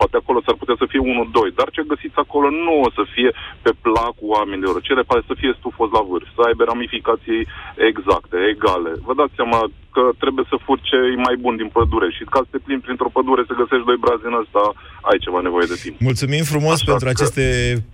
poate 0.00 0.16
acolo 0.18 0.38
s-ar 0.44 0.56
putea 0.62 0.76
să 0.82 0.90
fie 0.92 1.02
unul, 1.12 1.28
doi, 1.38 1.50
dar 1.58 1.68
ce 1.70 1.90
găsiți 1.92 2.22
acolo 2.24 2.48
nu 2.66 2.74
o 2.86 2.88
să 2.96 3.02
fie 3.14 3.30
pe 3.64 3.72
placul 3.84 4.32
oamenilor. 4.36 4.74
Cele 4.88 5.08
pare 5.08 5.22
să 5.30 5.34
fie 5.40 5.58
stufos 5.60 5.88
la 5.96 6.02
vârf, 6.08 6.28
să 6.36 6.40
aibă 6.48 6.62
ramificații 6.64 7.42
exacte, 7.90 8.36
egale. 8.52 8.92
Vă 9.06 9.12
dați 9.20 9.36
seama 9.38 9.60
că 9.96 10.02
trebuie 10.22 10.44
să 10.50 10.56
furi 10.66 10.82
ce 10.88 10.96
e 11.14 11.16
mai 11.28 11.36
bun 11.44 11.54
din 11.60 11.68
pădure 11.76 12.08
și 12.16 12.22
ca 12.32 12.38
să 12.44 12.48
te 12.52 12.58
plimbi 12.66 12.84
printr-o 12.86 13.10
pădure 13.16 13.42
să 13.48 13.54
găsești 13.60 13.86
doi 13.90 13.98
brazi 14.04 14.24
în 14.30 14.36
ăsta, 14.42 14.62
ai 15.10 15.18
ceva 15.24 15.40
nevoie 15.48 15.66
de 15.72 15.78
timp. 15.84 15.94
Mulțumim 16.08 16.44
frumos 16.52 16.76
Așa 16.78 16.86
pentru 16.90 17.06
că- 17.06 17.14
aceste 17.14 17.44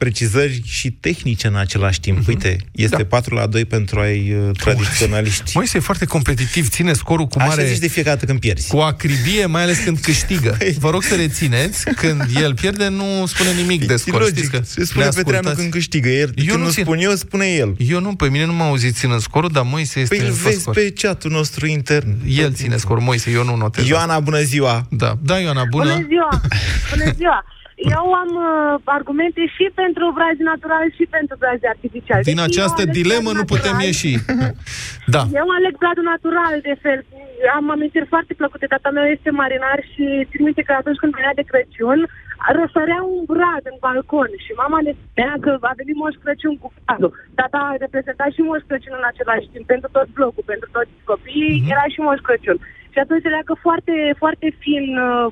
precizări 0.02 0.54
și 0.78 0.88
tehnice 1.06 1.46
în 1.52 1.58
același 1.66 2.00
timp. 2.06 2.18
Uite, 2.32 2.50
este 2.86 3.04
4 3.16 3.30
la 3.40 3.46
2 3.54 3.64
pentru 3.76 3.96
ai 4.06 4.18
uh, 4.32 4.50
tradiționaliști. 4.64 5.50
Moise 5.58 5.76
e 5.76 5.88
foarte 5.90 6.04
competitiv, 6.14 6.64
ține 6.76 6.92
scorul 6.92 7.26
cu 7.26 7.38
Așa 7.38 7.48
mare... 7.48 7.64
zici 7.66 7.78
de 7.86 7.88
fiecare 7.88 8.14
dată 8.14 8.26
când 8.26 8.40
pierzi. 8.40 8.68
Cu 8.74 8.78
acribie, 8.78 9.46
mai 9.46 9.62
ales 9.62 9.78
când 9.84 9.98
câștigă. 9.98 10.56
Vă 10.78 10.90
rog 10.90 11.02
să 11.02 11.14
rețineți, 11.14 11.90
când 11.94 12.20
el 12.42 12.54
pierde, 12.54 12.88
nu 12.88 13.26
spune 13.26 13.52
nimic 13.52 13.86
de 13.86 13.96
scor. 13.96 14.20
logic. 14.20 14.34
Știți 14.36 14.50
că 14.50 14.60
Se 14.64 14.84
spune 14.84 15.04
ne 15.04 15.10
Petreanu 15.10 15.28
ascultați. 15.36 15.56
când 15.60 15.70
câștigă. 15.72 16.08
El, 16.08 16.30
când 16.46 16.62
nu 16.62 16.70
țin. 16.70 16.82
spun 16.84 16.98
eu, 16.98 17.10
spune 17.10 17.46
el. 17.46 17.74
Eu 17.78 18.00
nu, 18.00 18.14
pe 18.14 18.28
mine 18.28 18.44
nu 18.46 18.52
m-a 18.52 18.66
auzit 18.66 18.94
ținând 18.96 19.20
scorul, 19.20 19.50
dar 19.52 19.64
Moise 19.64 20.00
este 20.00 20.14
Păi 20.16 20.24
îl 20.26 20.30
în 20.32 20.38
vezi 20.42 20.60
scor. 20.60 20.74
pe 20.74 20.92
chatul 21.00 21.30
nostru 21.30 21.66
intern. 21.88 22.16
El 22.26 22.52
ține 22.52 22.76
scor, 22.76 22.98
Moise, 22.98 23.30
eu 23.30 23.44
nu 23.44 23.56
notez. 23.56 23.88
Ioana, 23.88 24.20
bună 24.20 24.38
ziua! 24.40 24.86
Da, 24.90 25.14
da 25.22 25.38
Ioana, 25.38 25.64
bună. 25.64 25.84
Bună 25.92 26.06
ziua! 26.06 26.28
Bună 26.90 27.12
ziua! 27.12 27.44
Eu 27.96 28.04
am 28.22 28.30
uh, 28.48 28.74
argumente 28.98 29.42
și 29.56 29.64
pentru 29.80 30.04
brazi 30.18 30.42
naturali 30.52 30.94
și 30.98 31.04
pentru 31.16 31.34
brazi 31.42 31.66
artificiali. 31.74 32.22
Din 32.30 32.40
Deci 32.40 32.48
această 32.50 32.80
eu 32.82 32.86
aleg 32.88 32.96
dilemă 33.00 33.30
bradul 33.30 33.40
nu 33.40 33.50
putem 33.52 33.76
natural. 33.76 33.88
ieși. 33.90 34.12
Da. 35.14 35.22
Eu 35.40 35.46
aleg 35.58 35.74
bradul 35.82 36.06
natural, 36.14 36.54
de 36.68 36.74
fel. 36.84 37.00
Am 37.58 37.64
amintiri 37.74 38.12
foarte 38.14 38.32
plăcute. 38.40 38.66
Tata 38.74 38.90
meu 38.96 39.06
este 39.16 39.30
marinar 39.40 39.78
și 39.92 40.04
țin 40.30 40.42
minte 40.46 40.62
că 40.66 40.72
atunci 40.76 41.00
când 41.02 41.12
venea 41.18 41.34
de 41.40 41.48
Crăciun, 41.50 42.00
răsărea 42.58 43.00
un 43.14 43.22
brad 43.32 43.64
în 43.72 43.76
balcon 43.84 44.30
și 44.44 44.52
mama 44.62 44.78
ne 44.86 44.92
spunea 44.98 45.34
că 45.44 45.50
a 45.70 45.72
venit 45.80 45.96
Moș 46.02 46.14
Crăciun 46.22 46.54
cu 46.62 46.68
bradul. 46.84 47.12
Tata 47.40 47.62
reprezenta 47.84 48.26
și 48.34 48.40
Moș 48.48 48.62
Crăciun 48.68 48.94
în 49.00 49.06
același 49.12 49.46
timp, 49.52 49.64
pentru 49.72 49.88
tot 49.96 50.08
blocul, 50.16 50.44
pentru 50.52 50.68
toți 50.76 50.92
copiii, 51.12 51.58
Mhm. 51.60 51.70
era 51.74 51.84
și 51.92 52.00
Moș 52.06 52.20
Crăciun. 52.26 52.58
Și 52.92 52.98
atunci 53.02 53.24
se 53.24 53.32
leagă 53.34 53.54
foarte, 53.66 53.94
foarte 54.22 54.46
fin 54.62 54.84
uh, 55.08 55.26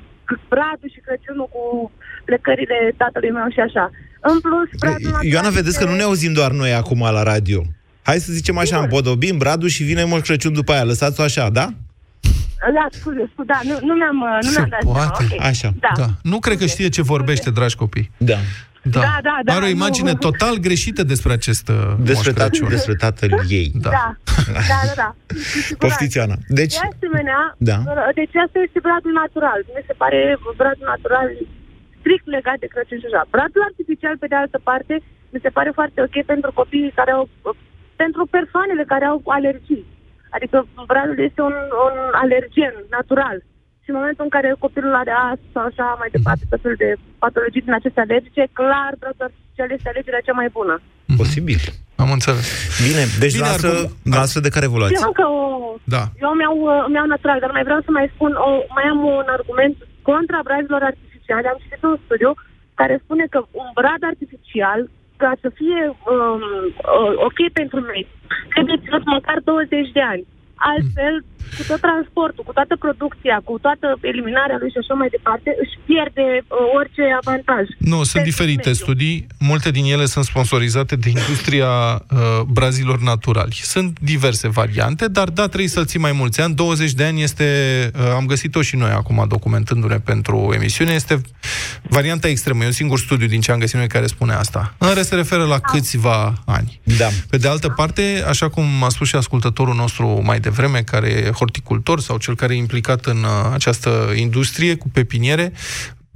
bradul 0.49 0.89
și 0.93 0.99
Crăciunul 1.05 1.47
cu 1.55 1.91
plecările 2.25 2.77
tatălui 2.97 3.31
meu 3.31 3.47
și 3.55 3.59
așa. 3.59 3.85
În 4.31 4.39
plus, 4.39 4.67
bradul 4.79 5.01
natural 5.01 5.25
Ioana, 5.31 5.49
vedeți 5.49 5.79
că 5.79 5.85
nu 5.85 5.95
ne 5.95 6.01
auzim 6.03 6.33
doar 6.33 6.51
noi 6.51 6.73
acum 6.73 6.99
la 6.99 7.23
radio. 7.23 7.61
Hai 8.03 8.19
să 8.19 8.31
zicem 8.31 8.57
așa, 8.57 8.79
împodobim 8.79 9.37
bradul 9.37 9.67
și 9.67 9.83
vine 9.83 10.03
Moș 10.03 10.21
Crăciun 10.21 10.53
după 10.53 10.71
aia. 10.71 10.83
Lăsați-o 10.83 11.23
așa, 11.23 11.49
da? 11.49 11.73
Da, 12.73 12.87
scuze, 12.91 13.29
scuze, 13.31 13.47
da, 13.47 13.59
nu, 13.63 13.77
nu 13.87 13.93
mi-am, 13.93 14.21
uh, 14.21 14.37
nu 14.41 14.49
mi-am 14.49 14.69
dat 14.69 14.79
seama. 14.81 15.07
Poate. 15.07 15.27
ok. 15.33 15.41
Așa. 15.41 15.73
Da. 15.79 15.91
da. 15.97 16.07
Nu 16.21 16.39
cred 16.39 16.57
că 16.57 16.65
știe 16.65 16.89
ce 16.89 17.01
vorbește, 17.01 17.49
dragi 17.49 17.75
copii. 17.75 18.11
Da. 18.17 18.37
Da. 18.91 18.99
Da, 19.07 19.15
da, 19.27 19.35
da, 19.45 19.51
Are 19.57 19.65
o 19.65 19.73
imagine 19.79 20.11
nu. 20.17 20.17
total 20.27 20.55
greșită 20.67 21.01
despre 21.13 21.31
acest 21.39 21.65
uh, 21.69 21.75
Despre, 22.11 22.31
Moș 22.31 22.39
tat- 22.41 22.49
Crăciun. 22.51 22.69
despre 22.75 22.95
tatăl 23.05 23.29
ei. 23.59 23.67
Da. 23.85 23.91
Da, 23.95 24.01
da, 24.71 24.79
da. 24.89 24.95
da. 25.03 25.09
Cu 25.27 25.37
siguranță. 25.37 25.75
Poftiți, 25.85 26.17
Ana. 26.25 26.35
Deci, 26.59 26.75
De 26.83 26.89
asemenea, 26.95 27.41
Da. 27.69 27.77
deci 28.19 28.35
asta 28.45 28.57
este 28.67 28.79
bradul 28.87 29.13
natural. 29.23 29.59
Mi 29.77 29.83
se 29.89 29.95
pare 30.01 30.19
bradul 30.61 30.85
natural 30.93 31.27
strict 31.99 32.25
legat 32.35 32.57
de 32.63 32.67
Crăciun 32.73 32.99
și 33.01 33.07
așa. 33.09 33.21
Bradul 33.35 33.61
artificial, 33.69 34.15
pe 34.21 34.27
de 34.31 34.37
altă 34.43 34.57
parte, 34.69 34.93
mi 35.33 35.39
se 35.45 35.49
pare 35.57 35.71
foarte 35.79 35.97
ok 36.05 36.15
pentru 36.33 36.49
copiii 36.59 36.97
care 36.99 37.11
au, 37.17 37.23
pentru 38.03 38.21
persoanele 38.37 38.83
care 38.93 39.05
au 39.11 39.17
alergii. 39.37 39.85
Adică 40.35 40.57
bradul 40.91 41.17
este 41.27 41.41
un, 41.49 41.55
un 41.85 41.95
alergen 42.23 42.73
natural. 42.97 43.37
Și 43.85 43.91
în 43.93 43.99
momentul 44.01 44.23
în 44.27 44.33
care 44.35 44.49
copilul 44.65 44.93
are 45.01 45.13
asta 45.31 45.47
sau 45.53 45.63
așa 45.69 45.87
mai 46.01 46.09
departe, 46.15 46.43
tot 46.49 46.61
felul 46.63 46.81
de 46.85 46.89
patologii 47.23 47.65
din 47.67 47.73
aceste 47.79 47.99
alergice, 48.03 48.43
clar, 48.59 48.91
bradul 49.01 49.27
artificial 49.29 49.69
este 49.71 49.89
alegerea 49.89 50.25
cea 50.27 50.39
mai 50.41 50.49
bună. 50.57 50.75
posibil. 51.21 51.61
Am 52.03 52.09
înțeles. 52.17 52.45
Bine, 52.87 53.03
deci 53.23 53.35
Bine, 53.37 53.45
noastră, 53.45 53.69
acum- 53.75 53.93
noastră 54.17 54.39
de 54.45 54.53
care 54.55 54.67
vă 54.71 54.77
luați? 54.77 54.97
Eu 54.99 55.07
încă 55.11 55.25
o... 55.39 55.41
Da. 55.95 56.03
Eu 56.23 56.31
mi-au, 56.39 56.57
uh, 56.71 56.83
mi-au 56.93 57.07
natural, 57.13 57.39
dar 57.43 57.51
mai 57.57 57.67
vreau 57.67 57.81
să 57.87 57.91
mai 57.97 58.07
spun, 58.13 58.31
o, 58.47 58.49
mai 58.77 58.85
am 58.93 58.99
un 59.21 59.27
argument 59.37 59.75
contra 60.09 60.39
brazilor 60.49 60.81
artificiale. 60.91 61.47
Am 61.47 61.59
citit 61.63 61.81
un 61.91 61.97
studiu 62.05 62.31
care 62.79 62.95
spune 63.03 63.25
că 63.33 63.39
un 63.61 63.69
brad 63.79 64.01
artificial, 64.13 64.79
ca 65.23 65.31
să 65.43 65.47
fie 65.59 65.81
um, 66.13 66.41
uh, 66.95 67.13
ok 67.27 67.39
pentru 67.59 67.79
noi, 67.89 68.01
trebuie 68.53 68.81
ținut 68.83 69.03
măcar 69.15 69.37
20 69.43 69.97
de 69.97 70.03
ani. 70.13 70.23
Altfel, 70.71 71.15
cu 71.57 71.63
tot 71.69 71.79
transportul, 71.87 72.43
cu 72.49 72.53
toată 72.59 72.73
producția, 72.85 73.35
cu 73.47 73.53
toată 73.65 73.87
eliminarea 74.11 74.57
lui 74.61 74.69
și 74.73 74.79
așa 74.83 74.93
mai 75.01 75.09
departe, 75.17 75.49
își 75.63 75.75
pierde 75.89 76.25
uh, 76.39 76.47
orice 76.79 77.03
avantaj. 77.21 77.63
Nu, 77.93 77.99
sunt 78.11 78.11
Pentru 78.11 78.31
diferite 78.31 78.69
mediu. 78.71 78.83
studii. 78.83 79.17
Multe 79.51 79.69
din 79.77 79.85
ele 79.95 80.05
sunt 80.13 80.25
sponsorizate 80.33 80.95
de 81.03 81.09
industria 81.17 81.69
uh, 81.95 82.41
brazilor 82.57 82.99
naturali. 83.11 83.57
Sunt 83.73 83.91
diverse 84.13 84.47
variante, 84.59 85.05
dar 85.17 85.27
da, 85.39 85.45
trebuie 85.53 85.75
să-l 85.77 85.85
ții 85.85 85.99
mai 86.07 86.11
mulți 86.21 86.41
ani. 86.41 86.53
20 86.55 86.91
de 86.99 87.03
ani 87.03 87.21
este, 87.21 87.47
uh, 87.95 88.13
am 88.19 88.25
găsit-o 88.25 88.61
și 88.61 88.75
noi 88.75 88.89
acum 88.89 89.25
documentându-ne 89.27 89.99
pentru 89.99 90.51
emisiune, 90.53 90.93
este 90.93 91.21
varianta 91.81 92.27
extremă. 92.27 92.63
E 92.63 92.65
un 92.65 92.71
singur 92.71 92.99
studiu 92.99 93.27
din 93.27 93.41
ce 93.41 93.51
am 93.51 93.59
găsit 93.59 93.75
noi 93.75 93.87
care 93.87 94.05
spune 94.05 94.33
asta. 94.33 94.73
În 94.77 94.93
rest 94.93 95.07
se 95.07 95.15
referă 95.15 95.43
la 95.43 95.59
câțiva 95.59 96.33
ani. 96.45 96.79
Da. 96.97 97.07
Pe 97.29 97.37
de 97.37 97.47
altă 97.47 97.69
parte, 97.69 98.23
așa 98.27 98.49
cum 98.49 98.83
a 98.83 98.89
spus 98.89 99.07
și 99.07 99.15
ascultătorul 99.15 99.75
nostru 99.75 100.21
mai 100.23 100.39
devreme, 100.39 100.79
care 100.79 101.07
e 101.07 101.31
horticultor 101.35 101.99
sau 101.99 102.17
cel 102.17 102.35
care 102.35 102.53
e 102.53 102.57
implicat 102.57 103.05
în 103.05 103.23
uh, 103.23 103.29
această 103.53 104.13
industrie 104.15 104.75
cu 104.75 104.89
pepiniere, 104.89 105.53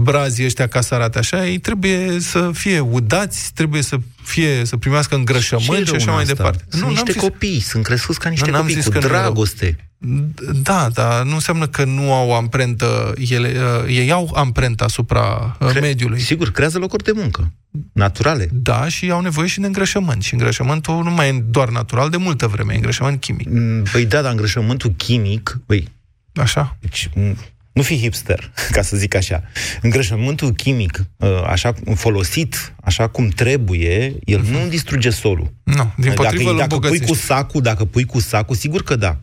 brazii 0.02 0.46
ăștia 0.46 0.68
ca 0.68 0.82
să 0.82 0.94
arate 0.94 1.18
așa, 1.18 1.48
ei 1.48 1.58
trebuie 1.58 2.20
să 2.20 2.52
fie 2.54 2.80
udați, 2.80 3.52
trebuie 3.54 3.82
să 3.82 3.98
fie 4.24 4.66
să 4.66 4.78
primească 4.78 5.16
îngrășământ 5.16 5.88
și 5.88 5.96
așa 5.96 6.12
mai 6.12 6.26
departe. 6.26 6.64
Sunt 6.70 6.82
n-am 6.82 6.90
niște 6.92 7.12
zis- 7.12 7.22
copii, 7.22 7.60
sunt 7.60 7.84
crescuți 7.84 8.20
ca 8.20 8.30
niște 8.30 8.46
Nu, 8.46 8.52
n-am 8.52 8.62
copii, 8.62 8.76
zis 8.76 8.86
cu 8.86 8.92
că 8.92 9.00
nu 9.00 9.06
e 9.06 9.08
rău. 9.10 9.20
dragoste. 9.20 9.76
Da, 10.64 10.90
dar 10.94 11.24
nu 11.24 11.34
înseamnă 11.34 11.68
că 11.68 11.84
nu 11.84 12.14
au 12.14 12.36
amprentă, 12.36 13.14
ele, 13.30 13.54
uh, 13.84 13.96
ei 13.96 14.12
au 14.12 14.32
amprenta 14.36 14.84
asupra 14.84 15.58
uh, 15.60 15.72
mediului. 15.82 16.20
Sigur, 16.20 16.52
creează 16.52 16.78
locuri 16.78 17.04
de 17.04 17.12
muncă, 17.16 17.52
naturale. 17.94 18.50
Da, 18.52 18.88
și 18.88 19.10
au 19.10 19.22
nevoie 19.22 19.48
și 19.48 19.60
de 19.60 19.66
îngrășământ. 19.66 20.22
Și 20.24 20.34
îngrășământul 20.34 21.04
nu 21.04 21.10
mai 21.12 21.28
e 21.30 21.44
doar 21.50 21.70
natural, 21.70 22.10
de 22.10 22.18
multă 22.18 22.48
vreme, 22.48 22.74
e 22.74 22.76
îngrășământ 22.76 23.20
chimic. 23.20 23.50
Păi 23.92 24.06
da, 24.06 24.22
dar 24.22 24.32
îngrășământul 24.32 24.94
chimic, 24.98 25.60
băi, 25.66 25.88
Așa. 26.36 26.78
Deci, 26.80 27.10
m, 27.16 27.38
nu 27.80 27.86
fi 27.86 27.98
hipster, 28.00 28.52
ca 28.76 28.82
să 28.82 28.98
zic 28.98 29.16
așa. 29.16 29.44
Îngrășământul 29.82 30.52
chimic, 30.52 31.04
uh, 31.18 31.30
așa 31.48 31.74
folosit, 31.96 32.74
așa 32.84 33.08
cum 33.08 33.28
trebuie, 33.28 34.14
el 34.24 34.42
nu 34.52 34.68
distruge 34.70 35.10
solul. 35.10 35.54
Nu, 35.64 35.94
din 35.98 36.12
potrivă 36.14 36.44
dacă, 36.44 36.52
îl 36.52 36.58
dacă 36.58 36.68
pui 36.68 36.76
îmbogățește. 36.78 37.06
cu 37.06 37.14
sacul, 37.14 37.62
dacă 37.62 37.86
pui 37.86 38.06
cu 38.06 38.20
sacul, 38.20 38.56
sigur 38.56 38.84
că 38.84 38.96
da. 38.96 39.20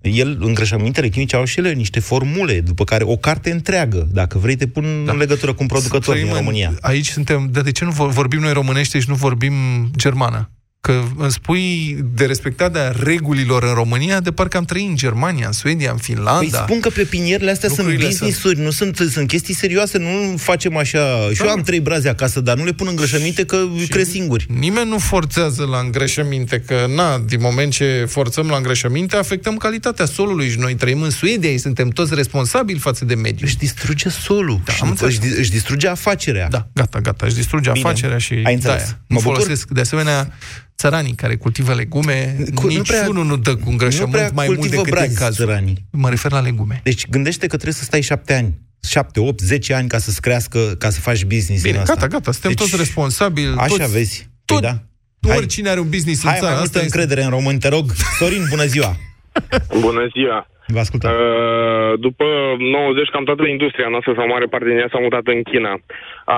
El, 0.00 0.38
îngrășămintele 0.40 1.08
chimice 1.08 1.36
au 1.36 1.44
și 1.44 1.58
ele 1.58 1.72
niște 1.72 2.00
formule, 2.00 2.60
după 2.60 2.84
care 2.84 3.04
o 3.04 3.16
carte 3.16 3.50
întreagă, 3.50 4.08
dacă 4.12 4.38
vrei, 4.38 4.56
te 4.56 4.66
pun 4.66 5.04
da. 5.04 5.12
în 5.12 5.18
legătură 5.18 5.52
cu 5.52 5.58
un 5.62 5.66
producător 5.68 6.14
din 6.14 6.22
Trăim 6.24 6.28
în- 6.28 6.36
România. 6.44 6.74
Aici 6.80 7.08
suntem, 7.08 7.48
dar 7.52 7.62
de 7.62 7.72
ce 7.72 7.84
nu 7.84 7.90
vor- 7.90 8.10
vorbim 8.10 8.40
noi 8.40 8.52
românește 8.52 9.00
și 9.00 9.08
nu 9.08 9.14
vorbim 9.14 9.54
germană? 9.96 10.50
Că 10.90 11.02
îmi 11.16 11.30
spui 11.30 11.96
de 12.14 12.24
respectarea 12.24 12.94
regulilor 13.02 13.62
în 13.62 13.74
România, 13.74 14.20
de 14.20 14.30
parcă 14.32 14.56
am 14.56 14.64
trăit 14.64 14.88
în 14.88 14.96
Germania, 14.96 15.46
în 15.46 15.52
Suedia, 15.52 15.90
în 15.90 15.96
Finlanda. 15.96 16.38
Păi 16.38 16.50
spun 16.64 16.80
că 16.80 16.88
pepinierele 16.88 17.50
astea 17.50 17.68
sunt 17.68 17.80
Lucrurile 17.80 18.08
business-uri, 18.08 18.60
nu 18.60 18.70
sunt, 18.70 18.96
sunt 19.10 19.28
chestii 19.28 19.54
serioase, 19.54 19.98
nu 19.98 20.36
facem 20.36 20.76
așa... 20.76 21.28
Și 21.34 21.42
eu 21.42 21.48
am 21.48 21.62
trei 21.62 21.80
braze 21.80 22.08
acasă, 22.08 22.40
dar 22.40 22.56
nu 22.56 22.64
le 22.64 22.72
pun 22.72 22.86
îngrășăminte 22.90 23.44
că 23.44 23.64
cresc 23.88 24.10
singuri. 24.10 24.46
Nimeni 24.58 24.88
nu 24.88 24.98
forțează 24.98 25.64
la 25.70 25.78
îngrășăminte, 25.78 26.60
că, 26.66 26.86
na, 26.94 27.18
din 27.18 27.38
moment 27.40 27.72
ce 27.72 28.04
forțăm 28.08 28.46
la 28.48 28.56
îngrășăminte, 28.56 29.16
afectăm 29.16 29.56
calitatea 29.56 30.04
solului 30.06 30.50
și 30.50 30.58
noi 30.58 30.74
trăim 30.74 31.02
în 31.02 31.10
Suedia, 31.10 31.50
și 31.50 31.58
suntem 31.58 31.88
toți 31.88 32.14
responsabili 32.14 32.78
față 32.78 33.04
de 33.04 33.14
mediu. 33.14 33.46
Își 33.46 33.56
distruge 33.56 34.08
solul, 34.08 34.60
da, 34.64 34.72
și 34.72 34.82
am 34.82 34.88
înțeles. 34.88 35.18
își, 35.18 35.38
își 35.38 35.50
distruge 35.50 35.88
afacerea. 35.88 36.48
Da, 36.48 36.68
gata, 36.72 36.98
gata, 37.00 37.26
își 37.26 37.34
distruge 37.34 37.70
Bine, 37.70 37.84
afacerea 37.84 38.18
și 38.18 38.32
ai 38.32 38.54
înțeles. 38.54 38.76
de-aia. 38.76 39.00
Mă 39.06 39.14
Nu 39.16 39.20
bucur. 39.20 39.34
folosesc. 39.34 39.68
De 39.68 39.80
asemenea, 39.80 40.32
țăranii 40.80 41.14
care 41.22 41.34
cultivă 41.36 41.72
legume, 41.74 42.36
Cu- 42.54 42.62
nu 42.66 42.68
niciunul 42.68 42.84
prea- 43.12 43.24
nu 43.30 43.36
dă 43.36 43.54
cu 43.54 43.60
nu 43.64 43.70
îngrășământ 43.70 44.12
prea 44.12 44.30
mai 44.34 44.46
mult 44.46 44.58
cultivă 44.58 44.82
decât 44.82 44.96
e 44.98 45.00
brazi 45.00 45.18
cazul. 45.18 45.44
țăranii. 45.46 45.76
Mă 45.92 46.08
refer 46.08 46.30
la 46.32 46.40
legume. 46.40 46.80
Deci 46.82 47.08
gândește 47.08 47.40
că 47.46 47.54
trebuie 47.54 47.80
să 47.82 47.84
stai 47.84 48.00
șapte 48.00 48.32
ani. 48.34 48.50
7, 48.82 49.20
8, 49.20 49.40
10 49.40 49.74
ani 49.74 49.88
ca 49.88 49.98
să-ți 49.98 50.20
crească, 50.20 50.58
ca 50.78 50.88
să 50.90 51.00
faci 51.00 51.22
business 51.24 51.62
Bine, 51.62 51.74
în 51.76 51.80
asta. 51.82 51.94
gata, 51.94 52.06
gata, 52.06 52.30
suntem 52.32 52.52
toți 52.52 52.76
responsabili. 52.76 53.54
Așa 53.56 53.76
toți, 53.76 53.92
vezi. 53.92 54.28
Tot, 54.44 54.60
Păi 54.60 54.68
da. 54.68 55.34
Oricine 55.36 55.68
are 55.68 55.80
un 55.80 55.90
business 55.96 56.20
Hai 56.24 56.32
în 56.34 56.40
țară 56.42 56.52
mai 56.54 56.62
asta 56.62 56.78
multă 56.78 56.78
este... 56.84 56.88
încredere 56.88 57.22
în 57.26 57.32
români, 57.38 57.58
te 57.64 57.68
rog. 57.76 57.84
Sorin, 58.18 58.44
bună 58.54 58.64
ziua! 58.74 58.90
Bună 59.86 60.04
ziua! 60.14 60.38
Vă 60.76 60.80
ascultăm. 60.86 61.10
Uh, 61.10 61.92
după 62.06 62.26
90, 62.58 63.08
cam 63.14 63.24
toată 63.30 63.42
industria 63.56 63.88
noastră 63.94 64.12
sau 64.16 64.26
mare 64.34 64.46
parte 64.52 64.66
din 64.70 64.78
ea 64.82 64.90
s-a 64.92 65.00
mutat 65.06 65.24
în 65.34 65.40
China. 65.50 65.72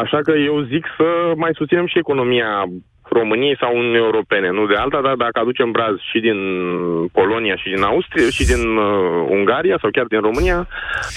Așa 0.03 0.18
că 0.26 0.32
eu 0.49 0.57
zic 0.72 0.84
să 0.99 1.07
mai 1.43 1.53
susținem 1.59 1.86
și 1.93 2.03
economia 2.05 2.51
României 3.20 3.56
sau 3.62 3.70
Uniunii 3.76 4.04
Europene. 4.06 4.48
Nu 4.50 4.66
de 4.66 4.74
alta, 4.84 5.00
dar 5.06 5.14
dacă 5.24 5.36
aducem 5.40 5.70
braz 5.70 5.94
și 6.10 6.18
din 6.26 6.38
Polonia 7.18 7.56
și 7.62 7.68
din 7.74 7.82
Austria 7.82 8.28
și 8.36 8.44
din 8.52 8.62
uh, 8.76 9.36
Ungaria 9.36 9.76
sau 9.80 9.90
chiar 9.96 10.06
din 10.14 10.20
România, 10.28 10.58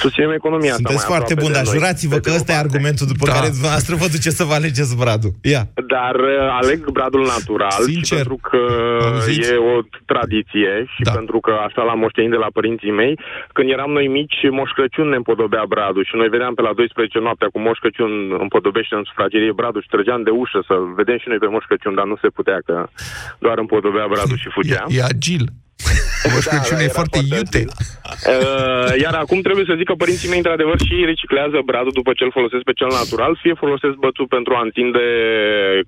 susținem 0.04 0.32
economia 0.40 0.72
asta 0.76 0.82
Sunteți 0.82 1.06
mai 1.08 1.12
foarte 1.14 1.32
aproape 1.34 1.44
bun, 1.44 1.52
de 1.52 1.58
dar 1.58 1.66
noi. 1.68 1.74
jurați-vă 1.76 2.18
că 2.26 2.30
ăsta 2.40 2.52
e 2.52 2.66
argumentul 2.66 3.06
după 3.14 3.26
Da. 3.28 3.34
care 3.38 3.48
dumneavoastră 3.56 3.94
vă 4.02 4.08
duceți 4.16 4.38
să 4.42 4.44
vă 4.50 4.54
alegeți 4.62 4.92
bradul. 5.04 5.32
Ia. 5.54 5.64
Dar 5.96 6.16
uh, 6.34 6.60
aleg 6.62 6.80
bradul 7.00 7.24
natural 7.36 7.80
Sincer, 7.92 8.06
și 8.08 8.14
pentru 8.20 8.38
că 8.50 8.60
auziți? 9.08 9.52
e 9.52 9.56
o 9.74 9.78
tradiție 10.12 10.72
și 10.94 11.02
Da. 11.08 11.12
pentru 11.20 11.38
că 11.46 11.52
așa 11.68 11.82
l-am 11.88 12.00
moștenit 12.06 12.32
de 12.36 12.42
la 12.46 12.50
părinții 12.58 12.92
mei. 13.02 13.14
Când 13.56 13.68
eram 13.76 13.92
noi 13.98 14.08
mici, 14.18 14.38
Moș 14.58 14.70
Crăciun 14.78 15.08
ne 15.10 15.16
împodobea 15.22 15.64
bradul 15.74 16.04
și 16.10 16.16
noi 16.16 16.28
vedeam 16.36 16.54
pe 16.58 16.62
la 16.68 16.74
12 16.74 17.20
noaptea 17.20 17.48
cu 17.54 17.60
Moș 17.66 17.78
Crăciun 17.84 18.12
împodobește 18.46 18.96
în 18.96 19.04
sufragerie 19.10 19.52
bradul 19.60 19.82
și 19.82 19.94
trăgeam 19.96 20.22
de 20.28 20.30
ușă 20.44 20.60
să 20.70 20.76
vedem 21.00 21.18
și 21.22 21.28
noi 21.32 21.38
pe 21.44 21.48
Moș 21.54 21.64
Crăciun, 21.70 21.85
dar 21.94 22.06
nu 22.06 22.18
se 22.22 22.28
putea 22.28 22.60
că 22.66 22.88
doar 23.40 23.58
împodobea 23.58 24.08
bradul 24.08 24.38
și 24.38 24.50
fugea. 24.50 24.86
E 24.88 25.04
agil. 25.04 25.50
Moș 26.34 26.46
Crăciun 26.52 26.80
e 26.80 26.84
era 26.84 26.98
foarte 26.98 27.20
iute. 27.36 27.62
Uh, 28.06 29.02
iar 29.06 29.14
acum 29.24 29.40
trebuie 29.48 29.66
să 29.70 29.74
zic 29.78 29.88
că 29.92 29.96
părinții 30.04 30.30
mei, 30.30 30.42
într-adevăr, 30.44 30.78
și 30.88 30.96
reciclează 31.12 31.58
bradul 31.66 31.94
după 32.00 32.12
ce 32.18 32.24
îl 32.24 32.32
folosesc 32.38 32.64
pe 32.70 32.78
cel 32.80 32.92
natural, 33.00 33.34
fie 33.42 33.54
folosesc 33.64 33.96
bățul 34.06 34.28
pentru 34.38 34.54
a 34.60 34.62
întinde 34.68 35.06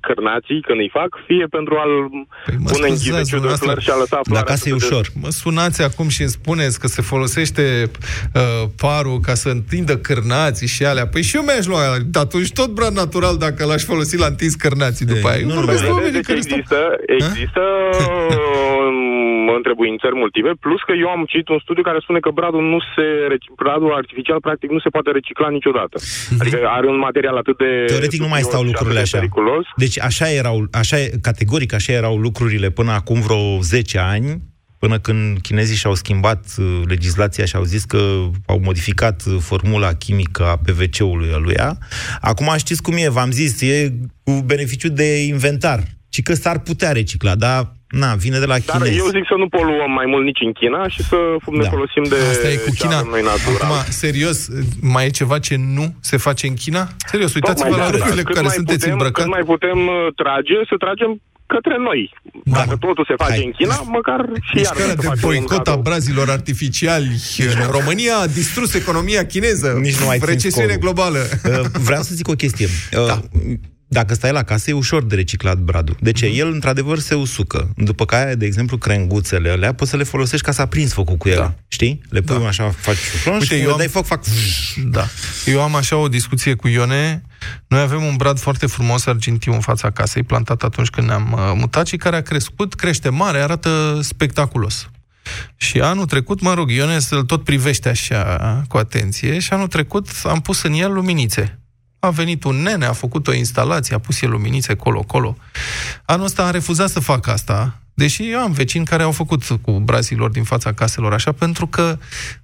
cărnații 0.07 0.59
când 0.67 0.79
îi 0.79 0.91
fac, 0.99 1.09
fie 1.29 1.45
pentru 1.57 1.73
a-l 1.81 1.93
pune 2.71 2.87
în 2.89 2.97
scuzați, 2.97 3.03
ghiveciul 3.03 3.39
de 3.41 3.47
dumneavoastră, 3.47 3.69
flori 3.69 3.85
și 3.87 3.93
a 3.95 3.97
lăsa 4.03 4.19
floarea. 4.23 4.55
să 4.55 4.63
se 4.63 5.19
Mă 5.23 5.29
sunați 5.29 5.79
acum 5.89 6.07
și 6.15 6.21
îmi 6.21 6.35
spuneți 6.39 6.79
că 6.81 6.87
se 6.87 7.01
folosește 7.01 7.63
uh, 7.91 8.41
parul 8.83 9.19
ca 9.27 9.33
să 9.43 9.49
întindă 9.49 9.95
cârnații 10.07 10.67
și 10.75 10.81
alea. 10.85 11.07
Păi 11.07 11.23
și 11.27 11.35
eu 11.35 11.43
mi-aș 11.47 11.65
lua 11.71 11.81
atunci 12.25 12.51
tot 12.59 12.69
brad 12.77 12.93
natural 13.03 13.35
dacă 13.37 13.65
l-aș 13.65 13.83
folosi 13.91 14.15
la 14.17 14.27
întins 14.33 14.53
cârnații 14.55 15.05
după 15.05 15.27
aia. 15.27 15.39
Eu 15.39 15.47
vorbesc 15.59 15.81
de 15.83 15.89
oamenii 15.89 16.11
Deci 16.11 16.25
care 16.25 16.39
stau... 16.39 16.57
există, 16.57 16.79
există 17.17 17.63
um, 18.87 19.55
întrebuințări 19.59 20.15
motive, 20.27 20.51
plus 20.65 20.81
că 20.87 20.93
eu 21.03 21.09
am 21.15 21.21
citit 21.31 21.47
un 21.55 21.59
studiu 21.65 21.83
care 21.89 21.99
spune 22.05 22.19
că 22.25 22.29
bradul 22.39 22.63
nu 22.73 22.79
se 22.93 23.05
reci- 23.33 23.51
bradul 23.61 23.91
artificial 24.01 24.39
practic 24.47 24.69
nu 24.75 24.79
se 24.85 24.93
poate 24.95 25.09
recicla 25.19 25.49
niciodată. 25.57 25.95
Adică 26.41 26.57
are 26.77 26.87
un 26.93 26.99
material 27.07 27.35
atât 27.37 27.57
de 27.63 27.71
Teoretic 27.93 28.21
nu 28.25 28.33
mai 28.35 28.41
stau 28.49 28.61
dubios 28.61 28.67
și 28.67 28.73
lucrurile 28.73 28.99
atât 28.99 29.11
de 29.11 29.17
așa. 29.17 29.23
Periculos. 29.23 29.65
Deci 29.83 29.97
așa 30.09 30.27
erau, 30.41 30.57
așa, 30.81 30.97
e- 31.03 31.11
categoric 31.29 31.71
așa 31.73 31.91
erau 32.01 32.15
lucrurile 32.27 32.69
până 32.79 32.91
acum 32.91 33.17
vreo 33.27 33.43
10 33.61 33.97
ani, 34.15 34.27
până 34.79 34.99
când 34.99 35.39
chinezii 35.41 35.75
și-au 35.75 35.93
schimbat 35.93 36.41
uh, 36.57 36.81
legislația 36.87 37.45
și 37.45 37.55
au 37.55 37.63
zis 37.63 37.83
că 37.83 38.01
au 38.45 38.59
modificat 38.59 39.23
uh, 39.27 39.35
formula 39.39 39.93
chimică 39.93 40.43
a 40.43 40.57
PVC-ului 40.65 41.31
aluia. 41.33 41.77
Acum 42.21 42.53
știți 42.57 42.81
cum 42.81 42.93
e, 42.97 43.09
v-am 43.09 43.31
zis, 43.31 43.61
e 43.61 43.93
cu 44.23 44.31
beneficiu 44.31 44.89
de 44.89 45.23
inventar. 45.23 45.79
Și 46.09 46.21
că 46.21 46.33
s-ar 46.33 46.59
putea 46.59 46.91
recicla, 46.91 47.35
dar 47.35 47.76
Na, 47.89 48.15
vine 48.15 48.39
de 48.39 48.45
la 48.45 48.57
Dar 48.65 48.75
chinezi. 48.77 48.97
eu 48.97 49.05
zic 49.17 49.25
să 49.31 49.35
nu 49.37 49.47
poluăm 49.47 49.91
mai 49.99 50.05
mult 50.05 50.23
nici 50.29 50.41
în 50.47 50.51
China 50.59 50.87
și 50.87 51.01
să 51.03 51.17
ne 51.59 51.63
Da. 51.63 51.69
folosim 51.69 52.03
de 52.09 52.15
Asta 52.31 52.47
e 52.49 52.55
cu 52.55 52.71
ce 52.75 52.81
China. 52.81 52.97
avem 52.97 53.09
noi 53.09 53.21
natural. 53.31 53.61
Acum, 53.71 53.91
serios, 54.03 54.47
mai 54.81 55.05
e 55.05 55.09
ceva 55.09 55.39
ce 55.39 55.55
nu 55.75 55.85
se 55.99 56.17
face 56.17 56.47
în 56.47 56.53
China? 56.53 56.81
Serios, 57.11 57.33
uitați-vă 57.33 57.69
Tocmai 57.69 57.79
la 57.85 57.91
de 57.91 57.91
asta, 57.91 57.97
lucrurile 57.97 58.21
cu 58.23 58.27
cât 58.27 58.35
care 58.35 58.47
mai 58.47 58.55
sunteți 58.55 58.77
putem, 58.79 58.91
îmbrăcat. 58.95 59.23
Cât 59.23 59.33
mai 59.37 59.43
putem 59.51 59.79
uh, 59.87 60.13
trage, 60.21 60.57
să 60.69 60.75
tragem 60.85 61.11
către 61.55 61.75
noi. 61.87 62.01
Dacă 62.57 62.75
totul 62.85 63.05
se 63.09 63.15
face 63.23 63.41
în 63.47 63.51
China, 63.51 63.75
măcar 63.97 64.19
și 64.47 64.53
iar 64.55 64.73
Mișcarea 64.75 64.95
de 64.95 65.07
boicot 65.21 65.67
a 65.67 65.75
brazilor 65.75 66.29
artificiali 66.29 67.09
în 67.55 67.59
România 67.77 68.15
a 68.17 68.27
distrus 68.27 68.73
economia 68.73 69.25
chineză. 69.25 69.69
Nici 69.87 69.99
nu 69.99 70.05
mai 70.05 70.17
țin 70.17 70.27
Recesiune 70.27 70.71
scorul. 70.73 70.81
globală. 70.83 71.19
Uh, 71.45 71.65
Vreau 71.89 72.01
să 72.01 72.11
zic 72.15 72.27
o 72.27 72.33
chestie. 72.43 72.67
Da. 72.91 73.19
Dacă 73.89 74.13
stai 74.13 74.31
la 74.31 74.43
casă, 74.43 74.69
e 74.69 74.73
ușor 74.73 75.03
de 75.03 75.15
reciclat 75.15 75.57
bradul. 75.57 75.97
De 75.99 76.11
ce? 76.11 76.25
Mhm. 76.27 76.35
El, 76.39 76.51
într-adevăr, 76.51 76.99
se 76.99 77.15
usucă. 77.15 77.69
După 77.75 78.05
care, 78.05 78.35
de 78.35 78.45
exemplu, 78.45 78.77
crenguțele 78.77 79.49
alea, 79.49 79.73
poți 79.73 79.89
să 79.89 79.97
le 79.97 80.03
folosești 80.03 80.45
ca 80.45 80.51
să 80.51 80.61
aprins 80.61 80.93
focul 80.93 81.15
cu 81.15 81.29
el. 81.29 81.35
Da. 81.37 81.53
Știi? 81.67 82.01
Le 82.09 82.21
pui 82.21 82.45
așa, 82.45 82.69
faci 82.69 82.95
șuflon 82.97 83.33
și 83.33 83.39
Uite, 83.41 83.47
când 83.53 83.61
eu 83.61 83.65
le 83.67 83.71
am- 83.71 83.77
dai 83.77 83.87
foc, 83.87 84.05
fac... 84.05 84.23
Da. 84.85 85.07
Eu 85.45 85.61
am 85.61 85.75
așa 85.75 85.95
o 85.95 86.07
discuție 86.07 86.53
cu 86.53 86.67
Ione. 86.67 87.21
Noi 87.67 87.79
avem 87.81 88.03
un 88.03 88.15
brad 88.15 88.39
foarte 88.39 88.65
frumos 88.65 89.05
argintiu 89.05 89.53
în 89.53 89.59
fața 89.59 89.89
casei, 89.91 90.23
plantat 90.23 90.63
atunci 90.63 90.87
când 90.89 91.07
ne-am 91.07 91.31
uh, 91.33 91.51
mutat 91.55 91.87
și 91.87 91.97
care 91.97 92.15
a 92.15 92.21
crescut, 92.21 92.73
crește 92.73 93.09
mare, 93.09 93.39
arată 93.39 93.99
spectaculos. 94.01 94.89
Și 95.55 95.79
anul 95.79 96.05
trecut, 96.05 96.41
mă 96.41 96.53
rog, 96.53 96.69
Ione 96.71 96.99
să-l 96.99 97.23
tot 97.23 97.43
privește 97.43 97.89
așa 97.89 98.63
cu 98.67 98.77
atenție 98.77 99.39
și 99.39 99.53
anul 99.53 99.67
trecut 99.67 100.07
am 100.23 100.41
pus 100.41 100.61
în 100.63 100.73
el 100.73 100.93
luminițe. 100.93 101.59
A 101.99 102.09
venit 102.09 102.43
un 102.43 102.55
nene, 102.55 102.85
a 102.85 102.93
făcut 102.93 103.27
o 103.27 103.33
instalație, 103.33 103.95
a 103.95 103.99
pus 103.99 104.21
el 104.21 104.29
luminițe 104.29 104.75
colo-colo. 104.75 105.37
Anul 106.05 106.25
ăsta 106.25 106.45
a 106.45 106.51
refuzat 106.51 106.89
să 106.89 106.99
facă 106.99 107.31
asta, 107.31 107.79
deși 107.97 108.31
eu 108.31 108.39
am 108.39 108.51
vecini 108.51 108.85
care 108.85 109.03
au 109.03 109.11
făcut 109.11 109.43
cu 109.61 109.71
brazilor 109.71 110.29
din 110.29 110.43
fața 110.43 110.73
caselor 110.73 111.13
așa, 111.13 111.31
pentru 111.31 111.67
că 111.67 111.97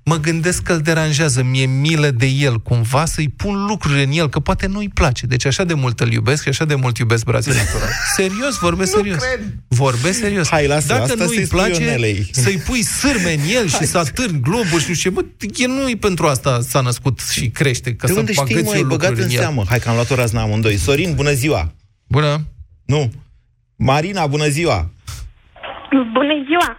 mă 0.03 0.17
gândesc 0.17 0.61
că 0.63 0.73
îl 0.73 0.79
deranjează, 0.79 1.43
mi-e 1.43 1.65
milă 1.65 2.11
de 2.11 2.25
el, 2.25 2.59
cumva 2.59 3.05
să-i 3.05 3.29
pun 3.29 3.65
lucruri 3.65 4.03
în 4.03 4.11
el, 4.11 4.29
că 4.29 4.39
poate 4.39 4.67
nu-i 4.67 4.89
place. 4.89 5.25
Deci 5.25 5.45
așa 5.45 5.63
de 5.63 5.73
mult 5.73 5.99
îl 5.99 6.11
iubesc 6.11 6.41
și 6.43 6.49
așa 6.49 6.65
de 6.65 6.75
mult 6.75 6.97
iubesc 6.97 7.25
brazil 7.25 7.53
natural. 7.53 7.89
Serios, 8.17 8.57
vorbesc 8.59 8.91
serios. 8.91 9.21
Vorbesc 9.67 10.19
serios. 10.19 10.47
Hai, 10.49 10.67
lasă, 10.67 10.87
Dacă 10.87 11.01
asta 11.01 11.15
nu-i 11.17 11.35
să-i 11.35 11.45
spui 11.45 11.57
place, 11.59 11.81
Ionelei. 11.83 12.29
să-i 12.31 12.57
pui 12.57 12.81
sârme 12.83 13.33
în 13.33 13.49
el 13.55 13.67
și 13.67 13.85
să 13.85 13.97
atârni 13.97 14.41
globul 14.41 14.79
și 14.79 14.85
nu 14.87 14.93
știu 14.93 14.93
ce. 14.93 15.09
Bă, 15.09 15.25
el 15.57 15.69
nu-i 15.69 15.95
pentru 15.95 16.27
asta 16.27 16.61
s-a 16.69 16.81
născut 16.81 17.19
și 17.31 17.49
crește, 17.49 17.95
că 17.95 18.05
De 18.07 18.13
să 18.13 18.19
unde 18.19 18.31
știi, 18.31 18.45
bagăți 18.45 18.65
mă, 18.67 18.75
eu 18.75 18.81
ai 18.81 18.87
băgat 18.89 19.09
lucruri 19.09 19.21
în 19.21 19.29
în 19.29 19.35
el. 19.35 19.39
seamă? 19.41 19.63
Hai 19.67 19.79
că 19.79 19.89
am 19.89 19.95
luat 19.95 20.09
o 20.09 20.15
razna 20.15 20.41
amândoi. 20.41 20.77
Sorin, 20.77 21.13
bună 21.15 21.31
ziua! 21.33 21.73
Bună! 22.07 22.47
Nu. 22.85 23.11
Marina, 23.75 24.25
bună 24.27 24.47
ziua! 24.47 24.89
Bună 26.17 26.35
ziua! 26.49 26.69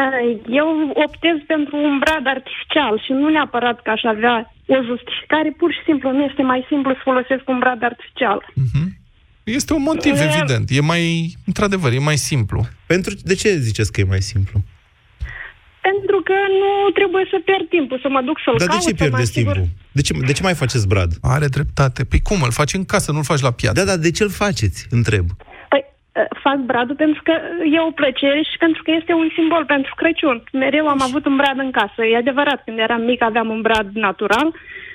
Uh, 0.00 0.40
Eu 0.60 0.68
optez 1.06 1.36
pentru 1.46 1.76
un 1.76 1.98
brad 1.98 2.26
artificial 2.36 3.02
și 3.04 3.12
nu 3.12 3.28
neapărat 3.28 3.82
că 3.82 3.90
aș 3.90 4.02
avea 4.14 4.52
o 4.66 4.76
justificare, 4.90 5.50
pur 5.60 5.70
și 5.72 5.82
simplu 5.84 6.10
nu 6.12 6.22
este 6.24 6.42
mai 6.42 6.64
simplu 6.68 6.90
să 6.92 7.00
folosesc 7.02 7.42
un 7.48 7.58
brad 7.58 7.82
artificial. 7.82 8.38
Este 9.44 9.72
un 9.72 9.82
motiv, 9.82 10.14
E- 10.16 10.28
evident. 10.30 10.70
E 10.70 10.80
mai, 10.80 11.34
într-adevăr, 11.46 11.92
e 11.92 11.98
mai 11.98 12.16
simplu. 12.16 12.66
Pentru, 12.86 13.14
de 13.22 13.34
ce 13.34 13.48
ziceți 13.56 13.92
că 13.92 14.00
e 14.00 14.04
mai 14.04 14.20
simplu? 14.20 14.60
Pentru 15.80 16.20
că 16.24 16.32
nu 16.60 16.90
trebuie 16.90 17.24
să 17.30 17.36
pierd 17.44 17.68
timpul, 17.68 17.98
să 18.02 18.08
mă 18.08 18.20
duc 18.22 18.36
să-l 18.44 18.54
Dar 18.58 18.66
de 18.66 18.72
caut, 18.72 18.82
ce 18.82 18.88
să 18.88 18.94
mă 18.94 19.00
pierdeți 19.00 19.30
asigur. 19.30 19.52
timpul? 19.52 19.70
De 19.92 20.00
ce, 20.00 20.12
de 20.26 20.32
ce 20.32 20.42
mai 20.42 20.54
faceți 20.54 20.88
brad? 20.88 21.12
Are 21.20 21.46
dreptate. 21.46 22.04
Păi 22.04 22.20
cum, 22.20 22.42
îl 22.42 22.50
faci 22.52 22.72
în 22.74 22.84
casă, 22.84 23.12
nu-l 23.12 23.24
faci 23.24 23.40
la 23.40 23.50
piață. 23.50 23.74
Da, 23.80 23.84
dar 23.84 23.96
de 23.96 24.10
ce 24.10 24.22
îl 24.22 24.30
faceți? 24.30 24.86
Întreb. 24.90 25.26
Păi, 26.12 26.22
uh, 26.22 26.38
fac 26.42 26.58
bradul 26.70 26.96
pentru 27.04 27.20
că 27.26 27.32
e 27.74 27.80
o 27.88 27.96
plăcere 28.00 28.40
și 28.50 28.56
pentru 28.64 28.82
că 28.82 28.90
este 28.98 29.12
un 29.12 29.28
simbol 29.36 29.64
pentru 29.74 29.92
Crăciun. 30.00 30.38
Mereu 30.52 30.86
am 30.86 31.02
avut 31.02 31.24
un 31.26 31.36
brad 31.36 31.58
în 31.58 31.70
casă. 31.70 32.00
E 32.04 32.16
adevărat, 32.16 32.64
când 32.64 32.78
eram 32.78 33.02
mic 33.10 33.22
aveam 33.22 33.48
un 33.48 33.60
brad 33.60 33.88
natural. 34.06 34.48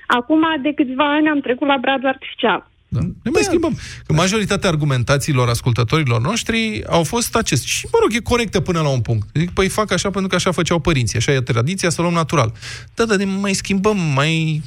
Acum, 0.07 0.43
de 0.61 0.71
câțiva 0.73 1.13
ani, 1.15 1.29
am 1.29 1.39
trecut 1.39 1.67
la 1.67 1.77
bradul 1.81 2.07
artificial. 2.07 2.61
Da. 2.87 2.99
Ne 3.23 3.31
mai 3.31 3.41
schimbăm. 3.41 3.77
Că 4.05 4.13
majoritatea 4.13 4.69
argumentațiilor 4.69 5.49
ascultătorilor 5.49 6.21
noștri 6.21 6.83
au 6.89 7.03
fost 7.03 7.35
acest. 7.35 7.63
Și, 7.65 7.87
mă 7.91 7.99
rog, 8.01 8.13
e 8.13 8.19
corectă 8.19 8.59
până 8.61 8.81
la 8.81 8.89
un 8.89 9.01
punct. 9.01 9.27
Zic, 9.33 9.51
păi 9.51 9.69
fac 9.69 9.91
așa 9.91 10.09
pentru 10.09 10.29
că 10.29 10.35
așa 10.35 10.51
făceau 10.51 10.79
părinții. 10.79 11.17
Așa 11.17 11.31
e 11.31 11.41
tradiția, 11.41 11.89
să 11.89 12.01
luăm 12.01 12.13
natural. 12.13 12.51
Da, 12.95 13.05
dar 13.05 13.17
ne 13.17 13.25
mai 13.25 13.53
schimbăm, 13.53 13.97
mai... 14.15 14.61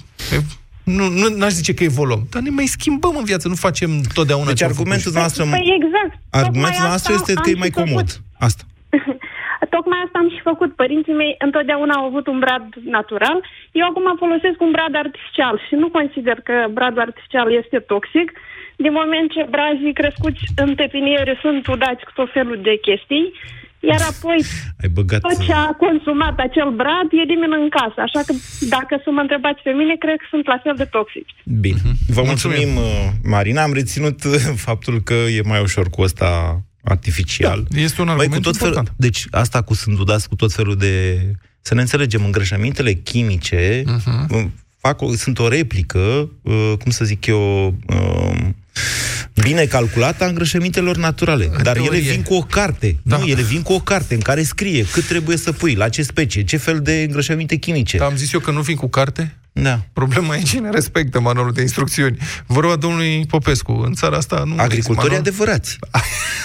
Nu, 0.83 1.09
nu 1.09 1.29
n-aș 1.37 1.51
zice 1.53 1.75
că 1.75 1.85
evoluăm, 1.85 2.27
dar 2.31 2.43
ne 2.43 2.51
mai 2.51 2.67
schimbăm 2.67 3.17
în 3.17 3.25
viață, 3.25 3.49
nu 3.49 3.55
facem 3.55 4.01
totdeauna 4.15 4.47
Deci 4.47 4.57
ce 4.57 4.65
am 4.65 4.71
argumentul 4.71 5.13
făcut. 5.13 5.19
noastră... 5.19 5.45
Păi 5.45 5.81
exact. 5.83 6.18
Argumentul 6.31 6.71
Tocmai 6.71 6.89
noastră 6.89 7.13
asta 7.15 7.31
este 7.31 7.33
că 7.33 7.49
am 7.49 7.55
e 7.55 7.63
mai 7.65 7.71
și 7.71 7.73
făcut. 7.73 7.89
comod. 7.89 8.09
Asta. 8.39 8.63
Tocmai 9.75 10.01
asta 10.05 10.19
am 10.19 10.31
și 10.35 10.41
făcut. 10.51 10.71
Părinții 10.83 11.21
mei 11.23 11.35
întotdeauna 11.39 11.95
au 11.95 12.05
avut 12.05 12.27
un 12.27 12.39
brad 12.39 12.67
natural. 12.97 13.39
Eu 13.73 13.87
acum 13.87 14.17
folosesc 14.25 14.61
un 14.61 14.71
brad 14.71 14.95
artificial 14.95 15.55
și 15.67 15.75
nu 15.75 15.89
consider 15.89 16.41
că 16.49 16.57
bradul 16.71 17.01
artificial 17.01 17.53
este 17.53 17.79
toxic. 17.79 18.33
Din 18.77 18.93
moment 18.93 19.31
ce 19.31 19.47
brazii 19.51 19.99
crescuți 20.01 20.43
în 20.57 20.75
pepiniere 20.75 21.39
sunt 21.41 21.67
udați 21.67 22.05
cu 22.05 22.13
tot 22.15 22.31
felul 22.33 22.59
de 22.63 22.79
chestii, 22.87 23.33
iar 23.81 24.01
apoi 24.13 24.39
Ai 24.83 24.89
băgat... 24.89 25.21
tot 25.21 25.45
ce 25.47 25.53
a 25.53 25.73
consumat 25.85 26.37
acel 26.39 26.71
brad 26.81 27.09
elimină 27.25 27.57
în 27.65 27.69
casă. 27.69 27.99
Așa 28.07 28.21
că 28.27 28.33
dacă 28.75 29.01
să 29.05 29.11
mă 29.11 29.21
întrebați 29.21 29.61
pe 29.63 29.71
mine, 29.71 29.95
cred 30.05 30.17
că 30.21 30.27
sunt 30.31 30.47
la 30.47 30.59
fel 30.65 30.75
de 30.77 30.85
toxici. 30.85 31.35
Bine. 31.45 31.81
Vă 32.17 32.23
mulțumim, 32.31 32.77
uh, 32.77 33.09
Marina. 33.35 33.63
Am 33.63 33.73
reținut 33.73 34.25
uh, 34.25 34.35
faptul 34.69 35.01
că 35.09 35.15
e 35.15 35.41
mai 35.53 35.61
ușor 35.61 35.87
cu 35.91 36.03
ăsta 36.03 36.29
artificial. 36.85 37.67
Da, 37.69 37.81
este 37.81 38.01
un 38.01 38.07
Băi, 38.07 38.17
argument 38.17 38.45
cu 38.45 38.49
tot 38.51 38.57
felul, 38.57 38.75
important. 38.75 39.01
Deci 39.07 39.21
asta 39.31 39.63
cu 39.63 39.75
sunt 39.75 39.99
udați 39.99 40.29
cu 40.29 40.35
tot 40.35 40.53
felul 40.53 40.77
de... 40.77 40.95
Să 41.61 41.75
ne 41.75 41.81
înțelegem, 41.81 42.25
îngrășămintele 42.25 42.93
chimice 42.93 43.83
uh, 44.31 44.45
fac 44.81 45.03
o, 45.03 45.15
sunt 45.15 45.39
o 45.39 45.49
replică, 45.49 46.31
uh, 46.43 46.73
cum 46.83 46.91
să 46.91 47.05
zic 47.05 47.27
eu, 47.27 47.67
uh, 47.67 48.49
bine 49.43 49.65
calculată 49.65 50.25
a 50.25 50.27
îngrășămintelor 50.27 50.97
naturale. 50.97 51.51
Dar 51.63 51.77
ele 51.77 51.89
teorie. 51.89 52.11
vin 52.11 52.23
cu 52.23 52.35
o 52.35 52.41
carte. 52.41 52.97
Da. 53.03 53.17
Nu, 53.17 53.27
ele 53.27 53.43
vin 53.43 53.63
cu 53.63 53.73
o 53.73 53.81
carte 53.81 54.15
în 54.15 54.21
care 54.21 54.43
scrie 54.43 54.85
cât 54.93 55.07
trebuie 55.07 55.37
să 55.37 55.53
pui, 55.53 55.75
la 55.75 55.89
ce 55.89 56.03
specie, 56.03 56.45
ce 56.45 56.57
fel 56.57 56.81
de 56.81 57.03
îngrășăminte 57.07 57.57
chimice. 57.57 57.97
Dar 57.97 58.09
am 58.09 58.17
zis 58.17 58.33
eu 58.33 58.41
că 58.41 58.51
nu 58.51 58.61
vin 58.61 58.77
cu 58.77 58.89
carte? 58.89 59.37
Da. 59.53 59.81
Problema 59.93 60.37
e 60.37 60.43
cine 60.43 60.71
respectă 60.71 61.21
manualul 61.21 61.53
de 61.53 61.61
instrucțiuni. 61.61 62.17
Vorba 62.47 62.77
domnului 62.77 63.27
Popescu. 63.27 63.73
În 63.73 63.93
țara 63.93 64.17
asta 64.17 64.43
nu 64.47 64.55
Agricultorii 64.59 65.17
există 65.17 65.29
adevărați. 65.29 65.79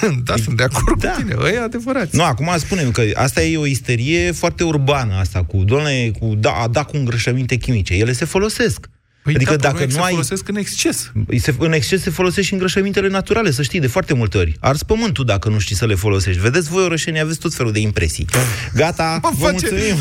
manual. 0.02 0.22
da, 0.28 0.36
sunt 0.44 0.58
de 0.58 0.64
acord 0.64 1.02
da. 1.02 1.10
cu 1.10 1.22
tine. 1.22 1.36
Ăia 1.40 1.64
adevărați. 1.64 2.16
Nu, 2.16 2.24
acum 2.24 2.52
spunem 2.58 2.92
că 2.92 3.04
asta 3.14 3.44
e 3.44 3.58
o 3.58 3.66
isterie 3.66 4.32
foarte 4.32 4.64
urbană, 4.64 5.14
asta 5.14 5.44
cu, 5.44 5.58
doamne, 5.58 6.12
cu, 6.20 6.36
da, 6.38 6.52
a 6.52 6.68
da 6.68 6.84
cu 6.84 6.98
îngrășăminte 6.98 7.56
chimice. 7.56 7.94
Ele 7.94 8.12
se 8.12 8.26
folosesc. 8.26 8.90
Păi 9.24 9.36
adică 9.36 9.56
da, 9.56 9.58
dacă 9.58 9.74
probabil 9.76 9.96
nu 9.96 10.02
se 10.02 10.06
ai... 10.08 10.12
folosesc 10.12 10.48
în 10.48 10.56
exces. 10.56 11.12
Se, 11.40 11.56
în 11.58 11.74
exces 11.74 12.02
se 12.02 12.10
folosesc 12.10 12.48
și 12.48 12.54
îngrășămintele 12.54 13.08
naturale, 13.08 13.52
să 13.52 13.62
știi, 13.62 13.80
de 13.80 13.88
foarte 13.88 14.14
multe 14.14 14.38
ori. 14.38 14.58
Ars 14.60 14.84
pământul 14.84 15.26
dacă 15.26 15.50
nu 15.50 15.60
știi 15.60 15.76
să 15.76 15.86
le 15.86 15.96
folosești. 15.96 16.42
Vedeți, 16.42 16.70
voi, 16.70 16.84
orășenii, 16.84 17.20
aveți 17.20 17.40
tot 17.40 17.54
felul 17.54 17.72
de 17.72 17.80
impresii. 17.80 18.26
Gata, 18.74 19.20
Mă 19.22 19.30
vă 19.38 19.46
face- 19.46 19.68
mulțumim. 19.70 19.96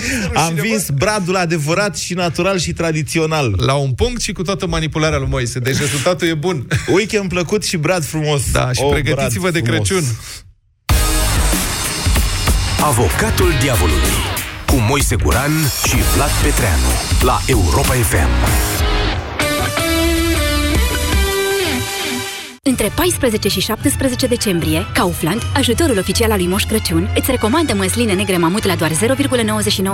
Am 0.46 0.54
vins 0.54 0.88
bradul 0.90 1.36
adevărat 1.36 1.96
și 1.96 2.14
natural 2.14 2.58
și 2.58 2.72
tradițional. 2.72 3.54
La 3.56 3.74
un 3.74 3.92
punct 3.92 4.20
și 4.20 4.32
cu 4.32 4.42
toată 4.42 4.66
manipularea 4.66 5.18
lui 5.18 5.28
Moise. 5.30 5.58
Deci 5.58 5.78
rezultatul 5.78 6.28
e 6.28 6.34
bun. 6.34 6.66
Weekend 6.94 7.28
plăcut 7.28 7.64
și 7.64 7.76
brad 7.76 8.04
frumos. 8.04 8.50
Da, 8.52 8.72
și 8.72 8.80
O, 8.82 8.88
pregătiți-vă 8.88 9.50
brad 9.50 9.52
de 9.52 9.70
frumos. 9.70 9.88
Crăciun. 9.88 10.04
Avocatul 12.80 13.52
diavolului 13.60 14.37
cu 14.70 14.76
Moise 14.88 15.16
Guran 15.16 15.50
și 15.86 15.96
Vlad 16.14 16.30
Petreanu 16.42 16.90
la 17.20 17.38
Europa 17.46 17.92
FM. 17.92 18.28
Între 22.62 22.92
14 22.94 23.48
și 23.48 23.60
17 23.60 24.26
decembrie, 24.26 24.86
Kaufland, 24.94 25.42
ajutorul 25.54 25.98
oficial 25.98 26.30
al 26.30 26.36
lui 26.36 26.46
Moș 26.46 26.64
Crăciun, 26.64 27.10
îți 27.16 27.30
recomandă 27.30 27.74
măsline 27.74 28.12
negre 28.12 28.36
mamut 28.36 28.64
la 28.64 28.74
doar 28.74 28.90
0,99 28.90 28.96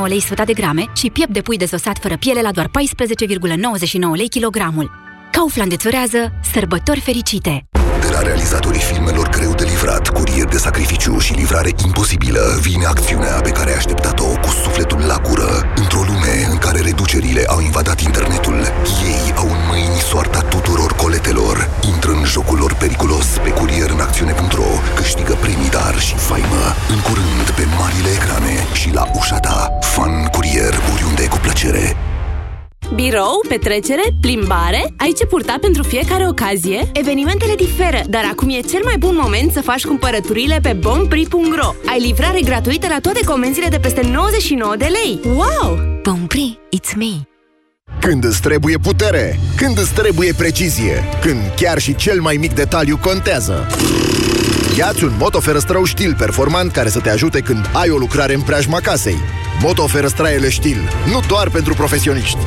lei 0.07 0.21
sfăta 0.21 0.45
de 0.45 0.53
grame 0.53 0.85
și 0.97 1.11
piept 1.11 1.33
de 1.33 1.41
pui 1.41 1.57
dezosat 1.57 1.99
fără 1.99 2.17
piele 2.17 2.41
la 2.41 2.53
doar 2.53 2.67
14,99 2.67 2.71
lei 4.15 4.29
kilogramul. 4.29 4.91
Kaufland 5.33 5.73
îți 5.73 5.87
urează 5.87 6.33
sărbători 6.53 7.01
fericite! 7.01 7.67
De 8.15 8.21
la 8.21 8.27
realizatorii 8.27 8.81
filmelor 8.81 9.29
greu 9.29 9.55
de 9.55 9.65
livrat, 9.65 10.09
curier 10.09 10.47
de 10.47 10.57
sacrificiu 10.57 11.19
și 11.19 11.33
livrare 11.33 11.71
imposibilă, 11.85 12.59
vine 12.61 12.85
acțiunea 12.85 13.41
pe 13.43 13.51
care 13.51 13.71
ai 13.71 13.77
așteptat-o 13.77 14.25
cu 14.25 14.49
sufletul 14.63 15.01
la 15.07 15.19
gură. 15.29 15.73
Într-o 15.77 16.03
lume 16.07 16.35
în 16.51 16.59
care 16.59 16.81
reducerile 16.81 17.45
au 17.47 17.61
invadat 17.61 18.01
internetul, 18.01 18.59
ei 19.13 19.33
au 19.37 19.47
în 19.47 19.63
mâini 19.69 20.07
soarta 20.11 20.41
tuturor 20.41 20.93
coletelor. 20.93 21.71
Intră 21.93 22.11
în 22.11 22.25
jocul 22.25 22.59
lor 22.59 22.75
periculos 22.75 23.27
pe 23.43 23.51
curierînacțiune.ro, 23.51 24.71
câștigă 24.95 25.35
premii 25.41 25.71
dar 25.71 25.99
și 25.99 26.15
faimă. 26.17 26.65
În 26.95 27.01
curând 27.01 27.47
pe 27.57 27.65
marile 27.79 28.11
ecrane 28.19 28.67
și 28.73 28.93
la 28.93 29.05
ușa 29.19 29.39
ta. 29.39 29.79
Fan 29.81 30.25
curier 30.25 30.75
oriunde 30.93 31.27
cu 31.27 31.39
plăcere. 31.39 32.14
Birou, 32.95 33.45
petrecere, 33.49 34.03
plimbare? 34.21 34.95
Ai 34.97 35.13
ce 35.17 35.27
purta 35.27 35.57
pentru 35.61 35.83
fiecare 35.83 36.27
ocazie? 36.29 36.91
Evenimentele 36.93 37.55
diferă, 37.55 38.01
dar 38.09 38.25
acum 38.31 38.49
e 38.49 38.61
cel 38.61 38.81
mai 38.85 38.97
bun 38.99 39.19
moment 39.23 39.53
să 39.53 39.61
faci 39.61 39.85
cumpărăturile 39.85 40.59
pe 40.63 40.73
bompri.ro. 40.73 41.75
Ai 41.87 42.01
livrare 42.01 42.41
gratuită 42.41 42.87
la 42.89 43.01
toate 43.01 43.21
comenzile 43.25 43.69
de 43.69 43.79
peste 43.79 44.01
99 44.13 44.77
de 44.77 44.87
lei. 45.03 45.21
Wow! 45.25 45.79
Bompri, 46.03 46.59
it's 46.77 46.97
me! 46.97 47.13
Când 48.01 48.25
îți 48.25 48.41
trebuie 48.41 48.77
putere, 48.77 49.39
când 49.57 49.79
îți 49.79 49.93
trebuie 49.93 50.33
precizie, 50.33 51.05
când 51.21 51.41
chiar 51.57 51.79
și 51.79 51.95
cel 51.95 52.21
mai 52.21 52.37
mic 52.37 52.55
detaliu 52.55 52.97
contează. 52.97 53.67
Iați 54.79 55.05
un 55.05 55.13
Moto 55.19 55.41
Ferăstrău 55.41 55.85
Stil 55.85 56.15
performant 56.19 56.73
care 56.73 56.89
să 56.89 57.01
te 57.01 57.11
ajute 57.11 57.41
când 57.41 57.71
ai 57.73 57.91
o 57.91 57.97
lucrare 57.97 58.35
în 58.35 58.41
preajma 58.41 58.81
casei. 58.81 59.19
Moto 59.61 59.87
Ferăstraele 59.87 60.51
Stil, 60.51 60.89
nu 61.07 61.21
doar 61.29 61.51
pentru 61.51 61.75
profesioniști. 61.75 62.39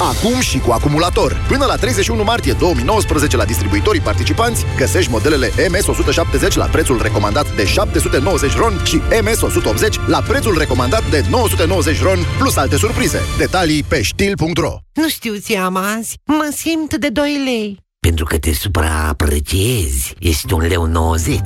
Acum 0.00 0.40
și 0.40 0.58
cu 0.58 0.70
acumulator. 0.70 1.44
Până 1.48 1.64
la 1.64 1.74
31 1.74 2.22
martie 2.22 2.52
2019 2.52 3.36
la 3.36 3.44
distribuitorii 3.44 4.00
participanți 4.00 4.64
găsești 4.76 5.10
modelele 5.10 5.48
MS170 5.48 6.54
la 6.54 6.64
prețul 6.64 7.02
recomandat 7.02 7.54
de 7.54 7.66
790 7.66 8.56
ron 8.56 8.80
și 8.84 9.00
MS180 9.00 10.06
la 10.06 10.20
prețul 10.20 10.58
recomandat 10.58 11.10
de 11.10 11.24
990 11.30 12.02
ron 12.02 12.18
plus 12.38 12.56
alte 12.56 12.76
surprize. 12.76 13.20
Detalii 13.38 13.82
pe 13.82 14.02
stil.ro 14.02 14.76
Nu 14.92 15.08
știu 15.08 15.34
ce 15.46 15.58
am 15.58 15.76
azi. 15.76 16.18
Mă 16.24 16.52
simt 16.56 16.94
de 16.94 17.08
2 17.08 17.40
lei. 17.44 17.88
Pentru 18.10 18.28
că 18.28 18.38
te 18.38 18.52
supraapreciezi. 18.54 20.14
Ești 20.18 20.52
un 20.52 20.66
leu 20.66 20.84
90. 20.86 21.40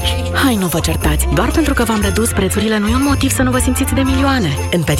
Hai, 0.44 0.56
nu 0.56 0.66
vă 0.66 0.80
certați. 0.80 1.26
Doar 1.34 1.50
pentru 1.50 1.74
că 1.74 1.84
v-am 1.84 2.00
redus 2.00 2.30
prețurile 2.32 2.78
nu 2.78 2.88
e 2.88 2.94
un 2.94 3.02
motiv 3.02 3.30
să 3.30 3.42
nu 3.42 3.50
vă 3.50 3.58
simțiți 3.58 3.94
de 3.94 4.00
milioane. 4.00 4.48
În 4.72 4.82
perioada 4.82 4.94